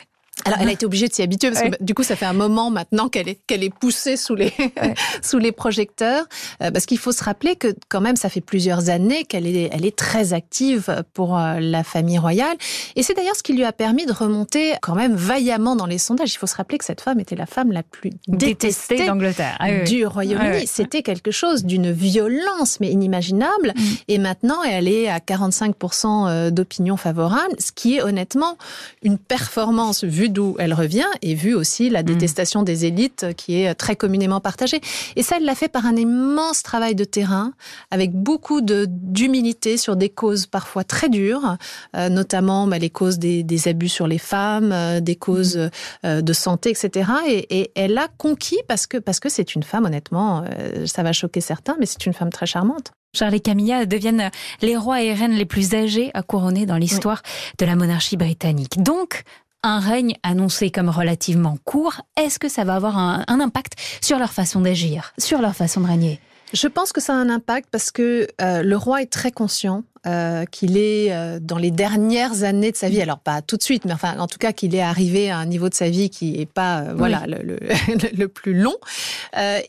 Alors, 0.47 0.59
elle 0.61 0.69
a 0.69 0.73
été 0.73 0.87
obligée 0.87 1.09
de 1.09 1.13
s'y 1.13 1.23
habituer 1.23 1.51
parce 1.51 1.63
que 1.63 1.69
bah, 1.71 1.77
du 1.81 1.95
coup, 1.95 2.03
ça 2.03 2.17
fait 2.17 2.27
un 2.27 2.33
moment 2.33 2.71
maintenant 2.71 3.09
qu'elle 3.09 3.29
est 3.29 3.41
qu'elle 3.47 3.65
est 3.65 3.75
poussée 3.75 4.17
sous 4.17 4.35
les 4.35 4.53
sous 5.23 5.39
les 5.39 5.53
projecteurs. 5.53 6.25
Euh, 6.63 6.71
parce 6.71 6.87
qu'il 6.87 6.99
faut 6.99 7.13
se 7.13 7.23
rappeler 7.23 7.57
que 7.57 7.75
quand 7.89 8.01
même, 8.01 8.17
ça 8.17 8.29
fait 8.29 8.41
plusieurs 8.41 8.89
années 8.89 9.25
qu'elle 9.25 9.47
est 9.47 9.71
elle 9.73 9.85
est 9.85 9.97
très 9.97 10.33
active 10.33 11.05
pour 11.15 11.37
euh, 11.37 11.59
la 11.61 11.85
famille 11.85 12.19
royale. 12.19 12.57
Et 12.95 13.03
c'est 13.03 13.15
d'ailleurs 13.15 13.37
ce 13.37 13.43
qui 13.43 13.53
lui 13.53 13.65
a 13.65 13.73
permis 13.73 14.07
de 14.07 14.13
remonter 14.13 14.75
quand 14.83 14.95
même 14.95 15.15
vaillamment 15.15 15.77
dans 15.77 15.87
les 15.87 15.99
sondages. 15.99 16.33
Il 16.33 16.39
faut 16.39 16.47
se 16.47 16.57
rappeler 16.57 16.79
que 16.79 16.85
cette 16.85 17.01
femme 17.01 17.21
était 17.21 17.37
la 17.37 17.47
femme 17.47 17.73
la 17.73 17.83
plus 17.83 18.11
détestée, 18.29 19.07
d'Angleterre 19.07 19.57
ah 19.59 19.85
du 19.85 20.07
Royaume-Uni. 20.07 20.67
C'était 20.67 21.03
quelque 21.03 21.31
chose 21.31 21.65
d'une 21.65 21.91
violence 21.91 22.81
mais 22.81 22.91
inimaginable. 22.91 23.73
Mm. 23.77 23.83
Et 24.09 24.19
maintenant, 24.19 24.63
elle 24.63 24.89
est 24.89 25.09
à 25.09 25.19
45% 25.19 26.29
euh, 26.29 26.51
d'opinion 26.51 26.97
favorable, 26.97 27.55
ce 27.59 27.73
qui 27.73 27.97
est 27.97 28.03
honnêtement 28.03 28.57
une 29.03 29.19
performance 29.19 30.05
vue 30.05 30.29
d'où 30.37 30.55
elle 30.59 30.74
revient 30.74 31.07
et 31.22 31.34
vu 31.34 31.55
aussi 31.55 31.89
la 31.89 32.03
mm. 32.03 32.07
détestation 32.07 32.62
des 32.62 32.84
élites 32.84 33.34
qui 33.39 33.62
est 33.62 33.74
très 33.74 33.97
communément 33.97 34.41
partagée. 34.41 34.82
Et 35.16 35.22
ça, 35.22 35.37
elle 35.39 35.47
l'a 35.47 35.55
fait 35.55 35.68
par 35.68 35.87
un 35.87 35.97
immense 35.97 36.62
travail 36.62 36.95
de 36.95 37.05
terrain, 37.05 37.53
avec 37.91 38.12
beaucoup 38.12 38.61
d'humilité 38.61 39.78
sur 39.78 39.97
des 39.97 40.11
causes 40.11 40.47
parfois 40.47 40.84
très 40.84 41.09
dures, 41.09 41.57
euh, 41.97 42.11
notamment 42.11 42.66
bah, 42.66 42.78
les 42.78 42.91
causes 42.91 43.18
des, 43.18 43.68
abus 43.68 43.89
sur 43.89 44.07
les 44.07 44.18
femmes, 44.18 44.72
euh, 44.72 45.01
des 45.01 45.16
causes 45.16 45.70
euh, 46.05 46.20
de 46.20 46.32
santé, 46.34 46.68
etc. 46.70 47.11
Et, 47.26 47.70
elle 47.74 47.97
a 47.97 48.09
conquis 48.18 48.59
parce 48.68 48.87
que 48.87 48.99
parce 48.99 49.20
que 49.20 49.28
c'est 49.28 49.55
une 49.55 49.62
femme, 49.62 49.87
honnêtement, 49.87 50.45
ça 50.84 51.03
va 51.03 51.12
choquer 51.12 51.41
certains, 51.41 51.76
mais 51.80 51.87
c'est 51.87 52.05
une 52.07 52.12
femme 52.12 52.30
très 52.30 52.47
charmante. 52.47 52.93
Charles 53.16 53.34
et 53.34 53.41
Camilla 53.41 53.87
deviennent 53.87 54.30
les 54.61 54.76
rois 54.76 55.03
et 55.03 55.14
reines 55.14 55.32
les 55.32 55.47
plus 55.47 55.74
âgés 55.74 56.11
à 56.14 56.22
couronner 56.22 56.66
dans 56.66 56.76
l'histoire 56.76 57.22
de 57.59 57.64
la 57.64 57.74
monarchie 57.74 58.16
britannique. 58.16 58.82
Donc, 58.82 59.24
un 59.67 59.81
règne 59.81 60.17
annoncé 60.23 60.71
comme 60.71 60.89
relativement 60.89 61.59
court, 61.64 62.01
est-ce 62.17 62.39
que 62.39 62.49
ça 62.49 62.64
va 62.64 62.77
avoir 62.77 62.97
un, 62.99 63.25
impact 63.29 63.75
sur 64.01 64.19
leur 64.19 64.33
façon 64.33 64.61
d'agir, 64.61 65.12
sur 65.19 65.41
leur 65.41 65.55
façon 65.55 65.81
de 65.81 65.87
régner? 65.87 66.21
Je 66.53 66.69
pense 66.69 66.93
que 66.93 67.01
ça 67.01 67.12
a 67.12 67.17
un 67.17 67.29
impact 67.29 67.69
parce 67.73 67.91
que 67.91 68.29
euh, 68.41 68.62
le 68.62 68.77
roi 68.77 69.03
est 69.03 69.12
très 69.12 69.33
conscient 69.33 69.83
euh, 70.07 70.45
qu'il 70.45 70.77
est 70.77 71.12
euh, 71.12 71.41
dans 71.41 71.59
les 71.59 71.73
dernières 71.73 72.45
années 72.45 72.71
de 72.71 72.77
sa 72.77 72.89
vie, 72.89 73.03
alors 73.03 73.19
pas 73.19 73.43
tout 73.43 73.57
de 73.57 73.62
suite, 73.64 73.85
mais 73.85 73.93
enfin 73.93 74.17
en 74.21 74.29
tout 74.29 74.39
cas 74.39 74.53
qu'il 74.53 74.73
est 74.77 74.81
arrivé 74.81 75.29
à 75.29 75.39
un 75.39 75.47
niveau 75.47 75.69
de 75.69 75.75
sa 75.75 75.91
vie 75.91 76.09
qui 76.09 76.41
est 76.41 76.47
pas 76.47 76.85
voilà 76.95 77.25
le, 77.27 77.43
le, 78.17 78.29
plus 78.29 78.55
long. 78.55 78.77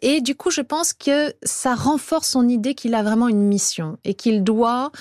et 0.04 0.22
du 0.22 0.36
coup, 0.36 0.52
je 0.52 0.62
pense 0.62 0.94
que 0.94 1.34
ça 1.42 1.74
renforce 1.74 2.30
son 2.30 2.48
idée 2.48 2.76
qu'il 2.76 2.94
a 2.94 3.02
vraiment 3.02 3.28
une 3.28 3.42
mission 3.42 3.98
et 4.06 4.14
qu'il 4.14 4.44
doit 4.44 4.92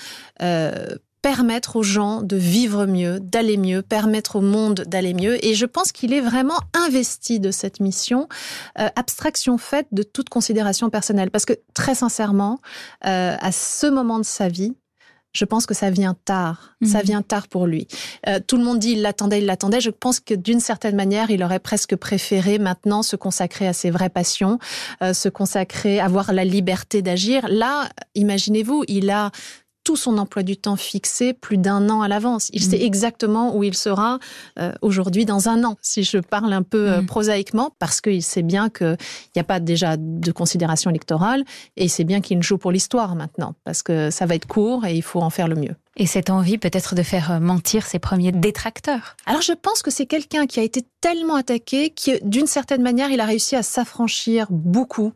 permettre 1.21 1.75
aux 1.75 1.83
gens 1.83 2.21
de 2.21 2.37
vivre 2.37 2.85
mieux, 2.85 3.19
d'aller 3.19 3.57
mieux, 3.57 3.81
permettre 3.81 4.37
au 4.37 4.41
monde 4.41 4.83
d'aller 4.87 5.13
mieux. 5.13 5.43
Et 5.45 5.55
je 5.55 5.65
pense 5.65 5.91
qu'il 5.91 6.13
est 6.13 6.21
vraiment 6.21 6.59
investi 6.73 7.39
de 7.39 7.51
cette 7.51 7.79
mission, 7.79 8.27
euh, 8.79 8.87
abstraction 8.95 9.57
faite 9.57 9.87
de 9.91 10.03
toute 10.03 10.29
considération 10.29 10.89
personnelle. 10.89 11.31
Parce 11.31 11.45
que 11.45 11.53
très 11.73 11.95
sincèrement, 11.95 12.59
euh, 13.05 13.35
à 13.39 13.51
ce 13.51 13.87
moment 13.87 14.19
de 14.19 14.25
sa 14.25 14.47
vie, 14.47 14.75
je 15.33 15.45
pense 15.45 15.65
que 15.65 15.73
ça 15.73 15.91
vient 15.91 16.15
tard. 16.25 16.75
Ça 16.83 16.99
mhm. 16.99 17.03
vient 17.03 17.21
tard 17.21 17.47
pour 17.47 17.67
lui. 17.67 17.87
Euh, 18.27 18.39
tout 18.45 18.57
le 18.57 18.63
monde 18.63 18.79
dit 18.79 18.91
il 18.91 19.01
l'attendait, 19.01 19.39
il 19.39 19.45
l'attendait. 19.45 19.81
Je 19.81 19.91
pense 19.91 20.19
que 20.19 20.33
d'une 20.33 20.59
certaine 20.59 20.95
manière, 20.95 21.29
il 21.29 21.43
aurait 21.43 21.59
presque 21.59 21.95
préféré 21.95 22.57
maintenant 22.57 23.03
se 23.03 23.15
consacrer 23.15 23.67
à 23.67 23.73
ses 23.73 23.91
vraies 23.91 24.09
passions, 24.09 24.57
se 25.01 25.29
consacrer, 25.29 25.99
avoir 25.99 26.33
la 26.33 26.45
liberté 26.45 27.01
d'agir. 27.01 27.45
Là, 27.49 27.89
imaginez-vous, 28.15 28.83
il 28.87 29.11
a 29.11 29.31
tout 29.87 29.95
son 29.95 30.17
emploi 30.17 30.43
du 30.43 30.57
temps 30.57 30.75
fixé 30.75 31.31
plus 31.31 31.57
d'un 31.57 31.89
an 31.89 32.01
à 32.01 32.09
l'avance. 32.09 32.49
Il 32.51 32.61
sait 32.61 32.79
mm. 32.79 32.81
exactement 32.81 33.55
où 33.55 33.63
il 33.63 33.73
sera 33.73 34.19
euh, 34.59 34.73
aujourd'hui 34.81 35.23
dans 35.23 35.47
un 35.47 35.63
an, 35.63 35.77
si 35.81 36.03
je 36.03 36.17
parle 36.17 36.51
un 36.51 36.61
peu 36.61 36.91
euh, 36.91 37.01
mm. 37.01 37.05
prosaïquement, 37.05 37.71
parce 37.79 38.01
qu'il 38.01 38.21
sait 38.21 38.41
bien 38.41 38.69
qu'il 38.69 38.97
n'y 39.33 39.39
a 39.39 39.45
pas 39.45 39.61
déjà 39.61 39.95
de 39.95 40.31
considération 40.33 40.89
électorale 40.89 41.45
et 41.77 41.85
il 41.85 41.89
sait 41.89 42.03
bien 42.03 42.19
qu'il 42.19 42.43
joue 42.43 42.57
pour 42.57 42.73
l'histoire 42.73 43.15
maintenant, 43.15 43.55
parce 43.63 43.81
que 43.81 44.11
ça 44.11 44.25
va 44.25 44.35
être 44.35 44.45
court 44.45 44.85
et 44.85 44.93
il 44.93 45.03
faut 45.03 45.21
en 45.21 45.29
faire 45.29 45.47
le 45.47 45.55
mieux. 45.55 45.75
Et 45.95 46.05
cette 46.05 46.29
envie 46.29 46.57
peut-être 46.57 46.93
de 46.93 47.01
faire 47.01 47.31
euh, 47.31 47.39
mentir 47.39 47.85
ses 47.85 47.97
premiers 47.97 48.33
détracteurs. 48.33 49.15
Alors 49.25 49.41
je 49.41 49.53
pense 49.53 49.83
que 49.83 49.89
c'est 49.89 50.05
quelqu'un 50.05 50.47
qui 50.47 50.59
a 50.59 50.63
été 50.63 50.83
tellement 50.99 51.35
attaqué 51.35 51.91
que 51.91 52.21
d'une 52.25 52.47
certaine 52.47 52.81
manière, 52.81 53.09
il 53.09 53.21
a 53.21 53.25
réussi 53.25 53.55
à 53.55 53.63
s'affranchir 53.63 54.47
beaucoup 54.49 55.13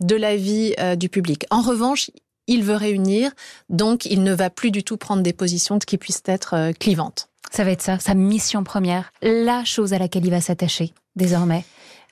de 0.00 0.16
la 0.16 0.36
vie 0.36 0.74
du 0.98 1.08
public. 1.08 1.46
En 1.50 1.62
revanche, 1.62 2.10
il 2.46 2.62
veut 2.62 2.76
réunir, 2.76 3.32
donc 3.68 4.06
il 4.06 4.22
ne 4.22 4.34
va 4.34 4.50
plus 4.50 4.70
du 4.70 4.82
tout 4.82 4.96
prendre 4.96 5.22
des 5.22 5.32
positions 5.32 5.78
qui 5.78 5.98
puissent 5.98 6.22
être 6.26 6.54
euh, 6.54 6.72
clivantes. 6.72 7.28
Ça 7.50 7.64
va 7.64 7.70
être 7.70 7.82
ça, 7.82 7.98
sa 7.98 8.14
mission 8.14 8.64
première, 8.64 9.12
la 9.22 9.64
chose 9.64 9.92
à 9.92 9.98
laquelle 9.98 10.24
il 10.24 10.30
va 10.30 10.40
s'attacher 10.40 10.92
désormais. 11.16 11.64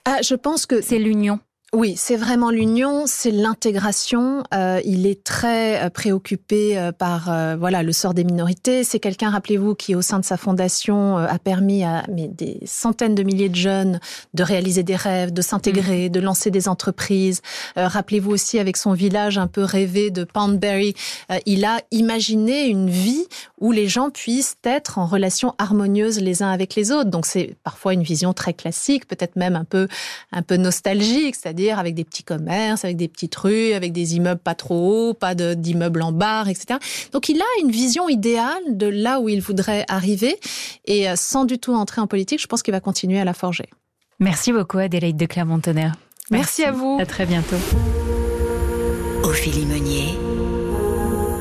Ah, 0.05 0.19
je 0.23 0.35
pense 0.35 0.67
que 0.67 0.81
c'est 0.81 0.99
l'union. 0.99 1.41
Oui, 1.75 1.95
c'est 1.97 2.17
vraiment 2.17 2.51
l'union, 2.51 3.05
c'est 3.07 3.31
l'intégration. 3.31 4.43
Euh, 4.53 4.83
il 4.85 5.07
est 5.07 5.25
très 5.25 5.83
euh, 5.83 5.89
préoccupé 5.89 6.77
euh, 6.77 6.93
par 6.93 7.31
voilà 7.57 7.83
le 7.83 7.93
sort 7.93 8.13
des 8.13 8.25
minorités. 8.25 8.85
C'est 8.85 8.99
quelqu'un, 8.99 9.31
rappelez-vous, 9.31 9.75
qui 9.75 9.95
au 9.95 10.03
sein 10.03 10.19
de 10.19 10.25
sa 10.25 10.37
fondation 10.37 11.17
a 11.17 11.39
permis 11.39 11.83
à 11.83 12.05
mais, 12.13 12.29
des 12.29 12.59
centaines 12.67 13.15
de 13.15 13.23
milliers 13.23 13.49
de 13.49 13.57
jeunes 13.57 14.01
de 14.35 14.43
réaliser 14.43 14.83
des 14.83 14.97
rêves, 14.97 15.33
de 15.33 15.41
s'intégrer, 15.41 16.11
mm. 16.11 16.13
de 16.13 16.21
lancer 16.21 16.51
des 16.51 16.69
entreprises. 16.69 17.41
rappelez-vous 17.75 18.33
aussi 18.33 18.59
avec 18.59 18.77
son 18.77 18.93
village 18.93 19.39
un 19.39 19.47
peu 19.47 19.65
rêvé 19.65 20.11
de 20.11 20.25
Poundbury, 20.25 20.95
il 21.47 21.65
a 21.65 21.81
imaginé 21.91 22.67
une 22.67 22.91
vie 22.91 23.27
où 23.59 23.73
les 23.73 23.89
gens 23.89 24.11
puissent 24.11 24.57
être 24.65 24.99
en 24.99 25.07
relation 25.07 25.55
harmonieuse 25.57 26.21
les 26.21 26.43
uns 26.43 26.51
avec 26.51 26.75
les 26.75 26.93
autres. 26.93 27.09
Donc 27.09 27.25
c'est 27.25 27.57
parfois 27.65 27.95
une 27.95 28.03
vision 28.03 28.35
très 28.35 28.53
classique, 28.53 29.09
peut-être 29.09 29.37
même 29.37 29.57
un 29.57 29.65
peu 29.65 29.89
un 30.33 30.43
peu 30.43 30.57
nostalgique, 30.57 31.37
c'est-à-dire 31.37 31.62
avec 31.71 31.95
des 31.95 32.05
petits 32.05 32.23
commerces, 32.25 32.85
avec 32.85 32.97
des 32.97 33.09
petites 33.09 33.35
rues, 33.37 33.73
avec 33.73 33.93
des 33.93 34.17
immeubles 34.17 34.41
pas 34.41 34.55
trop 34.55 35.11
hauts, 35.11 35.15
pas 35.15 35.35
d'immeubles 35.35 36.03
en 36.03 36.13
barre, 36.13 36.49
etc. 36.49 36.79
Donc 37.13 37.29
il 37.29 37.41
a 37.41 37.61
une 37.63 37.71
vision 37.71 38.09
idéale 38.09 38.63
de 38.77 38.87
là 38.87 39.21
où 39.21 39.29
il 39.29 39.41
voudrait 39.41 39.85
arriver 39.89 40.39
et 40.85 41.09
euh, 41.09 41.15
sans 41.17 41.45
du 41.45 41.59
tout 41.59 41.75
entrer 41.75 42.01
en 42.01 42.07
politique, 42.07 42.41
je 42.41 42.47
pense 42.47 42.63
qu'il 42.63 42.73
va 42.73 42.81
continuer 42.81 43.21
à 43.21 43.25
la 43.25 43.35
forger. 43.35 43.69
Merci 44.19 44.53
beaucoup 44.53 44.79
Adélaïde 44.79 45.17
de 45.17 45.27
Clermont-Tonnerre. 45.27 45.95
Merci. 46.31 46.65
à 46.65 46.73
vous. 46.73 46.99
À 47.01 47.07
très 47.07 47.27
bientôt. 47.27 47.57
Ophélie 49.23 49.67
Meunier. 49.67 50.19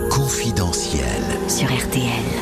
Confidentiel. 0.10 1.22
Sur 1.48 1.68
RTL. 1.68 2.41